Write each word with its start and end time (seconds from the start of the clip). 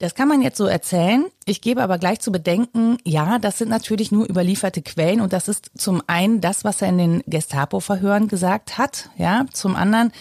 Das 0.00 0.14
kann 0.14 0.28
man 0.28 0.42
jetzt 0.42 0.58
so 0.58 0.66
erzählen. 0.66 1.26
Ich 1.44 1.60
gebe 1.60 1.82
aber 1.82 1.98
gleich 1.98 2.20
zu 2.20 2.30
bedenken, 2.30 2.98
ja, 3.04 3.40
das 3.40 3.58
sind 3.58 3.68
natürlich 3.68 4.12
nur 4.12 4.30
überlieferte 4.30 4.80
Quellen 4.80 5.20
und 5.20 5.32
das 5.32 5.48
ist 5.48 5.72
zum 5.76 6.04
einen 6.06 6.40
das, 6.40 6.62
was 6.62 6.82
er 6.82 6.90
in 6.90 6.98
den 6.98 7.22
Gestapo-Verhören 7.26 8.28
gesagt 8.28 8.78
hat. 8.78 9.10
Ja, 9.16 9.46
zum 9.52 9.74
anderen 9.74 10.12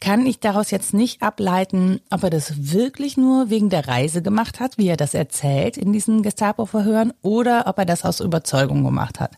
kann 0.00 0.26
ich 0.26 0.40
daraus 0.40 0.72
jetzt 0.72 0.94
nicht 0.94 1.22
ableiten, 1.22 2.00
ob 2.10 2.24
er 2.24 2.30
das 2.30 2.72
wirklich 2.72 3.16
nur 3.16 3.50
wegen 3.50 3.70
der 3.70 3.86
Reise 3.86 4.20
gemacht 4.20 4.58
hat, 4.58 4.78
wie 4.78 4.88
er 4.88 4.96
das 4.96 5.14
erzählt 5.14 5.76
in 5.76 5.92
diesen 5.92 6.22
Gestapo-Verhören, 6.22 7.12
oder 7.22 7.68
ob 7.68 7.78
er 7.78 7.84
das 7.86 8.04
aus 8.04 8.18
Überzeugung 8.18 8.82
gemacht 8.82 9.20
hat. 9.20 9.36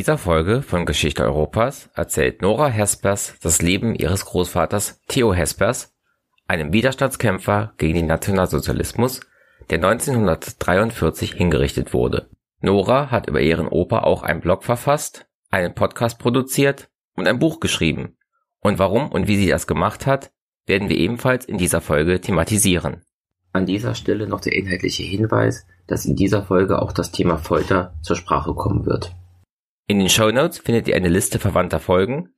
Dieser 0.00 0.16
Folge 0.16 0.62
von 0.62 0.86
Geschichte 0.86 1.24
Europas 1.24 1.90
erzählt 1.94 2.40
Nora 2.40 2.68
Hespers 2.68 3.34
das 3.42 3.60
Leben 3.60 3.94
ihres 3.94 4.24
Großvaters 4.24 4.98
Theo 5.08 5.34
Hespers, 5.34 5.94
einem 6.48 6.72
Widerstandskämpfer 6.72 7.74
gegen 7.76 7.96
den 7.96 8.06
Nationalsozialismus, 8.06 9.20
der 9.68 9.76
1943 9.76 11.34
hingerichtet 11.34 11.92
wurde. 11.92 12.30
Nora 12.62 13.10
hat 13.10 13.28
über 13.28 13.42
ihren 13.42 13.68
Opa 13.68 13.98
auch 13.98 14.22
einen 14.22 14.40
Blog 14.40 14.64
verfasst, 14.64 15.26
einen 15.50 15.74
Podcast 15.74 16.18
produziert 16.18 16.88
und 17.14 17.28
ein 17.28 17.38
Buch 17.38 17.60
geschrieben. 17.60 18.16
Und 18.60 18.78
warum 18.78 19.12
und 19.12 19.28
wie 19.28 19.36
sie 19.36 19.48
das 19.48 19.66
gemacht 19.66 20.06
hat, 20.06 20.32
werden 20.64 20.88
wir 20.88 20.96
ebenfalls 20.96 21.44
in 21.44 21.58
dieser 21.58 21.82
Folge 21.82 22.22
thematisieren. 22.22 23.02
An 23.52 23.66
dieser 23.66 23.94
Stelle 23.94 24.26
noch 24.26 24.40
der 24.40 24.54
inhaltliche 24.54 25.02
Hinweis, 25.02 25.66
dass 25.86 26.06
in 26.06 26.16
dieser 26.16 26.42
Folge 26.42 26.80
auch 26.80 26.92
das 26.92 27.12
Thema 27.12 27.36
Folter 27.36 27.92
zur 28.00 28.16
Sprache 28.16 28.54
kommen 28.54 28.86
wird. 28.86 29.14
In 29.90 29.98
den 29.98 30.08
Show 30.08 30.30
Notes 30.30 30.58
findet 30.58 30.86
ihr 30.86 30.94
eine 30.94 31.08
Liste 31.08 31.40
verwandter 31.40 31.80
Folgen, 31.80 32.32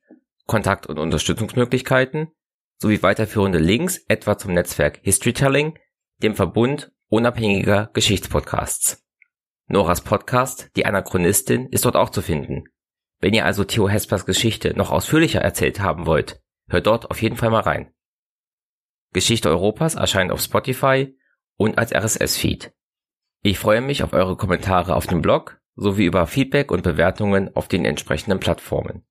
Kontakt- 0.47 0.87
und 0.87 0.99
Unterstützungsmöglichkeiten 0.99 2.29
sowie 2.79 3.03
weiterführende 3.03 3.59
Links 3.59 3.99
etwa 4.09 4.39
zum 4.39 4.55
Netzwerk 4.55 5.01
Historytelling, 5.03 5.79
dem 6.23 6.35
Verbund 6.35 6.93
unabhängiger 7.09 7.91
Geschichtspodcasts. 7.93 9.05
Noras 9.67 10.01
Podcast, 10.01 10.71
die 10.77 10.87
Anachronistin, 10.87 11.67
ist 11.67 11.85
dort 11.85 11.95
auch 11.95 12.09
zu 12.09 12.23
finden. 12.23 12.65
Wenn 13.21 13.35
ihr 13.35 13.45
also 13.45 13.65
Theo 13.65 13.87
Hespers 13.87 14.25
Geschichte 14.25 14.75
noch 14.75 14.91
ausführlicher 14.91 15.43
erzählt 15.43 15.81
haben 15.81 16.07
wollt, 16.07 16.41
hört 16.71 16.87
dort 16.87 17.11
auf 17.11 17.21
jeden 17.21 17.37
Fall 17.37 17.51
mal 17.51 17.61
rein. 17.61 17.93
Geschichte 19.13 19.51
Europas 19.51 19.95
erscheint 19.95 20.33
auf 20.33 20.41
Spotify 20.41 21.15
und 21.59 21.77
als 21.77 21.93
RSS-Feed. 21.93 22.73
Ich 23.43 23.59
freue 23.59 23.83
mich 23.83 24.03
auf 24.03 24.15
eure 24.15 24.39
Kommentare 24.39 24.97
auf 24.97 25.07
dem 25.07 25.21
Blog 25.21 25.61
sowie 25.77 26.05
über 26.05 26.27
Feedback 26.27 26.71
und 26.71 26.83
Bewertungen 26.83 27.55
auf 27.57 27.69
den 27.69 27.85
entsprechenden 27.85 28.41
Plattformen. 28.41 29.03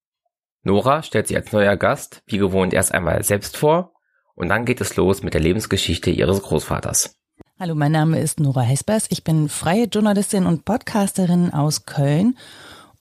Nora 0.63 1.01
stellt 1.01 1.27
sich 1.27 1.37
als 1.37 1.51
neuer 1.51 1.75
Gast 1.75 2.21
wie 2.27 2.37
gewohnt 2.37 2.73
erst 2.73 2.93
einmal 2.93 3.23
selbst 3.23 3.57
vor 3.57 3.93
und 4.35 4.49
dann 4.49 4.65
geht 4.65 4.81
es 4.81 4.95
los 4.95 5.23
mit 5.23 5.33
der 5.33 5.41
Lebensgeschichte 5.41 6.11
ihres 6.11 6.41
Großvaters. 6.41 7.15
Hallo, 7.59 7.75
mein 7.75 7.91
Name 7.91 8.19
ist 8.19 8.39
Nora 8.39 8.61
Hespers. 8.61 9.05
Ich 9.09 9.23
bin 9.23 9.49
freie 9.49 9.85
Journalistin 9.85 10.45
und 10.45 10.65
Podcasterin 10.65 11.53
aus 11.53 11.85
Köln 11.85 12.35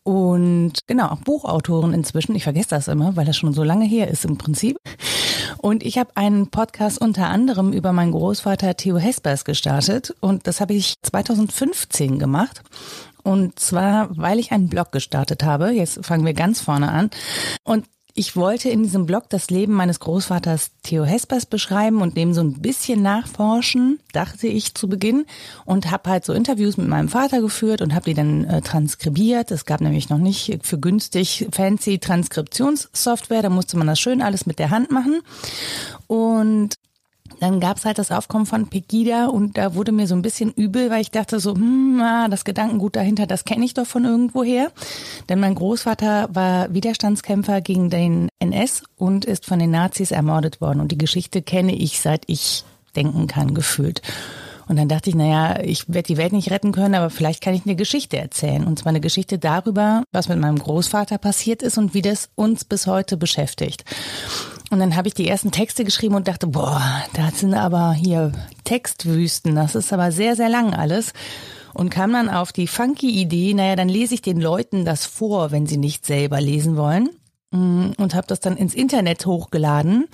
und 0.02 0.72
genau 0.86 1.08
auch 1.08 1.20
Buchautorin 1.20 1.92
inzwischen. 1.92 2.34
Ich 2.34 2.44
vergesse 2.44 2.70
das 2.70 2.88
immer, 2.88 3.16
weil 3.16 3.26
das 3.26 3.36
schon 3.36 3.52
so 3.52 3.62
lange 3.62 3.84
her 3.84 4.08
ist 4.08 4.24
im 4.24 4.38
Prinzip. 4.38 4.76
Und 5.58 5.82
ich 5.84 5.98
habe 5.98 6.16
einen 6.16 6.48
Podcast 6.48 7.00
unter 7.00 7.28
anderem 7.28 7.72
über 7.72 7.92
meinen 7.92 8.12
Großvater 8.12 8.76
Theo 8.76 8.98
Hespers 8.98 9.44
gestartet 9.44 10.14
und 10.20 10.46
das 10.46 10.60
habe 10.60 10.74
ich 10.74 10.94
2015 11.02 12.18
gemacht. 12.18 12.62
Und 13.22 13.58
zwar, 13.58 14.08
weil 14.16 14.38
ich 14.38 14.52
einen 14.52 14.68
Blog 14.68 14.92
gestartet 14.92 15.42
habe. 15.42 15.70
Jetzt 15.70 16.04
fangen 16.04 16.24
wir 16.24 16.34
ganz 16.34 16.60
vorne 16.60 16.90
an. 16.90 17.10
Und 17.64 17.86
ich 18.14 18.36
wollte 18.36 18.68
in 18.68 18.82
diesem 18.82 19.06
Blog 19.06 19.28
das 19.28 19.50
Leben 19.50 19.72
meines 19.72 20.00
Großvaters 20.00 20.72
Theo 20.82 21.04
Hespers 21.04 21.46
beschreiben 21.46 22.02
und 22.02 22.16
dem 22.16 22.34
so 22.34 22.40
ein 22.40 22.60
bisschen 22.60 23.02
nachforschen, 23.02 24.00
dachte 24.12 24.46
ich 24.46 24.74
zu 24.74 24.88
Beginn 24.88 25.26
und 25.64 25.90
habe 25.90 26.10
halt 26.10 26.24
so 26.24 26.32
Interviews 26.32 26.76
mit 26.76 26.88
meinem 26.88 27.08
Vater 27.08 27.40
geführt 27.40 27.82
und 27.82 27.94
habe 27.94 28.06
die 28.06 28.14
dann 28.14 28.44
äh, 28.44 28.62
transkribiert. 28.62 29.50
Es 29.50 29.64
gab 29.64 29.80
nämlich 29.80 30.08
noch 30.08 30.18
nicht 30.18 30.58
für 30.62 30.78
günstig 30.78 31.46
fancy 31.52 31.98
Transkriptionssoftware, 31.98 33.42
da 33.42 33.50
musste 33.50 33.76
man 33.76 33.86
das 33.86 34.00
schön 34.00 34.22
alles 34.22 34.46
mit 34.46 34.58
der 34.58 34.70
Hand 34.70 34.90
machen. 34.90 35.20
Und 36.06 36.74
dann 37.40 37.58
gab 37.58 37.78
es 37.78 37.84
halt 37.84 37.98
das 37.98 38.12
Aufkommen 38.12 38.46
von 38.46 38.68
Pegida 38.68 39.26
und 39.26 39.56
da 39.56 39.74
wurde 39.74 39.92
mir 39.92 40.06
so 40.06 40.14
ein 40.14 40.22
bisschen 40.22 40.52
übel, 40.52 40.90
weil 40.90 41.00
ich 41.00 41.10
dachte 41.10 41.40
so, 41.40 41.54
hm, 41.54 42.00
ah, 42.02 42.28
das 42.28 42.44
Gedankengut 42.44 42.96
dahinter, 42.96 43.26
das 43.26 43.44
kenne 43.44 43.64
ich 43.64 43.74
doch 43.74 43.86
von 43.86 44.04
irgendwoher. 44.04 44.70
Denn 45.28 45.40
mein 45.40 45.54
Großvater 45.54 46.28
war 46.32 46.72
Widerstandskämpfer 46.72 47.62
gegen 47.62 47.88
den 47.90 48.28
NS 48.38 48.82
und 48.96 49.24
ist 49.24 49.46
von 49.46 49.58
den 49.58 49.70
Nazis 49.70 50.10
ermordet 50.10 50.60
worden. 50.60 50.80
Und 50.80 50.92
die 50.92 50.98
Geschichte 50.98 51.40
kenne 51.40 51.74
ich, 51.74 52.00
seit 52.00 52.24
ich 52.26 52.64
denken 52.94 53.26
kann, 53.26 53.54
gefühlt. 53.54 54.02
Und 54.68 54.76
dann 54.76 54.88
dachte 54.88 55.10
ich, 55.10 55.16
naja, 55.16 55.60
ich 55.64 55.88
werde 55.88 56.06
die 56.06 56.16
Welt 56.16 56.32
nicht 56.32 56.52
retten 56.52 56.70
können, 56.70 56.94
aber 56.94 57.10
vielleicht 57.10 57.42
kann 57.42 57.54
ich 57.54 57.66
eine 57.66 57.74
Geschichte 57.74 58.18
erzählen. 58.18 58.64
Und 58.64 58.78
zwar 58.78 58.90
eine 58.90 59.00
Geschichte 59.00 59.36
darüber, 59.36 60.04
was 60.12 60.28
mit 60.28 60.38
meinem 60.38 60.58
Großvater 60.58 61.18
passiert 61.18 61.62
ist 61.62 61.76
und 61.76 61.92
wie 61.92 62.02
das 62.02 62.28
uns 62.36 62.64
bis 62.64 62.86
heute 62.86 63.16
beschäftigt. 63.16 63.84
Und 64.70 64.78
dann 64.78 64.94
habe 64.94 65.08
ich 65.08 65.14
die 65.14 65.28
ersten 65.28 65.50
Texte 65.50 65.84
geschrieben 65.84 66.14
und 66.14 66.28
dachte, 66.28 66.46
boah, 66.46 66.80
da 67.14 67.30
sind 67.32 67.54
aber 67.54 67.92
hier 67.92 68.32
Textwüsten. 68.62 69.56
Das 69.56 69.74
ist 69.74 69.92
aber 69.92 70.12
sehr, 70.12 70.36
sehr 70.36 70.48
lang 70.48 70.74
alles. 70.74 71.12
Und 71.74 71.90
kam 71.90 72.12
dann 72.12 72.28
auf 72.28 72.52
die 72.52 72.68
funky 72.68 73.10
Idee, 73.10 73.52
naja, 73.52 73.74
dann 73.74 73.88
lese 73.88 74.14
ich 74.14 74.22
den 74.22 74.40
Leuten 74.40 74.84
das 74.84 75.06
vor, 75.06 75.50
wenn 75.50 75.66
sie 75.66 75.76
nicht 75.76 76.06
selber 76.06 76.40
lesen 76.40 76.76
wollen. 76.76 77.10
Mm, 77.50 77.90
und 77.98 78.14
habe 78.14 78.28
das 78.28 78.38
dann 78.40 78.56
ins 78.56 78.74
Internet 78.74 79.26
hochgeladen 79.26 80.06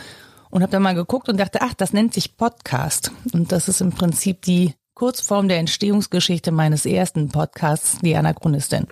und 0.51 0.63
habe 0.63 0.73
dann 0.73 0.83
mal 0.83 0.95
geguckt 0.95 1.29
und 1.29 1.39
dachte, 1.39 1.61
ach, 1.61 1.75
das 1.75 1.93
nennt 1.93 2.15
sich 2.15 2.37
Podcast. 2.37 3.13
Und 3.33 3.53
das 3.53 3.69
ist 3.69 3.83
im 3.83 3.91
Prinzip 3.91 4.43
die 4.43 4.75
Kurzform 4.95 5.49
der 5.49 5.59
Entstehungsgeschichte 5.59 6.51
meines 6.51 6.87
ersten 6.87 7.29
Podcasts, 7.29 7.99
die 8.01 8.17
Anachronistin. 8.17 8.87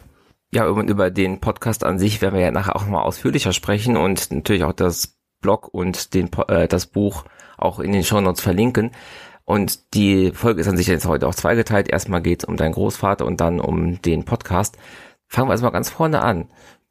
Ja, 0.52 0.68
über 0.68 1.10
den 1.10 1.40
Podcast 1.40 1.84
an 1.84 1.98
sich 1.98 2.20
werden 2.20 2.34
wir 2.34 2.42
ja 2.42 2.50
nachher 2.50 2.76
auch 2.76 2.82
nochmal 2.82 3.04
ausführlicher 3.04 3.52
sprechen 3.52 3.96
und 3.96 4.30
natürlich 4.30 4.64
auch 4.64 4.74
das 4.74 5.16
Blog 5.44 5.68
und 5.72 6.14
den, 6.14 6.30
äh, 6.48 6.66
das 6.66 6.86
Buch 6.86 7.24
auch 7.58 7.78
in 7.78 7.92
den 7.92 8.02
Shownotes 8.02 8.40
verlinken. 8.40 8.92
Und 9.44 9.92
die 9.92 10.32
Folge 10.32 10.62
ist 10.62 10.68
an 10.68 10.78
sich 10.78 10.86
jetzt 10.86 11.06
heute 11.06 11.28
auch 11.28 11.34
zweigeteilt. 11.34 11.90
Erstmal 11.90 12.22
geht 12.22 12.42
es 12.42 12.48
um 12.48 12.56
deinen 12.56 12.72
Großvater 12.72 13.26
und 13.26 13.42
dann 13.42 13.60
um 13.60 14.00
den 14.00 14.24
Podcast. 14.24 14.78
Fangen 15.28 15.48
wir 15.48 15.52
erstmal 15.52 15.72
ganz 15.72 15.90
vorne 15.90 16.22
an. 16.22 16.48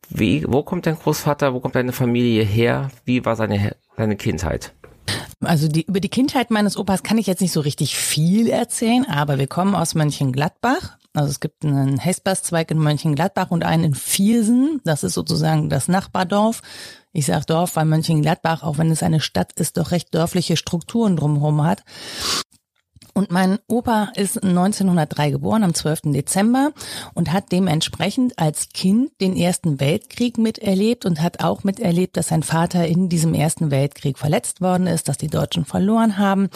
Wie, 0.07 0.45
wo 0.47 0.61
kommt 0.61 0.85
dein 0.85 0.99
Großvater, 0.99 1.55
wo 1.55 1.61
kommt 1.61 1.73
deine 1.73 1.93
Familie 1.93 2.43
her? 2.43 2.91
Wie 3.05 3.25
war 3.25 3.35
seine, 3.35 3.75
seine 3.97 4.15
Kindheit? 4.17 4.71
Also 5.41 5.67
die, 5.67 5.85
über 5.87 5.99
die 5.99 6.09
Kindheit 6.09 6.51
meines 6.51 6.77
Opas 6.77 7.01
kann 7.01 7.17
ich 7.17 7.25
jetzt 7.25 7.41
nicht 7.41 7.53
so 7.53 7.61
richtig 7.61 7.97
viel 7.97 8.49
erzählen, 8.49 9.05
aber 9.09 9.39
wir 9.39 9.47
kommen 9.47 9.73
aus 9.73 9.95
Mönchengladbach. 9.95 10.97
Also 11.15 11.29
es 11.29 11.39
gibt 11.39 11.65
einen 11.65 11.97
Hesperszweig 11.97 12.69
in 12.69 12.77
Mönchengladbach 12.77 13.49
und 13.49 13.63
einen 13.63 13.83
in 13.83 13.95
Viersen. 13.95 14.79
Das 14.83 15.03
ist 15.03 15.13
sozusagen 15.13 15.69
das 15.69 15.87
Nachbardorf. 15.87 16.61
Ich 17.15 17.27
sage 17.27 17.45
Dorf, 17.45 17.75
weil 17.75 17.85
Mönchengladbach, 17.85 18.63
auch 18.63 18.79
wenn 18.79 18.89
es 18.89 19.03
eine 19.03 19.21
Stadt 19.21 19.53
ist, 19.53 19.77
doch 19.77 19.91
recht 19.91 20.13
dörfliche 20.15 20.57
Strukturen 20.57 21.15
drumherum 21.15 21.63
hat. 21.63 21.83
Und 23.13 23.31
mein 23.31 23.59
Opa 23.67 24.09
ist 24.15 24.43
1903 24.43 25.29
geboren, 25.29 25.63
am 25.63 25.75
12. 25.75 26.13
Dezember 26.13 26.71
und 27.13 27.31
hat 27.31 27.51
dementsprechend 27.51 28.39
als 28.39 28.69
Kind 28.69 29.11
den 29.21 29.37
Ersten 29.37 29.79
Weltkrieg 29.79 30.39
miterlebt 30.39 31.05
und 31.05 31.21
hat 31.21 31.43
auch 31.43 31.63
miterlebt, 31.63 32.17
dass 32.17 32.29
sein 32.29 32.41
Vater 32.41 32.87
in 32.87 33.09
diesem 33.09 33.35
Ersten 33.35 33.69
Weltkrieg 33.69 34.17
verletzt 34.17 34.61
worden 34.61 34.87
ist, 34.87 35.07
dass 35.07 35.17
die 35.17 35.27
Deutschen 35.27 35.65
verloren 35.65 36.17
haben. 36.17 36.49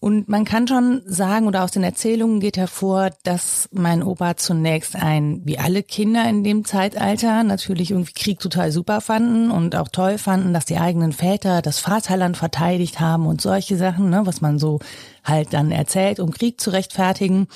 Und 0.00 0.28
man 0.28 0.44
kann 0.44 0.66
schon 0.68 1.02
sagen, 1.04 1.46
oder 1.46 1.64
aus 1.64 1.72
den 1.72 1.82
Erzählungen 1.82 2.40
geht 2.40 2.56
hervor, 2.56 3.10
dass 3.22 3.68
mein 3.72 4.02
Opa 4.02 4.36
zunächst 4.36 4.96
ein, 4.96 5.42
wie 5.44 5.58
alle 5.58 5.82
Kinder 5.82 6.26
in 6.28 6.44
dem 6.44 6.64
Zeitalter, 6.64 7.42
natürlich 7.42 7.90
irgendwie 7.90 8.12
Krieg 8.12 8.38
total 8.38 8.72
super 8.72 9.02
fanden 9.02 9.50
und 9.50 9.76
auch 9.76 9.88
toll 9.88 10.16
fanden, 10.16 10.54
dass 10.54 10.64
die 10.64 10.78
eigenen 10.78 11.12
Väter 11.12 11.60
das 11.60 11.78
Vaterland 11.78 12.36
verteidigt 12.38 13.00
haben 13.00 13.26
und 13.26 13.42
solche 13.42 13.76
Sachen, 13.76 14.08
ne, 14.08 14.22
was 14.24 14.40
man 14.40 14.58
so 14.58 14.78
halt 15.24 15.52
dann 15.52 15.70
erzählt, 15.70 16.20
um 16.20 16.30
Krieg 16.30 16.60
zu 16.60 16.70
rechtfertigen. 16.70 17.48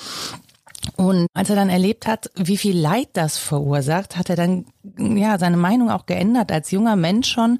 Und 0.95 1.27
als 1.33 1.49
er 1.49 1.55
dann 1.55 1.69
erlebt 1.69 2.07
hat, 2.07 2.31
wie 2.35 2.57
viel 2.57 2.77
Leid 2.77 3.09
das 3.13 3.37
verursacht, 3.37 4.17
hat 4.17 4.29
er 4.29 4.35
dann 4.35 4.65
ja 4.97 5.37
seine 5.37 5.57
Meinung 5.57 5.89
auch 5.89 6.05
geändert 6.05 6.51
als 6.51 6.71
junger 6.71 6.95
Mensch 6.95 7.29
schon 7.29 7.59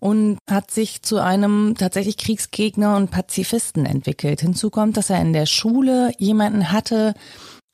und 0.00 0.38
hat 0.50 0.72
sich 0.72 1.02
zu 1.02 1.22
einem 1.22 1.76
tatsächlich 1.78 2.16
Kriegsgegner 2.16 2.96
und 2.96 3.12
Pazifisten 3.12 3.86
entwickelt. 3.86 4.40
Hinzu 4.40 4.68
kommt, 4.68 4.96
dass 4.96 5.10
er 5.10 5.20
in 5.20 5.32
der 5.32 5.46
Schule 5.46 6.12
jemanden 6.18 6.72
hatte, 6.72 7.14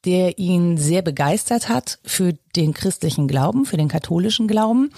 der 0.05 0.39
ihn 0.39 0.77
sehr 0.77 1.03
begeistert 1.03 1.71
hat 1.71 1.99
für 2.05 2.35
den 2.55 2.75
christlichen 2.75 3.29
Glauben, 3.29 3.65
für 3.65 3.79
den 3.79 3.89
katholischen 3.89 4.47
Glauben. 4.47 4.91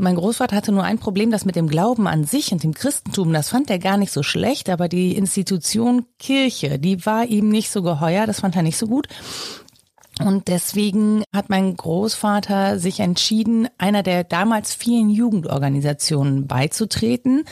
Mein 0.00 0.16
Großvater 0.16 0.56
hatte 0.56 0.72
nur 0.72 0.82
ein 0.82 0.98
Problem, 0.98 1.30
das 1.30 1.44
mit 1.44 1.56
dem 1.56 1.68
Glauben 1.68 2.06
an 2.06 2.24
sich 2.24 2.52
und 2.52 2.62
dem 2.62 2.72
Christentum, 2.72 3.34
das 3.34 3.50
fand 3.50 3.68
er 3.68 3.78
gar 3.78 3.98
nicht 3.98 4.12
so 4.12 4.22
schlecht, 4.22 4.70
aber 4.70 4.88
die 4.88 5.14
Institution 5.14 6.06
Kirche, 6.18 6.78
die 6.78 7.04
war 7.04 7.26
ihm 7.26 7.50
nicht 7.50 7.70
so 7.70 7.82
geheuer, 7.82 8.26
das 8.26 8.40
fand 8.40 8.56
er 8.56 8.62
nicht 8.62 8.78
so 8.78 8.86
gut. 8.86 9.08
Und 10.24 10.48
deswegen 10.48 11.22
hat 11.34 11.50
mein 11.50 11.76
Großvater 11.76 12.78
sich 12.78 13.00
entschieden, 13.00 13.68
einer 13.76 14.02
der 14.02 14.24
damals 14.24 14.74
vielen 14.74 15.10
Jugendorganisationen 15.10 16.46
beizutreten. 16.46 17.44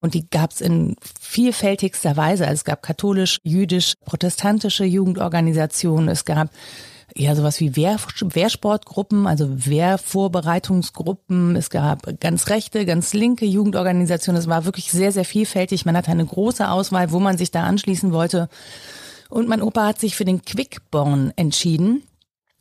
Und 0.00 0.12
die 0.12 0.28
gab 0.28 0.52
es 0.52 0.60
in 0.60 0.96
vielfältigster 1.18 2.18
Weise. 2.18 2.44
Also 2.44 2.60
es 2.60 2.64
gab 2.64 2.82
katholisch, 2.82 3.38
jüdisch, 3.44 3.94
protestantische 4.04 4.84
Jugendorganisationen. 4.84 6.08
Es 6.08 6.26
gab 6.26 6.50
ja 7.16 7.34
sowas 7.34 7.60
wie 7.60 7.76
Wehr, 7.76 7.96
Wehrsportgruppen, 8.20 9.26
also 9.26 9.46
Wehrvorbereitungsgruppen. 9.48 11.56
Es 11.56 11.70
gab 11.70 12.20
ganz 12.20 12.48
rechte, 12.48 12.84
ganz 12.84 13.14
linke 13.14 13.46
Jugendorganisationen. 13.46 14.40
Es 14.40 14.48
war 14.48 14.64
wirklich 14.64 14.90
sehr, 14.90 15.12
sehr 15.12 15.24
vielfältig. 15.24 15.86
Man 15.86 15.96
hatte 15.96 16.10
eine 16.10 16.26
große 16.26 16.68
Auswahl, 16.68 17.12
wo 17.12 17.20
man 17.20 17.38
sich 17.38 17.50
da 17.50 17.64
anschließen 17.64 18.12
wollte. 18.12 18.48
Und 19.30 19.48
mein 19.48 19.62
Opa 19.62 19.86
hat 19.86 20.00
sich 20.00 20.16
für 20.16 20.24
den 20.24 20.42
Quickborn 20.42 21.32
entschieden. 21.36 22.02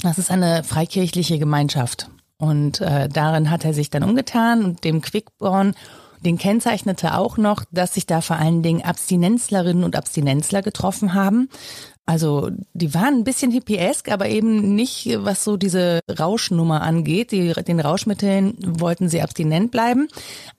Das 0.01 0.17
ist 0.17 0.31
eine 0.31 0.63
freikirchliche 0.63 1.39
Gemeinschaft. 1.39 2.09
Und 2.37 2.81
äh, 2.81 3.09
darin 3.09 3.49
hat 3.49 3.65
er 3.65 3.73
sich 3.73 3.89
dann 3.89 4.03
umgetan 4.03 4.65
und 4.65 4.83
dem 4.83 5.01
Quickborn, 5.01 5.75
den 6.25 6.37
kennzeichnete 6.37 7.17
auch 7.17 7.37
noch, 7.37 7.63
dass 7.71 7.93
sich 7.93 8.05
da 8.05 8.21
vor 8.21 8.37
allen 8.37 8.63
Dingen 8.63 8.83
Abstinenzlerinnen 8.83 9.83
und 9.83 9.95
Abstinenzler 9.95 10.61
getroffen 10.61 11.13
haben. 11.13 11.49
Also 12.05 12.49
die 12.73 12.93
waren 12.93 13.15
ein 13.15 13.23
bisschen 13.23 13.51
hippiesk, 13.51 14.11
aber 14.11 14.27
eben 14.27 14.75
nicht, 14.75 15.09
was 15.19 15.43
so 15.43 15.55
diese 15.55 16.01
Rauschnummer 16.19 16.81
angeht. 16.81 17.31
Die, 17.31 17.53
den 17.53 17.79
Rauschmitteln 17.79 18.57
wollten 18.61 19.07
sie 19.07 19.21
abstinent 19.21 19.71
bleiben. 19.71 20.09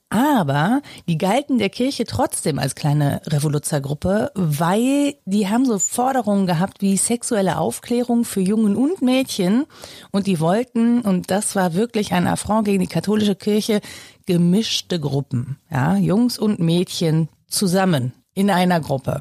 Aber 0.08 0.80
die 1.08 1.18
galten 1.18 1.58
der 1.58 1.70
Kirche 1.70 2.04
trotzdem 2.04 2.58
als 2.58 2.76
kleine 2.76 3.20
Revoluzergruppe, 3.26 4.30
weil 4.34 5.16
die 5.24 5.48
haben 5.48 5.66
so 5.66 5.78
Forderungen 5.78 6.46
gehabt 6.46 6.80
wie 6.82 6.96
sexuelle 6.96 7.58
Aufklärung 7.58 8.24
für 8.24 8.40
Jungen 8.40 8.76
und 8.76 9.02
Mädchen. 9.02 9.66
Und 10.12 10.26
die 10.26 10.40
wollten, 10.40 11.00
und 11.00 11.30
das 11.30 11.56
war 11.56 11.74
wirklich 11.74 12.12
ein 12.12 12.28
Affront 12.28 12.66
gegen 12.66 12.80
die 12.80 12.86
katholische 12.86 13.34
Kirche, 13.34 13.80
gemischte 14.24 15.00
Gruppen. 15.00 15.58
Ja, 15.70 15.96
Jungs 15.96 16.38
und 16.38 16.60
Mädchen 16.60 17.28
zusammen 17.48 18.12
in 18.34 18.50
einer 18.50 18.80
Gruppe. 18.80 19.20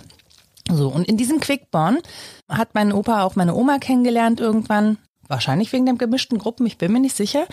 So, 0.75 0.89
und 0.89 1.07
in 1.07 1.17
diesem 1.17 1.39
Quickborn 1.39 1.99
hat 2.49 2.69
mein 2.73 2.91
Opa 2.91 3.23
auch 3.23 3.35
meine 3.35 3.55
Oma 3.55 3.77
kennengelernt 3.77 4.39
irgendwann. 4.39 4.97
Wahrscheinlich 5.29 5.71
wegen 5.71 5.85
den 5.85 5.97
gemischten 5.97 6.37
Gruppen, 6.37 6.65
ich 6.65 6.77
bin 6.77 6.91
mir 6.91 6.99
nicht 6.99 7.15
sicher. 7.15 7.45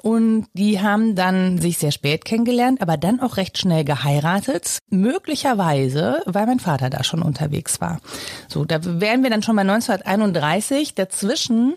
Und 0.00 0.46
die 0.52 0.80
haben 0.80 1.16
dann 1.16 1.58
sich 1.58 1.76
sehr 1.76 1.90
spät 1.90 2.24
kennengelernt, 2.24 2.80
aber 2.80 2.96
dann 2.96 3.20
auch 3.20 3.36
recht 3.36 3.58
schnell 3.58 3.84
geheiratet. 3.84 4.78
Möglicherweise, 4.90 6.22
weil 6.26 6.46
mein 6.46 6.60
Vater 6.60 6.88
da 6.88 7.02
schon 7.02 7.22
unterwegs 7.22 7.80
war. 7.80 8.00
So, 8.48 8.64
da 8.64 8.78
wären 8.82 9.24
wir 9.24 9.30
dann 9.30 9.42
schon 9.42 9.56
bei 9.56 9.62
1931. 9.62 10.94
Dazwischen 10.94 11.74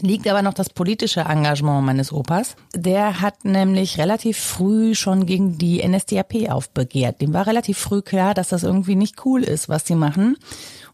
liegt 0.00 0.26
aber 0.28 0.42
noch 0.42 0.54
das 0.54 0.70
politische 0.70 1.20
Engagement 1.20 1.86
meines 1.86 2.12
Opas. 2.12 2.56
Der 2.74 3.20
hat 3.20 3.44
nämlich 3.44 3.98
relativ 3.98 4.38
früh 4.38 4.94
schon 4.94 5.26
gegen 5.26 5.58
die 5.58 5.86
NSDAP 5.86 6.50
aufbegehrt. 6.50 7.20
Dem 7.20 7.32
war 7.32 7.46
relativ 7.46 7.78
früh 7.78 8.02
klar, 8.02 8.34
dass 8.34 8.48
das 8.48 8.64
irgendwie 8.64 8.96
nicht 8.96 9.24
cool 9.24 9.42
ist, 9.42 9.68
was 9.68 9.86
sie 9.86 9.94
machen 9.94 10.36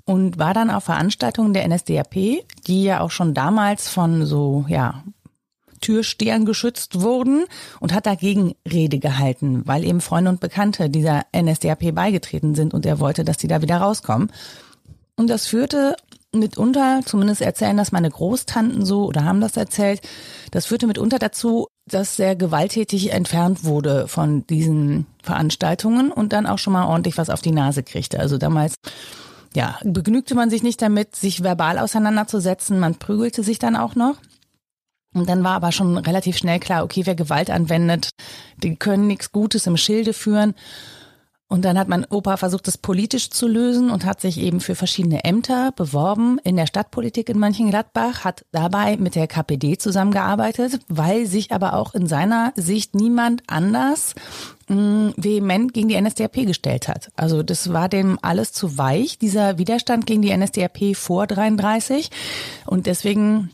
und 0.04 0.38
war 0.38 0.54
dann 0.54 0.70
auf 0.70 0.84
Veranstaltungen 0.84 1.54
der 1.54 1.66
NSDAP, 1.69 2.44
die 2.66 2.84
ja 2.84 3.00
auch 3.00 3.10
schon 3.10 3.34
damals 3.34 3.88
von 3.88 4.26
so, 4.26 4.64
ja, 4.69 5.02
Türstehern 5.81 6.44
geschützt 6.44 7.00
wurden 7.00 7.44
und 7.81 7.94
hat 7.94 8.04
dagegen 8.04 8.54
Rede 8.70 8.98
gehalten, 8.98 9.62
weil 9.66 9.84
eben 9.84 10.02
Freunde 10.02 10.31
und 10.31 10.40
Bekannte 10.40 10.90
dieser 10.90 11.25
NSDAP 11.34 11.94
beigetreten 11.94 12.54
sind 12.54 12.75
und 12.75 12.84
er 12.84 13.00
wollte, 13.00 13.25
dass 13.25 13.38
die 13.38 13.48
da 13.48 13.62
wieder 13.62 13.78
rauskommen. 13.78 14.31
Und 15.16 15.28
das 15.28 15.46
führte 15.46 15.96
mitunter, 16.32 17.00
zumindest 17.05 17.43
erzählen 17.43 17.77
das 17.77 17.93
meine 17.93 18.11
Großtanten 18.11 18.85
so 18.85 19.05
oder 19.05 19.25
haben 19.25 19.41
das 19.41 19.56
erzählt, 19.56 20.00
das 20.50 20.67
führte 20.67 20.87
mitunter 20.87 21.19
dazu, 21.19 21.67
dass 21.91 22.19
er 22.19 22.37
gewalttätig 22.37 23.12
entfernt 23.12 23.65
wurde 23.65 24.06
von 24.06 24.47
diesen 24.47 25.06
Veranstaltungen 25.23 26.12
und 26.12 26.32
dann 26.32 26.47
auch 26.47 26.59
schon 26.59 26.73
mal 26.73 26.87
ordentlich 26.87 27.19
was 27.19 27.31
auf 27.31 27.43
die 27.43 27.50
Nase 27.50 27.82
kriegte. 27.82 28.21
Also 28.21 28.38
damals 28.38 28.75
ja, 29.55 29.79
begnügte 29.82 30.35
man 30.35 30.50
sich 30.50 30.62
nicht 30.62 30.81
damit, 30.81 31.17
sich 31.17 31.43
verbal 31.43 31.79
auseinanderzusetzen. 31.79 32.79
Man 32.79 32.97
prügelte 32.97 33.43
sich 33.43 33.59
dann 33.59 33.77
auch 33.77 33.97
noch. 33.97 34.17
Und 35.12 35.29
dann 35.29 35.43
war 35.43 35.56
aber 35.56 35.73
schon 35.73 35.99
relativ 35.99 36.37
schnell 36.37 36.61
klar, 36.61 36.85
okay, 36.85 37.03
wer 37.05 37.17
Gewalt 37.17 37.50
anwendet, 37.50 38.11
die 38.59 38.77
können 38.77 39.09
nichts 39.09 39.32
Gutes 39.32 39.67
im 39.67 39.77
Schilde 39.77 40.12
führen. 40.12 40.55
Und 41.50 41.64
dann 41.64 41.76
hat 41.76 41.88
mein 41.88 42.05
Opa 42.05 42.37
versucht, 42.37 42.69
das 42.69 42.79
politisch 42.79 43.29
zu 43.29 43.49
lösen 43.49 43.91
und 43.91 44.05
hat 44.05 44.20
sich 44.20 44.38
eben 44.38 44.61
für 44.61 44.76
verschiedene 44.76 45.25
Ämter 45.25 45.73
beworben 45.73 46.38
in 46.44 46.55
der 46.55 46.69
Stadtpolitik 46.69 47.29
in 47.29 47.41
Mönchengladbach, 47.41 48.23
hat 48.23 48.44
dabei 48.52 48.97
mit 48.99 49.17
der 49.17 49.26
KPD 49.26 49.76
zusammengearbeitet, 49.76 50.79
weil 50.87 51.26
sich 51.26 51.50
aber 51.50 51.75
auch 51.75 51.93
in 51.93 52.06
seiner 52.06 52.52
Sicht 52.55 52.94
niemand 52.94 53.43
anders 53.49 54.14
mh, 54.69 54.76
mm, 54.76 55.14
vehement 55.17 55.75
gegen 55.75 55.88
die 55.88 56.00
NSDAP 56.00 56.47
gestellt 56.47 56.87
hat. 56.87 57.11
Also 57.17 57.43
das 57.43 57.73
war 57.73 57.88
dem 57.88 58.17
alles 58.23 58.53
zu 58.53 58.79
weich, 58.79 59.19
dieser 59.19 59.58
Widerstand 59.58 60.06
gegen 60.06 60.23
die 60.23 60.37
NSDAP 60.37 60.94
vor 60.94 61.26
33. 61.26 62.11
Und 62.64 62.87
deswegen 62.87 63.50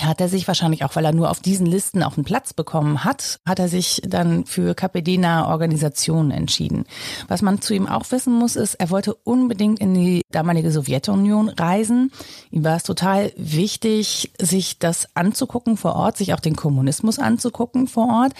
hat 0.00 0.20
er 0.20 0.28
sich 0.28 0.46
wahrscheinlich 0.46 0.84
auch, 0.84 0.94
weil 0.94 1.04
er 1.04 1.12
nur 1.12 1.30
auf 1.30 1.40
diesen 1.40 1.66
Listen 1.66 2.02
auch 2.02 2.16
einen 2.16 2.24
Platz 2.24 2.52
bekommen 2.52 3.04
hat, 3.04 3.40
hat 3.46 3.58
er 3.58 3.68
sich 3.68 4.02
dann 4.06 4.44
für 4.44 4.74
KPD-nahe 4.74 5.46
Organisationen 5.48 6.30
entschieden. 6.30 6.84
Was 7.28 7.40
man 7.40 7.62
zu 7.62 7.74
ihm 7.74 7.86
auch 7.86 8.04
wissen 8.10 8.34
muss, 8.34 8.56
ist, 8.56 8.74
er 8.74 8.90
wollte 8.90 9.14
unbedingt 9.14 9.80
in 9.80 9.94
die 9.94 10.22
damalige 10.30 10.70
Sowjetunion 10.70 11.48
reisen. 11.48 12.12
Ihm 12.50 12.62
war 12.62 12.76
es 12.76 12.82
total 12.82 13.32
wichtig, 13.36 14.32
sich 14.38 14.78
das 14.78 15.08
anzugucken 15.14 15.76
vor 15.78 15.96
Ort, 15.96 16.18
sich 16.18 16.34
auch 16.34 16.40
den 16.40 16.56
Kommunismus 16.56 17.18
anzugucken 17.18 17.86
vor 17.86 18.08
Ort. 18.08 18.32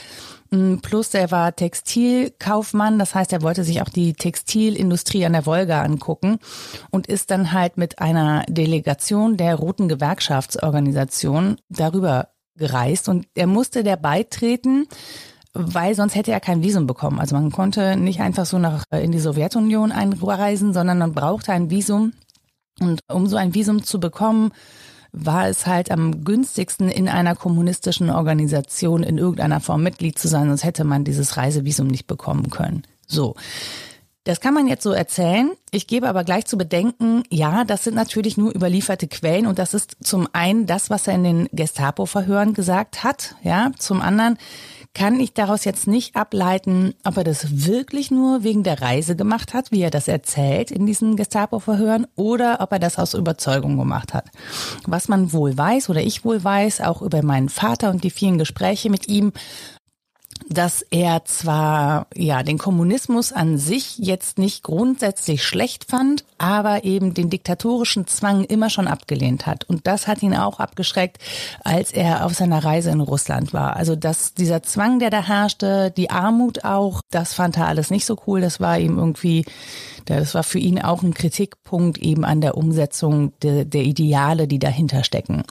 Mm, 0.51 0.77
plus 0.77 1.15
er 1.15 1.31
war 1.31 1.55
Textilkaufmann, 1.55 2.99
das 2.99 3.15
heißt, 3.15 3.33
er 3.33 3.43
wollte 3.43 3.65
sich 3.65 3.83
auch 3.83 3.89
die 3.89 4.13
Textilindustrie 4.13 5.25
an 5.27 5.33
der 5.33 5.47
Wolga 5.47 5.83
angucken 5.83 6.39
und 6.91 7.07
ist 7.07 7.31
dann 7.31 7.53
halt 7.53 7.79
mit 7.79 7.99
einer 7.99 8.45
Delegation 8.49 9.37
der 9.37 9.57
Roten 9.57 9.89
Gewerkschaftsorganisation 9.89 11.57
darüber 11.69 12.29
gereist 12.57 13.09
und 13.09 13.27
er 13.35 13.47
musste 13.47 13.85
der 13.85 13.97
beitreten, 13.97 14.87
weil 15.53 15.95
sonst 15.95 16.15
hätte 16.15 16.33
er 16.33 16.41
kein 16.41 16.63
Visum 16.63 16.87
bekommen. 16.87 17.19
Also 17.19 17.35
man 17.35 17.51
konnte 17.51 17.97
nicht 17.97 18.21
einfach 18.21 18.47
so 18.47 18.59
nach 18.59 18.85
in 18.91 19.13
die 19.13 19.19
Sowjetunion 19.19 19.93
einreisen, 19.93 20.73
sondern 20.73 20.99
man 20.99 21.13
brauchte 21.13 21.53
ein 21.53 21.71
Visum. 21.71 22.13
Und 22.79 23.01
um 23.11 23.27
so 23.27 23.37
ein 23.37 23.55
Visum 23.55 23.83
zu 23.83 23.99
bekommen, 23.99 24.53
war 25.17 25.49
es 25.49 25.67
halt 25.67 25.91
am 25.91 26.25
günstigsten, 26.25 26.89
in 26.89 27.09
einer 27.09 27.35
kommunistischen 27.35 28.11
Organisation 28.11 29.03
in 29.03 29.19
irgendeiner 29.19 29.61
Form 29.61 29.83
Mitglied 29.83 30.19
zu 30.19 30.29
sein, 30.29 30.49
sonst 30.49 30.65
hätte 30.65 30.85
man 30.85 31.05
dieses 31.05 31.37
Reisevisum 31.37 31.87
nicht 31.87 32.07
bekommen 32.07 32.51
können. 32.51 32.83
So. 33.07 33.35
Das 34.25 34.41
kann 34.41 34.55
man 34.55 34.67
jetzt 34.67 34.83
so 34.83 34.91
erzählen. 34.91 35.53
Ich 35.71 35.87
gebe 35.87 36.09
aber 36.09 36.25
gleich 36.25 36.47
zu 36.47 36.59
bedenken, 36.59 37.23
ja, 37.31 37.65
das 37.65 37.85
sind 37.85 37.95
natürlich 37.95 38.37
nur 38.37 38.53
überlieferte 38.53 39.07
Quellen 39.07 39.47
und 39.47 39.61
das 39.61 39.73
ist 39.73 39.97
zum 40.03 40.29
einen 40.33 40.67
das, 40.67 40.91
was 40.91 41.07
er 41.07 41.15
in 41.15 41.23
den 41.23 41.49
Gestapo-Verhören 41.53 42.53
gesagt 42.53 43.05
hat. 43.05 43.37
Ja, 43.45 43.71
zum 43.79 44.03
anderen 44.03 44.37
kann 44.97 45.21
ich 45.21 45.35
daraus 45.35 45.67
jetzt 45.67 45.87
nicht 45.87 46.17
ableiten, 46.17 46.95
ob 47.05 47.19
er 47.19 47.25
das 47.25 47.67
wirklich 47.67 48.11
nur 48.11 48.45
wegen 48.45 48.63
der 48.63 48.81
Reise 48.81 49.15
gemacht 49.15 49.53
hat, 49.53 49.71
wie 49.71 49.83
er 49.83 49.91
das 49.91 50.09
erzählt 50.09 50.71
in 50.71 50.87
diesen 50.87 51.17
Gestapo-Verhören, 51.17 52.07
oder 52.17 52.63
ob 52.63 52.73
er 52.73 52.79
das 52.79 52.99
aus 52.99 53.13
Überzeugung 53.13 53.77
gemacht 53.77 54.15
hat. 54.15 54.31
Was 54.87 55.09
man 55.09 55.35
wohl 55.35 55.57
weiß 55.57 55.91
oder 55.91 56.01
ich 56.01 56.25
wohl 56.25 56.43
weiß, 56.43 56.81
auch 56.81 57.03
über 57.03 57.23
meinen 57.23 57.51
Vater 57.51 57.91
und 57.91 58.05
die 58.05 58.11
vielen 58.11 58.39
Gespräche 58.39 58.89
mit 58.89 59.07
ihm, 59.07 59.35
dass 60.49 60.83
er 60.91 61.25
zwar 61.25 62.07
ja 62.15 62.43
den 62.43 62.59
Kommunismus 62.59 63.33
an 63.33 63.59
sich 63.59 63.99
jetzt 63.99 64.39
nicht 64.39 64.63
grundsätzlich 64.63 65.45
schlecht 65.45 65.85
fand, 65.85 66.25
aber 66.39 66.85
eben 66.85 67.15
den 67.15 67.31
diktatorischen 67.31 68.07
Zwang 68.07 68.45
immer 68.45 68.71
schon 68.71 68.89
abgelehnt 68.89 69.47
hat 69.47 69.65
und 69.65 69.87
das 69.87 70.07
hat 70.07 70.23
ihn 70.23 70.35
auch 70.35 70.61
abgeschreckt, 70.61 71.19
als 71.65 71.93
er 71.93 72.25
auf 72.25 72.35
seiner 72.35 72.65
Reise 72.65 72.91
in 72.91 73.01
Russland 73.01 73.53
war. 73.53 73.77
Also 73.77 73.97
dass 73.97 74.35
dieser 74.35 74.63
Zwang, 74.63 74.99
der 74.99 75.11
da 75.11 75.23
herrschte, 75.23 75.91
die 75.97 76.11
Armut 76.11 76.65
auch, 76.65 77.01
das 77.11 77.35
fand 77.35 77.57
er 77.57 77.67
alles 77.67 77.91
nicht 77.91 78.07
so 78.07 78.17
cool, 78.27 78.41
das 78.41 78.61
war 78.61 78.79
ihm 78.79 78.99
irgendwie 78.99 79.45
das 80.07 80.35
war 80.35 80.45
für 80.45 80.59
ihn 80.59 80.81
auch 80.81 81.03
ein 81.03 81.15
Kritikpunkt 81.15 81.99
eben 81.99 82.25
an 82.25 82.41
der 82.41 82.57
Umsetzung 82.57 83.33
der, 83.43 83.65
der 83.65 83.83
Ideale, 83.83 84.47
die 84.47 84.61
dahinter 84.61 85.05
stecken. 85.05 85.43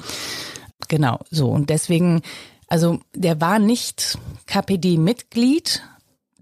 Genau, 0.87 1.19
so 1.29 1.49
und 1.49 1.69
deswegen 1.69 2.21
also 2.67 2.99
der 3.13 3.41
war 3.41 3.59
nicht 3.59 4.17
KPD-Mitglied. 4.47 5.81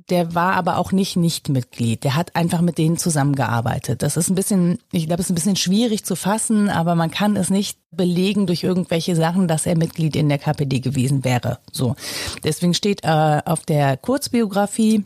der 0.10 0.36
war 0.36 0.56
aber 0.56 0.78
auch 0.78 0.92
nicht 0.92 1.16
Nichtmitglied. 1.16 2.04
Der 2.04 2.16
hat 2.16 2.36
einfach 2.36 2.60
mit 2.60 2.78
denen 2.78 2.98
zusammengearbeitet. 2.98 4.04
Das 4.04 4.18
ist 4.18 4.30
ein 4.30 4.36
bisschen, 4.36 4.80
ich 4.92 5.08
glaube, 5.08 5.22
es 5.22 5.28
ist 5.28 5.32
ein 5.32 5.36
bisschen 5.36 5.56
schwierig 5.56 6.04
zu 6.04 6.16
fassen, 6.16 6.70
aber 6.70 6.96
man 6.96 7.10
kann 7.10 7.38
es 7.38 7.50
nicht 7.50 7.80
belegen 7.92 8.46
durch 8.46 8.64
irgendwelche 8.64 9.16
Sachen, 9.16 9.48
dass 9.48 9.66
er 9.66 9.78
Mitglied 9.78 10.16
in 10.18 10.28
der 10.28 10.40
KPD 10.40 10.82
gewesen 10.82 11.24
wäre. 11.24 11.60
So. 11.72 11.96
Deswegen 12.44 12.74
steht 12.74 13.04
äh, 13.04 13.42
auf 13.46 13.66
der 13.66 13.96
Kurzbiografie 13.96 15.06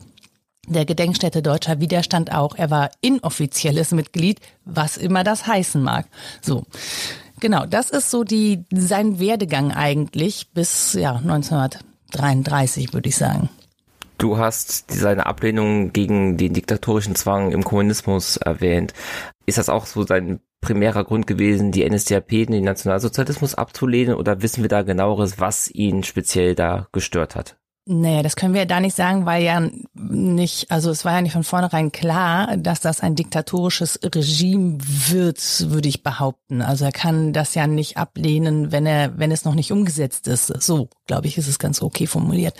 der 0.68 0.84
Gedenkstätte 0.84 1.42
Deutscher 1.42 1.80
Widerstand 1.80 2.32
auch, 2.32 2.54
er 2.56 2.70
war 2.70 2.90
inoffizielles 3.00 3.92
Mitglied, 3.92 4.40
was 4.64 4.96
immer 4.96 5.24
das 5.24 5.46
heißen 5.46 5.82
mag. 5.82 6.06
So. 6.42 6.64
Genau, 7.40 7.66
das 7.66 7.90
ist 7.90 8.10
so 8.10 8.24
die, 8.24 8.64
sein 8.72 9.18
Werdegang 9.18 9.72
eigentlich 9.72 10.50
bis, 10.52 10.94
ja, 10.94 11.16
1933, 11.16 12.92
würde 12.92 13.08
ich 13.08 13.16
sagen. 13.16 13.48
Du 14.18 14.36
hast 14.36 14.90
seine 14.90 15.26
Ablehnung 15.26 15.92
gegen 15.92 16.36
den 16.36 16.52
diktatorischen 16.52 17.14
Zwang 17.14 17.52
im 17.52 17.62
Kommunismus 17.62 18.36
erwähnt. 18.36 18.92
Ist 19.46 19.58
das 19.58 19.68
auch 19.68 19.86
so 19.86 20.04
sein 20.04 20.40
primärer 20.60 21.04
Grund 21.04 21.28
gewesen, 21.28 21.70
die 21.70 21.88
NSDAP, 21.88 22.28
den 22.28 22.64
Nationalsozialismus 22.64 23.54
abzulehnen 23.54 24.16
oder 24.16 24.42
wissen 24.42 24.62
wir 24.62 24.68
da 24.68 24.82
genaueres, 24.82 25.38
was 25.38 25.70
ihn 25.70 26.02
speziell 26.02 26.56
da 26.56 26.88
gestört 26.90 27.36
hat? 27.36 27.57
Naja, 27.90 28.22
das 28.22 28.36
können 28.36 28.52
wir 28.52 28.60
ja 28.60 28.66
da 28.66 28.80
nicht 28.80 28.94
sagen, 28.94 29.24
weil 29.24 29.42
ja 29.42 29.66
nicht, 29.94 30.70
also 30.70 30.90
es 30.90 31.06
war 31.06 31.14
ja 31.14 31.22
nicht 31.22 31.32
von 31.32 31.42
vornherein 31.42 31.90
klar, 31.90 32.58
dass 32.58 32.80
das 32.80 33.00
ein 33.00 33.14
diktatorisches 33.14 33.98
Regime 34.04 34.76
wird, 34.82 35.40
würde 35.70 35.88
ich 35.88 36.02
behaupten. 36.02 36.60
Also 36.60 36.84
er 36.84 36.92
kann 36.92 37.32
das 37.32 37.54
ja 37.54 37.66
nicht 37.66 37.96
ablehnen, 37.96 38.72
wenn 38.72 38.84
er, 38.84 39.16
wenn 39.16 39.32
es 39.32 39.46
noch 39.46 39.54
nicht 39.54 39.72
umgesetzt 39.72 40.28
ist. 40.28 40.48
So, 40.62 40.90
glaube 41.06 41.28
ich, 41.28 41.38
ist 41.38 41.48
es 41.48 41.58
ganz 41.58 41.80
okay 41.80 42.06
formuliert. 42.06 42.54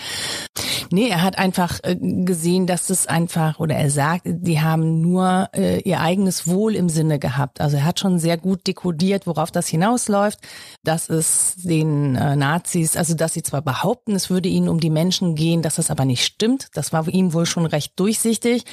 Nee, 0.91 1.09
er 1.09 1.23
hat 1.23 1.39
einfach 1.39 1.81
äh, 1.83 1.97
gesehen, 1.97 2.67
dass 2.67 2.89
es 2.89 3.07
einfach, 3.07 3.59
oder 3.59 3.75
er 3.75 3.91
sagt, 3.91 4.23
die 4.25 4.61
haben 4.61 5.01
nur 5.01 5.51
äh, 5.55 5.81
ihr 5.81 6.01
eigenes 6.01 6.47
Wohl 6.47 6.75
im 6.75 6.89
Sinne 6.89 7.19
gehabt. 7.19 7.61
Also 7.61 7.77
er 7.77 7.85
hat 7.85 8.01
schon 8.01 8.19
sehr 8.19 8.39
gut 8.39 8.67
dekodiert, 8.67 9.27
worauf 9.27 9.51
das 9.51 9.69
hinausläuft, 9.69 10.39
dass 10.85 11.11
es 11.11 11.57
den 11.57 12.17
äh, 12.17 12.37
Nazis, 12.37 12.97
also 12.97 13.15
dass 13.15 13.35
sie 13.35 13.43
zwar 13.43 13.61
behaupten, 13.61 14.15
es 14.15 14.31
würde 14.31 14.49
ihnen 14.49 14.69
um 14.69 14.81
die 14.81 14.91
Menschen 14.91 15.35
gehen, 15.35 15.61
dass 15.61 15.75
das 15.75 15.91
aber 15.91 16.05
nicht 16.05 16.25
stimmt. 16.25 16.69
Das 16.75 16.93
war 16.93 17.07
ihm 17.09 17.35
wohl 17.35 17.45
schon 17.45 17.67
recht 17.67 17.93
durchsichtig 17.97 18.65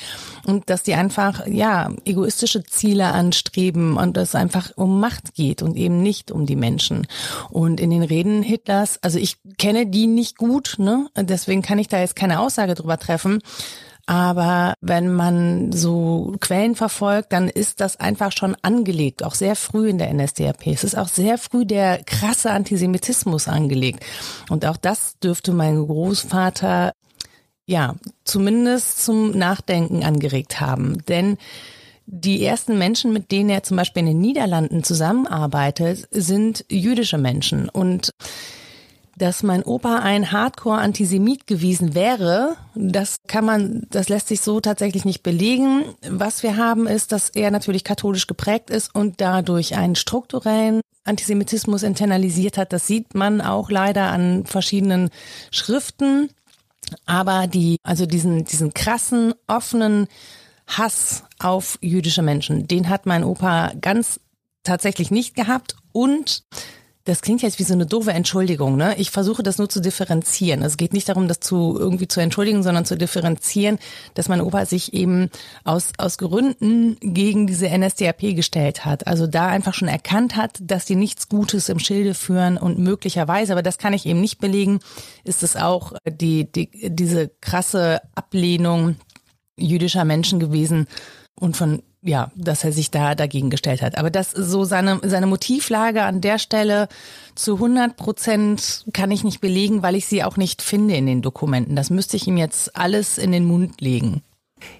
und 0.45 0.69
dass 0.69 0.83
die 0.83 0.93
einfach, 0.93 1.45
ja, 1.47 1.91
egoistische 2.05 2.63
Ziele 2.63 3.07
anstreben 3.07 3.97
und 3.97 4.15
es 4.17 4.35
einfach 4.35 4.71
um 4.77 4.99
Macht 4.99 5.33
geht 5.33 5.61
und 5.61 5.75
eben 5.75 6.01
nicht 6.01 6.31
um 6.31 6.45
die 6.45 6.55
Menschen. 6.55 7.07
Und 7.49 7.79
in 7.79 7.89
den 7.89 8.03
Reden 8.03 8.41
Hitlers, 8.41 8.99
also 9.01 9.19
ich 9.19 9.37
kenne 9.57 9.87
die 9.87 10.07
nicht 10.07 10.37
gut, 10.37 10.75
ne? 10.77 11.07
Deswegen 11.17 11.61
kann 11.61 11.79
ich 11.79 11.87
da 11.87 12.04
jetzt 12.05 12.15
keine 12.15 12.39
Aussage 12.39 12.75
drüber 12.75 12.97
treffen. 12.97 13.41
Aber 14.07 14.75
wenn 14.81 15.13
man 15.13 15.71
so 15.71 16.35
Quellen 16.39 16.75
verfolgt, 16.75 17.33
dann 17.33 17.49
ist 17.49 17.81
das 17.81 17.99
einfach 17.99 18.31
schon 18.31 18.55
angelegt, 18.61 19.23
auch 19.23 19.33
sehr 19.33 19.55
früh 19.55 19.89
in 19.89 19.97
der 19.97 20.13
NSDAP. 20.13 20.67
Es 20.67 20.83
ist 20.83 20.95
auch 20.95 21.07
sehr 21.07 21.39
früh 21.39 21.65
der 21.65 22.03
krasse 22.03 22.51
Antisemitismus 22.51 23.47
angelegt. 23.47 24.05
Und 24.49 24.65
auch 24.65 24.77
das 24.77 25.17
dürfte 25.19 25.53
mein 25.53 25.87
Großvater 25.87 26.93
ja 27.65 27.95
zumindest 28.23 29.03
zum 29.03 29.31
Nachdenken 29.31 30.03
angeregt 30.03 30.59
haben. 30.61 31.03
Denn 31.07 31.37
die 32.05 32.45
ersten 32.45 32.77
Menschen, 32.77 33.11
mit 33.11 33.31
denen 33.31 33.49
er 33.49 33.63
zum 33.63 33.77
Beispiel 33.77 34.01
in 34.01 34.07
den 34.07 34.21
Niederlanden 34.21 34.83
zusammenarbeitet, 34.83 36.07
sind 36.11 36.63
jüdische 36.69 37.17
Menschen. 37.17 37.69
Und 37.69 38.11
dass 39.17 39.43
mein 39.43 39.63
Opa 39.63 39.99
ein 39.99 40.31
Hardcore-Antisemit 40.31 41.47
gewesen 41.47 41.95
wäre, 41.95 42.57
das 42.75 43.17
kann 43.27 43.45
man, 43.45 43.87
das 43.89 44.09
lässt 44.09 44.27
sich 44.27 44.41
so 44.41 44.59
tatsächlich 44.59 45.05
nicht 45.05 45.23
belegen. 45.23 45.85
Was 46.09 46.43
wir 46.43 46.57
haben 46.57 46.87
ist, 46.87 47.11
dass 47.11 47.29
er 47.29 47.51
natürlich 47.51 47.83
katholisch 47.83 48.27
geprägt 48.27 48.69
ist 48.69 48.93
und 48.93 49.21
dadurch 49.21 49.75
einen 49.75 49.95
strukturellen 49.95 50.81
Antisemitismus 51.05 51.83
internalisiert 51.83 52.57
hat. 52.57 52.73
Das 52.73 52.87
sieht 52.87 53.15
man 53.15 53.41
auch 53.41 53.69
leider 53.69 54.11
an 54.11 54.45
verschiedenen 54.45 55.09
Schriften. 55.51 56.29
Aber 57.05 57.47
die, 57.47 57.77
also 57.83 58.05
diesen, 58.05 58.45
diesen 58.45 58.73
krassen, 58.73 59.33
offenen 59.47 60.07
Hass 60.67 61.23
auf 61.39 61.77
jüdische 61.81 62.21
Menschen, 62.21 62.67
den 62.67 62.89
hat 62.89 63.05
mein 63.05 63.23
Opa 63.23 63.71
ganz 63.79 64.19
tatsächlich 64.63 65.11
nicht 65.11 65.35
gehabt 65.35 65.75
und 65.91 66.43
das 67.05 67.21
klingt 67.21 67.43
jetzt 67.43 67.59
wie 67.59 67.63
so 67.63 67.73
eine 67.73 67.85
doofe 67.85 68.11
Entschuldigung, 68.11 68.77
ne? 68.77 68.95
Ich 68.97 69.11
versuche 69.11 69.43
das 69.43 69.59
nur 69.59 69.69
zu 69.69 69.79
differenzieren. 69.79 70.63
Es 70.63 70.75
geht 70.75 70.91
nicht 70.91 71.07
darum, 71.07 71.27
das 71.27 71.39
zu 71.39 71.77
irgendwie 71.79 72.07
zu 72.07 72.19
entschuldigen, 72.19 72.63
sondern 72.63 72.83
zu 72.83 72.97
differenzieren, 72.97 73.77
dass 74.15 74.27
mein 74.27 74.41
Opa 74.41 74.65
sich 74.65 74.93
eben 74.93 75.29
aus, 75.63 75.91
aus 75.99 76.17
Gründen 76.17 76.97
gegen 77.01 77.45
diese 77.45 77.69
NSDAP 77.69 78.35
gestellt 78.35 78.85
hat. 78.85 79.05
Also 79.05 79.27
da 79.27 79.47
einfach 79.47 79.75
schon 79.75 79.87
erkannt 79.87 80.35
hat, 80.35 80.57
dass 80.61 80.85
die 80.85 80.95
nichts 80.95 81.29
Gutes 81.29 81.69
im 81.69 81.77
Schilde 81.77 82.15
führen 82.15 82.57
und 82.57 82.79
möglicherweise, 82.79 83.51
aber 83.51 83.63
das 83.63 83.77
kann 83.77 83.93
ich 83.93 84.07
eben 84.07 84.19
nicht 84.19 84.39
belegen, 84.39 84.79
ist 85.23 85.43
es 85.43 85.55
auch 85.55 85.93
die, 86.09 86.51
die, 86.51 86.89
diese 86.89 87.29
krasse 87.39 88.01
Ablehnung 88.15 88.95
jüdischer 89.57 90.05
Menschen 90.05 90.39
gewesen 90.39 90.87
und 91.39 91.55
von 91.55 91.83
ja, 92.05 92.31
dass 92.35 92.63
er 92.63 92.71
sich 92.71 92.91
da 92.91 93.15
dagegen 93.15 93.49
gestellt 93.49 93.81
hat. 93.81 93.97
Aber 93.97 94.11
das 94.11 94.31
so 94.31 94.63
seine, 94.63 94.99
seine 95.03 95.25
Motivlage 95.25 96.03
an 96.03 96.21
der 96.21 96.37
Stelle 96.37 96.87
zu 97.33 97.55
100 97.55 97.97
Prozent 97.97 98.85
kann 98.93 99.11
ich 99.11 99.23
nicht 99.23 99.41
belegen, 99.41 99.81
weil 99.81 99.95
ich 99.95 100.05
sie 100.05 100.23
auch 100.23 100.37
nicht 100.37 100.61
finde 100.61 100.95
in 100.95 101.07
den 101.07 101.23
Dokumenten. 101.23 101.75
Das 101.75 101.89
müsste 101.89 102.15
ich 102.15 102.27
ihm 102.27 102.37
jetzt 102.37 102.77
alles 102.77 103.17
in 103.17 103.31
den 103.31 103.45
Mund 103.45 103.81
legen. 103.81 104.21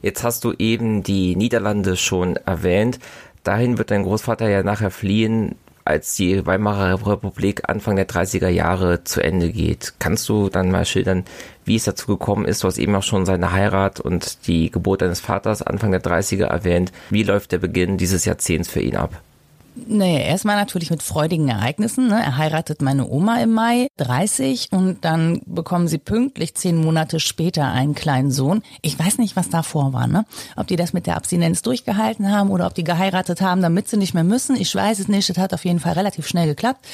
Jetzt 0.02 0.24
hast 0.24 0.44
du 0.44 0.54
eben 0.54 1.04
die 1.04 1.36
Niederlande 1.36 1.98
schon 1.98 2.36
erwähnt. 2.38 3.00
Dahin 3.44 3.78
wird 3.78 3.92
dein 3.92 4.04
Großvater 4.04 4.48
ja 4.48 4.64
nachher 4.64 4.92
fliehen 4.92 5.56
als 5.86 6.16
die 6.16 6.46
Weimarer 6.46 7.06
Republik 7.08 7.70
Anfang 7.70 7.96
der 7.96 8.08
30er 8.08 8.50
Jahre 8.50 9.04
zu 9.04 9.22
Ende 9.22 9.52
geht. 9.52 9.94
Kannst 10.00 10.28
du 10.28 10.50
dann 10.50 10.72
mal 10.72 10.84
schildern, 10.84 11.24
wie 11.64 11.76
es 11.76 11.84
dazu 11.84 12.08
gekommen 12.08 12.46
ist? 12.46 12.64
Du 12.64 12.68
hast 12.68 12.80
eben 12.80 12.96
auch 12.96 13.04
schon 13.04 13.26
seine 13.26 13.52
Heirat 13.52 14.00
und 14.00 14.48
die 14.48 14.72
Geburt 14.72 15.04
deines 15.04 15.20
Vaters 15.20 15.62
Anfang 15.62 15.92
der 15.92 16.04
30er 16.04 16.46
erwähnt. 16.46 16.92
Wie 17.12 17.24
läuft 17.24 17.52
der 17.52 17.60
Beginn 17.60 17.98
dieses 17.98 18.26
Jahrzehnts 18.26 18.68
für 18.68 18.82
ihn 18.82 18.96
ab? 18.96 19.22
Naja, 19.76 20.20
erstmal 20.20 20.56
natürlich 20.56 20.90
mit 20.90 21.04
freudigen 21.04 21.50
Ereignissen. 21.50 22.08
Ne? 22.08 22.16
Er 22.16 22.38
heiratet 22.38 22.82
meine 22.82 23.08
Oma 23.10 23.42
im 23.42 23.52
Mai, 23.52 23.88
30, 23.98 24.70
und 24.72 25.04
dann 25.04 25.42
bekommen 25.46 25.90
sie 25.90 25.98
pünktlich 25.98 26.56
zehn 26.56 26.78
Monate 26.78 27.20
später 27.20 27.66
einen 27.66 27.94
kleinen 27.94 28.32
Sohn. 28.32 28.64
Ich 28.82 28.98
weiß 28.98 29.18
nicht, 29.18 29.36
was 29.36 29.50
davor 29.50 29.92
war, 29.92 30.08
ne? 30.08 30.26
Ob 30.56 30.68
die 30.68 30.78
das 30.78 30.94
mit 30.94 31.08
der 31.08 31.18
Abstinenz 31.18 31.62
durchgehalten 31.62 32.32
haben 32.32 32.52
oder 32.52 32.68
ob 32.68 32.74
die 32.74 32.86
geheiratet 32.86 33.42
haben, 33.42 33.62
damit 33.62 33.90
sie 33.90 33.98
nicht 33.98 34.14
mehr 34.14 34.24
müssen. 34.24 34.56
Ich 34.56 34.74
weiß 34.74 35.00
es 35.00 35.10
nicht. 35.10 35.30
Das 35.30 35.38
hat 35.38 35.54
auf 35.54 35.66
jeden 35.66 35.80
Fall 35.80 35.94
relativ 35.94 36.26
schnell 36.26 36.48
geklappt. 36.48 36.86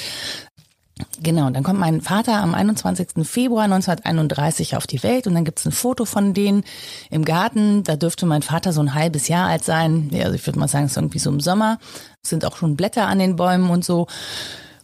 Genau, 1.21 1.49
dann 1.49 1.63
kommt 1.63 1.79
mein 1.79 2.01
Vater 2.01 2.41
am 2.41 2.53
21. 2.53 3.25
Februar 3.27 3.63
1931 3.65 4.75
auf 4.75 4.87
die 4.87 5.03
Welt 5.03 5.27
und 5.27 5.35
dann 5.35 5.45
gibt's 5.45 5.65
ein 5.65 5.71
Foto 5.71 6.05
von 6.05 6.33
denen 6.33 6.63
im 7.09 7.25
Garten. 7.25 7.83
Da 7.83 7.95
dürfte 7.95 8.25
mein 8.25 8.41
Vater 8.41 8.73
so 8.73 8.81
ein 8.81 8.93
halbes 8.93 9.27
Jahr 9.27 9.47
alt 9.47 9.63
sein. 9.63 10.09
Ja, 10.11 10.25
also 10.25 10.35
ich 10.35 10.45
würde 10.45 10.59
mal 10.59 10.67
sagen, 10.67 10.85
es 10.85 10.91
ist 10.91 10.97
irgendwie 10.97 11.19
so 11.19 11.29
im 11.29 11.39
Sommer. 11.39 11.79
Es 12.23 12.29
sind 12.29 12.45
auch 12.45 12.57
schon 12.57 12.75
Blätter 12.75 13.07
an 13.07 13.19
den 13.19 13.35
Bäumen 13.35 13.69
und 13.69 13.85
so. 13.85 14.07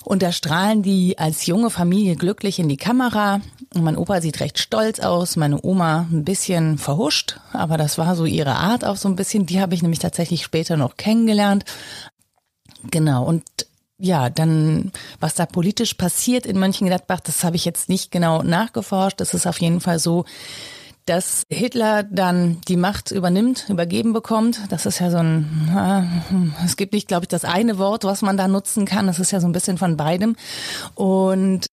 Und 0.03 0.23
da 0.23 0.31
strahlen 0.31 0.83
die 0.83 1.17
als 1.17 1.47
junge 1.47 1.69
Familie 1.69 2.15
glücklich 2.15 2.59
in 2.59 2.69
die 2.69 2.77
Kamera. 2.77 3.41
Und 3.73 3.83
mein 3.83 3.97
Opa 3.97 4.21
sieht 4.21 4.39
recht 4.39 4.57
stolz 4.57 5.01
aus, 5.01 5.35
meine 5.35 5.61
Oma 5.61 6.07
ein 6.09 6.23
bisschen 6.23 6.77
verhuscht, 6.77 7.41
aber 7.51 7.75
das 7.77 7.97
war 7.97 8.15
so 8.15 8.23
ihre 8.23 8.55
Art 8.55 8.85
auch 8.85 8.95
so 8.95 9.09
ein 9.09 9.17
bisschen. 9.17 9.45
Die 9.45 9.59
habe 9.59 9.75
ich 9.75 9.81
nämlich 9.81 9.99
tatsächlich 9.99 10.43
später 10.43 10.77
noch 10.77 10.95
kennengelernt. 10.95 11.65
Genau, 12.89 13.25
und 13.25 13.43
ja, 13.99 14.29
dann, 14.29 14.91
was 15.19 15.33
da 15.33 15.45
politisch 15.45 15.95
passiert 15.95 16.45
in 16.45 16.59
Mönchengladbach, 16.59 17.19
das 17.19 17.43
habe 17.43 17.55
ich 17.55 17.65
jetzt 17.65 17.89
nicht 17.89 18.11
genau 18.11 18.43
nachgeforscht. 18.43 19.19
Das 19.19 19.33
ist 19.33 19.47
auf 19.47 19.59
jeden 19.59 19.81
Fall 19.81 19.99
so, 19.99 20.25
dass 21.07 21.43
Hitler 21.49 22.03
dann 22.03 22.59
die 22.67 22.75
Macht 22.75 23.11
übernimmt, 23.11 23.65
übergeben 23.69 24.13
bekommt. 24.13 24.59
Das 24.69 24.85
ist 24.85 24.99
ja 24.99 25.09
so 25.09 25.17
ein, 25.17 26.53
es 26.63 26.75
gibt 26.75 26.93
nicht, 26.93 27.07
glaube 27.07 27.23
ich, 27.23 27.29
das 27.29 27.45
eine 27.45 27.77
Wort, 27.79 28.03
was 28.03 28.21
man 28.21 28.37
da 28.37 28.47
nutzen 28.47 28.85
kann. 28.85 29.07
Das 29.07 29.17
ist 29.17 29.31
ja 29.31 29.39
so 29.39 29.47
ein 29.47 29.53
bisschen 29.53 29.77
von 29.77 29.97
beidem. 29.97 30.35
Und 30.95 31.67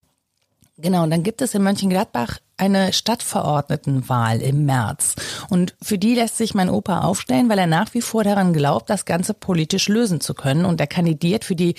genau, 0.78 1.02
und 1.02 1.10
dann 1.10 1.24
gibt 1.24 1.42
es 1.42 1.54
in 1.54 1.62
Mönchengladbach 1.62 2.38
eine 2.56 2.92
Stadtverordnetenwahl 2.92 4.40
im 4.40 4.64
März. 4.64 5.16
Und 5.50 5.74
für 5.82 5.98
die 5.98 6.14
lässt 6.14 6.38
sich 6.38 6.54
mein 6.54 6.70
Opa 6.70 7.00
aufstellen, 7.00 7.48
weil 7.48 7.58
er 7.58 7.66
nach 7.66 7.92
wie 7.92 8.02
vor 8.02 8.22
daran 8.22 8.52
glaubt, 8.52 8.88
das 8.88 9.04
Ganze 9.04 9.34
politisch 9.34 9.88
lösen 9.88 10.20
zu 10.20 10.34
können. 10.34 10.64
Und 10.64 10.80
er 10.80 10.86
kandidiert 10.86 11.44
für 11.44 11.56
die 11.56 11.74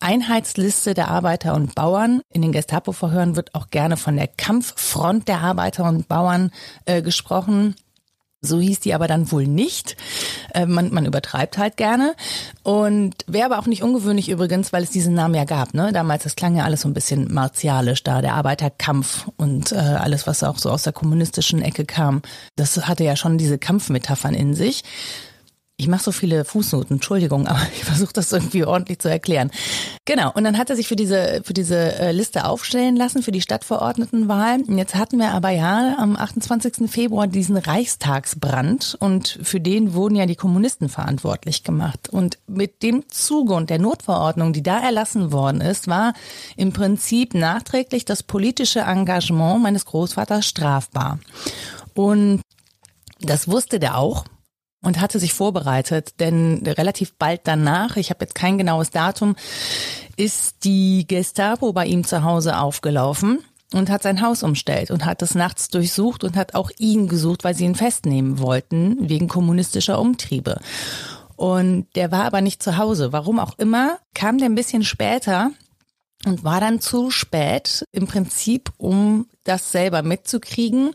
Einheitsliste 0.00 0.94
der 0.94 1.08
Arbeiter 1.08 1.54
und 1.54 1.74
Bauern. 1.74 2.20
In 2.32 2.42
den 2.42 2.52
Gestapo-Verhören 2.52 3.36
wird 3.36 3.54
auch 3.54 3.70
gerne 3.70 3.96
von 3.96 4.16
der 4.16 4.28
Kampffront 4.28 5.28
der 5.28 5.40
Arbeiter 5.40 5.84
und 5.84 6.08
Bauern 6.08 6.50
äh, 6.84 7.02
gesprochen. 7.02 7.74
So 8.42 8.60
hieß 8.60 8.80
die 8.80 8.94
aber 8.94 9.08
dann 9.08 9.32
wohl 9.32 9.46
nicht. 9.46 9.96
Äh, 10.54 10.66
man, 10.66 10.92
man 10.92 11.06
übertreibt 11.06 11.58
halt 11.58 11.76
gerne. 11.76 12.14
Und 12.62 13.14
wäre 13.26 13.46
aber 13.46 13.58
auch 13.58 13.66
nicht 13.66 13.82
ungewöhnlich 13.82 14.28
übrigens, 14.28 14.72
weil 14.72 14.82
es 14.82 14.90
diesen 14.90 15.14
Namen 15.14 15.34
ja 15.34 15.44
gab. 15.44 15.74
Ne? 15.74 15.92
Damals, 15.92 16.24
das 16.24 16.36
klang 16.36 16.56
ja 16.56 16.64
alles 16.64 16.82
so 16.82 16.88
ein 16.88 16.94
bisschen 16.94 17.32
martialisch 17.32 18.02
da, 18.02 18.20
der 18.20 18.34
Arbeiterkampf 18.34 19.28
und 19.36 19.72
äh, 19.72 19.76
alles, 19.76 20.26
was 20.26 20.42
auch 20.42 20.58
so 20.58 20.70
aus 20.70 20.82
der 20.82 20.92
kommunistischen 20.92 21.62
Ecke 21.62 21.84
kam. 21.84 22.22
Das 22.56 22.86
hatte 22.86 23.04
ja 23.04 23.16
schon 23.16 23.38
diese 23.38 23.58
Kampfmetaphern 23.58 24.34
in 24.34 24.54
sich. 24.54 24.84
Ich 25.78 25.88
mache 25.88 26.04
so 26.04 26.10
viele 26.10 26.46
Fußnoten, 26.46 26.96
Entschuldigung, 26.96 27.46
aber 27.46 27.60
ich 27.76 27.84
versuche 27.84 28.12
das 28.14 28.32
irgendwie 28.32 28.64
ordentlich 28.64 28.98
zu 28.98 29.10
erklären. 29.10 29.50
Genau, 30.06 30.32
und 30.32 30.44
dann 30.44 30.56
hat 30.56 30.70
er 30.70 30.76
sich 30.76 30.88
für 30.88 30.96
diese, 30.96 31.42
für 31.44 31.52
diese 31.52 31.98
äh, 31.98 32.12
Liste 32.12 32.46
aufstellen 32.46 32.96
lassen, 32.96 33.22
für 33.22 33.30
die 33.30 33.42
Stadtverordnetenwahl. 33.42 34.62
Jetzt 34.68 34.94
hatten 34.94 35.18
wir 35.18 35.32
aber 35.32 35.50
ja 35.50 35.96
am 35.98 36.16
28. 36.16 36.90
Februar 36.90 37.26
diesen 37.26 37.58
Reichstagsbrand 37.58 38.96
und 39.00 39.38
für 39.42 39.60
den 39.60 39.92
wurden 39.92 40.16
ja 40.16 40.24
die 40.24 40.34
Kommunisten 40.34 40.88
verantwortlich 40.88 41.62
gemacht. 41.62 42.08
Und 42.10 42.38
mit 42.46 42.82
dem 42.82 43.06
Zuge 43.10 43.52
und 43.52 43.68
der 43.68 43.78
Notverordnung, 43.78 44.54
die 44.54 44.62
da 44.62 44.80
erlassen 44.80 45.30
worden 45.30 45.60
ist, 45.60 45.88
war 45.88 46.14
im 46.56 46.72
Prinzip 46.72 47.34
nachträglich 47.34 48.06
das 48.06 48.22
politische 48.22 48.80
Engagement 48.80 49.62
meines 49.62 49.84
Großvaters 49.84 50.46
strafbar. 50.46 51.18
Und 51.92 52.40
das 53.20 53.48
wusste 53.48 53.78
der 53.78 53.98
auch 53.98 54.24
und 54.86 55.00
hatte 55.00 55.18
sich 55.18 55.34
vorbereitet, 55.34 56.20
denn 56.20 56.62
relativ 56.64 57.14
bald 57.14 57.40
danach, 57.42 57.96
ich 57.96 58.10
habe 58.10 58.24
jetzt 58.24 58.36
kein 58.36 58.56
genaues 58.56 58.90
Datum, 58.90 59.34
ist 60.16 60.62
die 60.62 61.06
Gestapo 61.08 61.72
bei 61.72 61.86
ihm 61.86 62.04
zu 62.04 62.22
Hause 62.22 62.56
aufgelaufen 62.56 63.40
und 63.72 63.90
hat 63.90 64.04
sein 64.04 64.22
Haus 64.22 64.44
umstellt 64.44 64.92
und 64.92 65.04
hat 65.04 65.22
es 65.22 65.34
nachts 65.34 65.70
durchsucht 65.70 66.22
und 66.22 66.36
hat 66.36 66.54
auch 66.54 66.70
ihn 66.78 67.08
gesucht, 67.08 67.42
weil 67.42 67.56
sie 67.56 67.64
ihn 67.64 67.74
festnehmen 67.74 68.38
wollten 68.38 69.08
wegen 69.08 69.26
kommunistischer 69.26 69.98
Umtriebe. 69.98 70.60
Und 71.34 71.88
der 71.96 72.12
war 72.12 72.24
aber 72.24 72.40
nicht 72.40 72.62
zu 72.62 72.78
Hause. 72.78 73.12
Warum 73.12 73.40
auch 73.40 73.58
immer, 73.58 73.98
kam 74.14 74.38
der 74.38 74.48
ein 74.48 74.54
bisschen 74.54 74.84
später 74.84 75.50
und 76.26 76.42
war 76.42 76.60
dann 76.60 76.80
zu 76.80 77.10
spät 77.10 77.84
im 77.92 78.06
Prinzip, 78.06 78.72
um 78.76 79.26
das 79.44 79.70
selber 79.70 80.02
mitzukriegen, 80.02 80.90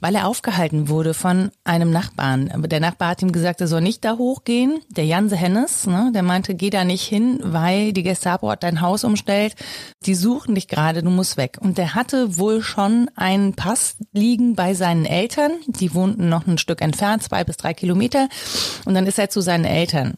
weil 0.00 0.14
er 0.14 0.26
aufgehalten 0.26 0.88
wurde 0.88 1.12
von 1.12 1.50
einem 1.64 1.90
Nachbarn. 1.90 2.50
Der 2.66 2.80
Nachbar 2.80 3.10
hat 3.10 3.22
ihm 3.22 3.30
gesagt, 3.30 3.60
er 3.60 3.68
soll 3.68 3.82
nicht 3.82 4.04
da 4.06 4.16
hochgehen. 4.16 4.80
Der 4.88 5.04
Janse 5.04 5.36
Hennes, 5.36 5.86
ne, 5.86 6.10
der 6.14 6.22
meinte, 6.22 6.54
geh 6.54 6.70
da 6.70 6.84
nicht 6.84 7.04
hin, 7.04 7.40
weil 7.42 7.92
die 7.92 8.02
Gestapo 8.02 8.50
hat 8.50 8.62
dein 8.62 8.80
Haus 8.80 9.04
umstellt. 9.04 9.54
Die 10.06 10.14
suchen 10.14 10.54
dich 10.54 10.66
gerade, 10.66 11.02
du 11.02 11.10
musst 11.10 11.36
weg. 11.36 11.58
Und 11.60 11.76
der 11.76 11.94
hatte 11.94 12.38
wohl 12.38 12.62
schon 12.62 13.10
einen 13.16 13.54
Pass 13.54 13.96
liegen 14.12 14.54
bei 14.56 14.72
seinen 14.72 15.04
Eltern. 15.04 15.52
Die 15.66 15.92
wohnten 15.92 16.30
noch 16.30 16.46
ein 16.46 16.56
Stück 16.56 16.80
entfernt, 16.80 17.22
zwei 17.22 17.44
bis 17.44 17.58
drei 17.58 17.74
Kilometer. 17.74 18.28
Und 18.86 18.94
dann 18.94 19.06
ist 19.06 19.18
er 19.18 19.28
zu 19.28 19.42
seinen 19.42 19.66
Eltern. 19.66 20.16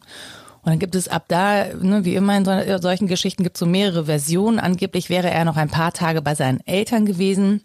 Und 0.63 0.71
dann 0.71 0.79
gibt 0.79 0.95
es 0.95 1.07
ab 1.07 1.25
da, 1.27 1.73
ne, 1.75 2.05
wie 2.05 2.15
immer 2.15 2.37
in 2.37 2.45
so, 2.45 2.77
solchen 2.79 3.07
Geschichten, 3.07 3.43
gibt 3.43 3.57
es 3.57 3.59
so 3.59 3.65
mehrere 3.65 4.05
Versionen. 4.05 4.59
Angeblich 4.59 5.09
wäre 5.09 5.29
er 5.29 5.43
noch 5.45 5.57
ein 5.57 5.69
paar 5.69 5.91
Tage 5.91 6.21
bei 6.21 6.35
seinen 6.35 6.65
Eltern 6.65 7.05
gewesen. 7.05 7.61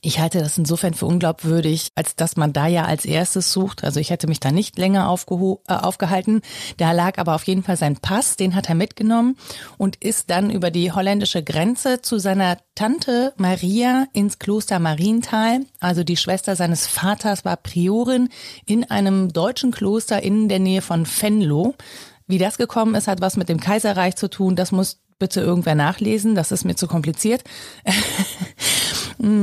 Ich 0.00 0.20
halte 0.20 0.38
das 0.38 0.56
insofern 0.56 0.94
für 0.94 1.06
unglaubwürdig, 1.06 1.90
als 1.96 2.14
dass 2.14 2.36
man 2.36 2.52
da 2.52 2.66
ja 2.68 2.84
als 2.84 3.04
erstes 3.04 3.52
sucht. 3.52 3.82
Also 3.82 3.98
ich 3.98 4.10
hätte 4.10 4.28
mich 4.28 4.38
da 4.38 4.52
nicht 4.52 4.78
länger 4.78 5.02
äh, 5.02 5.72
aufgehalten. 5.72 6.42
Da 6.76 6.92
lag 6.92 7.18
aber 7.18 7.34
auf 7.34 7.44
jeden 7.44 7.64
Fall 7.64 7.76
sein 7.76 7.96
Pass, 7.96 8.36
den 8.36 8.54
hat 8.54 8.68
er 8.68 8.76
mitgenommen 8.76 9.36
und 9.76 9.96
ist 9.96 10.30
dann 10.30 10.50
über 10.50 10.70
die 10.70 10.92
holländische 10.92 11.42
Grenze 11.42 12.00
zu 12.00 12.18
seiner 12.18 12.58
Tante 12.76 13.32
Maria 13.38 14.06
ins 14.12 14.38
Kloster 14.38 14.78
Marienthal. 14.78 15.62
Also 15.80 16.04
die 16.04 16.16
Schwester 16.16 16.54
seines 16.54 16.86
Vaters 16.86 17.44
war 17.44 17.56
Priorin 17.56 18.28
in 18.66 18.88
einem 18.88 19.32
deutschen 19.32 19.72
Kloster 19.72 20.22
in 20.22 20.48
der 20.48 20.60
Nähe 20.60 20.82
von 20.82 21.06
Venlo. 21.06 21.74
Wie 22.28 22.38
das 22.38 22.58
gekommen 22.58 22.94
ist, 22.94 23.08
hat 23.08 23.20
was 23.20 23.36
mit 23.36 23.48
dem 23.48 23.58
Kaiserreich 23.58 24.14
zu 24.16 24.28
tun. 24.30 24.54
Das 24.54 24.70
muss 24.70 25.00
bitte 25.18 25.40
irgendwer 25.40 25.74
nachlesen. 25.74 26.34
Das 26.34 26.52
ist 26.52 26.64
mir 26.64 26.76
zu 26.76 26.86
kompliziert. 26.86 27.42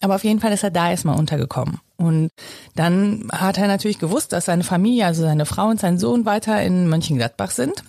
Aber 0.00 0.14
auf 0.14 0.24
jeden 0.24 0.40
Fall 0.40 0.52
ist 0.52 0.62
er 0.62 0.70
da 0.70 0.90
erstmal 0.90 1.18
untergekommen. 1.18 1.80
Und 1.96 2.30
dann 2.74 3.28
hat 3.32 3.58
er 3.58 3.66
natürlich 3.68 3.98
gewusst, 3.98 4.32
dass 4.32 4.46
seine 4.46 4.64
Familie, 4.64 5.06
also 5.06 5.22
seine 5.22 5.46
Frau 5.46 5.68
und 5.68 5.80
sein 5.80 5.98
Sohn 5.98 6.24
weiter 6.24 6.62
in 6.62 6.88
Mönchengladbach 6.88 7.50
sind. 7.50 7.84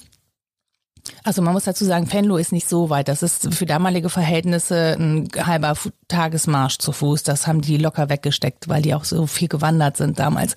Also 1.24 1.42
man 1.42 1.54
muss 1.54 1.64
dazu 1.66 1.86
sagen, 1.86 2.12
Venlo 2.12 2.38
ist 2.38 2.52
nicht 2.52 2.68
so 2.68 2.90
weit. 2.90 3.08
Das 3.08 3.24
ist 3.24 3.54
für 3.54 3.66
damalige 3.66 4.10
Verhältnisse 4.10 4.96
ein 4.98 5.28
halber 5.36 5.76
Tagesmarsch 6.08 6.78
zu 6.78 6.92
Fuß. 6.92 7.24
Das 7.24 7.48
haben 7.48 7.62
die 7.62 7.78
locker 7.78 8.10
weggesteckt, 8.10 8.68
weil 8.70 8.82
die 8.82 8.94
auch 8.94 9.04
so 9.04 9.28
viel 9.28 9.48
gewandert 9.48 9.98
sind 9.98 10.20
damals. 10.20 10.56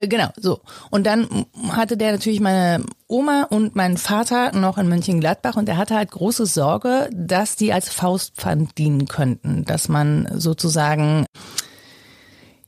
Genau, 0.00 0.28
so. 0.36 0.60
Und 0.90 1.06
dann 1.06 1.46
hatte 1.70 1.96
der 1.96 2.12
natürlich 2.12 2.40
meine 2.40 2.84
Oma 3.06 3.46
und 3.50 3.76
meinen 3.76 3.96
Vater 3.96 4.52
noch 4.52 4.78
in 4.78 4.88
Mönchengladbach 4.88 5.56
und 5.56 5.68
er 5.68 5.76
hatte 5.76 5.94
halt 5.94 6.10
große 6.10 6.46
Sorge, 6.46 7.08
dass 7.12 7.56
die 7.56 7.72
als 7.72 7.88
Faustpfand 7.88 8.76
dienen 8.78 9.06
könnten, 9.06 9.64
dass 9.64 9.88
man 9.88 10.28
sozusagen 10.34 11.26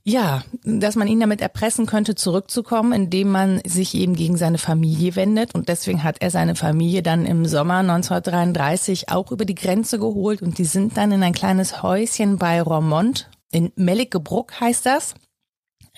ja, 0.08 0.44
dass 0.62 0.94
man 0.94 1.08
ihn 1.08 1.18
damit 1.18 1.40
erpressen 1.40 1.84
könnte, 1.84 2.14
zurückzukommen, 2.14 2.92
indem 2.92 3.28
man 3.28 3.60
sich 3.66 3.92
eben 3.96 4.14
gegen 4.14 4.36
seine 4.36 4.58
Familie 4.58 5.16
wendet. 5.16 5.52
Und 5.52 5.68
deswegen 5.68 6.04
hat 6.04 6.18
er 6.20 6.30
seine 6.30 6.54
Familie 6.54 7.02
dann 7.02 7.26
im 7.26 7.44
Sommer 7.44 7.78
1933 7.78 9.08
auch 9.08 9.32
über 9.32 9.44
die 9.44 9.56
Grenze 9.56 9.98
geholt 9.98 10.42
und 10.42 10.58
die 10.58 10.64
sind 10.64 10.96
dann 10.96 11.10
in 11.10 11.24
ein 11.24 11.32
kleines 11.32 11.82
Häuschen 11.82 12.38
bei 12.38 12.62
Romont, 12.62 13.28
in 13.50 13.72
Melligebruck 13.74 14.60
heißt 14.60 14.86
das, 14.86 15.14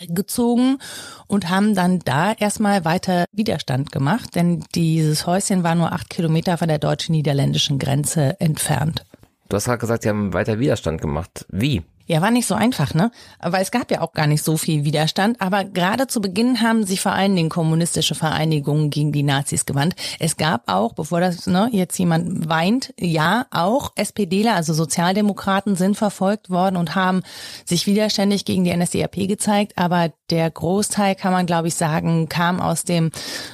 gezogen 0.09 0.79
und 1.27 1.51
haben 1.51 1.75
dann 1.75 1.99
da 1.99 2.33
erstmal 2.33 2.87
weiter 2.87 3.27
Widerstand 3.33 3.93
gemacht, 3.93 4.35
denn 4.35 4.65
dieses 4.75 5.27
Häuschen 5.27 5.65
war 5.65 5.75
nur 5.75 5.93
acht 5.93 6.09
Kilometer 6.09 6.57
von 6.57 6.69
der 6.69 6.79
deutsch-niederländischen 6.79 7.79
Grenze 7.79 8.41
entfernt. 8.41 9.05
Du 9.51 9.57
hast 9.57 9.67
gerade 9.67 9.79
gesagt, 9.79 10.05
sie 10.05 10.09
haben 10.09 10.33
weiter 10.33 10.59
Widerstand 10.59 11.03
gemacht. 11.03 11.45
Wie? 11.51 11.83
Ja, 12.11 12.23
war 12.23 12.31
nicht 12.31 12.47
so 12.47 12.55
einfach, 12.55 12.95
ne? 12.95 13.11
Weil 13.39 13.61
es 13.61 13.71
gab 13.71 13.91
ja 13.91 14.01
auch 14.01 14.15
gar 14.15 14.27
nicht 14.27 14.43
so 14.43 14.57
viel 14.57 14.85
Widerstand. 14.85 15.43
Aber 15.43 15.65
gerade 15.65 16.07
zu 16.07 16.23
Beginn 16.23 16.63
haben 16.63 16.87
sich 16.87 17.03
vor 17.03 17.13
allen 17.13 17.37
Dingen 17.37 17.51
kommunistische 17.51 18.15
Vereinigungen 18.15 18.89
gegen 18.89 19.13
die 19.13 19.23
Nazis 19.23 19.67
gewandt. 19.67 19.95
Es 20.19 20.39
gab 20.39 20.73
auch, 20.73 20.95
bevor 20.95 21.21
das 21.21 21.47
ne, 21.47 21.69
jetzt 21.71 21.99
jemand 21.99 22.49
weint, 22.49 22.95
ja, 22.99 23.45
auch 23.51 23.93
SPDler, 23.95 24.55
also 24.55 24.73
Sozialdemokraten, 24.73 25.77
sind 25.77 25.97
verfolgt 25.97 26.49
worden 26.49 26.77
und 26.77 26.95
haben 26.95 27.23
sich 27.67 27.87
widerständig 27.87 28.47
gegen 28.47 28.65
die 28.65 28.75
NSDAP 28.75 29.29
gezeigt. 29.29 29.75
Aber 29.77 30.11
der 30.31 30.51
Großteil, 30.51 31.15
kann 31.15 31.33
man 31.33 31.45
glaube 31.45 31.69
ich 31.69 31.75
sagen, 31.75 32.31
kam 32.31 32.59
aus 32.59 32.85
dem 32.85 33.11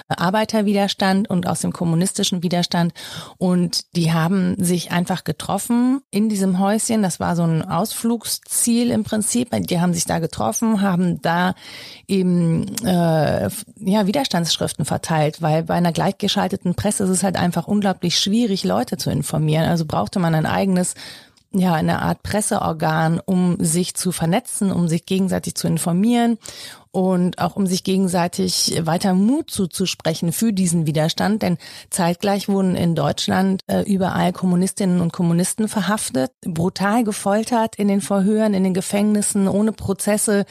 Arbeiterwiderstand 0.07 1.29
und 1.29 1.49
aus 1.49 1.61
dem 1.61 1.73
kommunistischen 1.73 2.45
Widerstand. 2.45 2.93
Und 3.37 3.97
die 3.97 4.13
haben 4.13 4.55
sich 4.63 4.93
einfach 4.93 5.25
getroffen 5.25 6.03
in 6.13 6.29
diesem 6.29 6.61
Häuschen. 6.61 7.03
Das 7.03 7.19
war 7.19 7.35
so 7.35 7.43
ein 7.43 7.69
Ausflugs 7.69 8.43
Ziel 8.45 8.91
im 8.91 9.05
Prinzip. 9.05 9.51
Die 9.53 9.81
haben 9.81 9.95
sich 9.95 10.05
da 10.05 10.19
getroffen, 10.19 10.83
haben 10.83 11.21
da 11.23 11.55
eben 12.07 12.75
äh, 12.85 13.49
ja, 13.79 14.07
Widerstandsschriften 14.07 14.85
verteilt, 14.85 15.43
weil 15.43 15.65
bei 15.65 15.75
einer 15.75 15.93
gleichgeschalteten 15.93 16.75
Presse 16.75 17.05
ist 17.05 17.11
es 17.11 17.23
halt 17.23 17.37
einfach 17.37 17.67
unglaublich 17.67 18.19
schwierig, 18.19 18.65
Leute 18.65 18.97
zu 18.97 19.11
informieren. 19.11 19.65
Also 19.65 19.85
brauchte 19.85 20.19
man 20.19 20.35
ein 20.35 20.47
eigenes 20.47 20.95
ja, 21.55 21.75
eine 21.75 22.03
Art 22.03 22.23
Presseorgan, 22.23 23.21
um 23.25 23.57
sich 23.61 23.95
zu 23.95 24.13
vernetzen, 24.13 24.73
um 24.73 24.89
sich 24.89 25.07
gegenseitig 25.07 25.55
zu 25.55 25.69
informieren 25.69 26.39
und 26.95 27.41
auch 27.41 27.57
um 27.57 27.67
sich 27.67 27.83
gegenseitig 27.83 28.81
weiter 28.85 29.15
Mut 29.15 29.51
zuzusprechen 29.51 30.33
für 30.33 30.53
diesen 30.53 30.87
Widerstand. 30.87 31.43
Denn 31.43 31.59
zeitgleich 31.91 32.49
wurden 32.49 32.77
in 32.77 32.95
Deutschland 32.95 33.63
äh, 33.67 33.83
überall 33.83 34.33
Kommunistinnen 34.33 35.01
und 35.01 35.13
Kommunisten 35.13 35.67
verhaftet, 35.67 36.31
brutal 36.43 37.03
gefoltert 37.03 37.75
in 37.77 37.89
den 37.89 38.01
Verhören, 38.01 38.55
in 38.55 38.63
den 38.63 38.75
Gefängnissen, 38.75 39.49
ohne 39.49 39.73
Prozesse. 39.73 40.45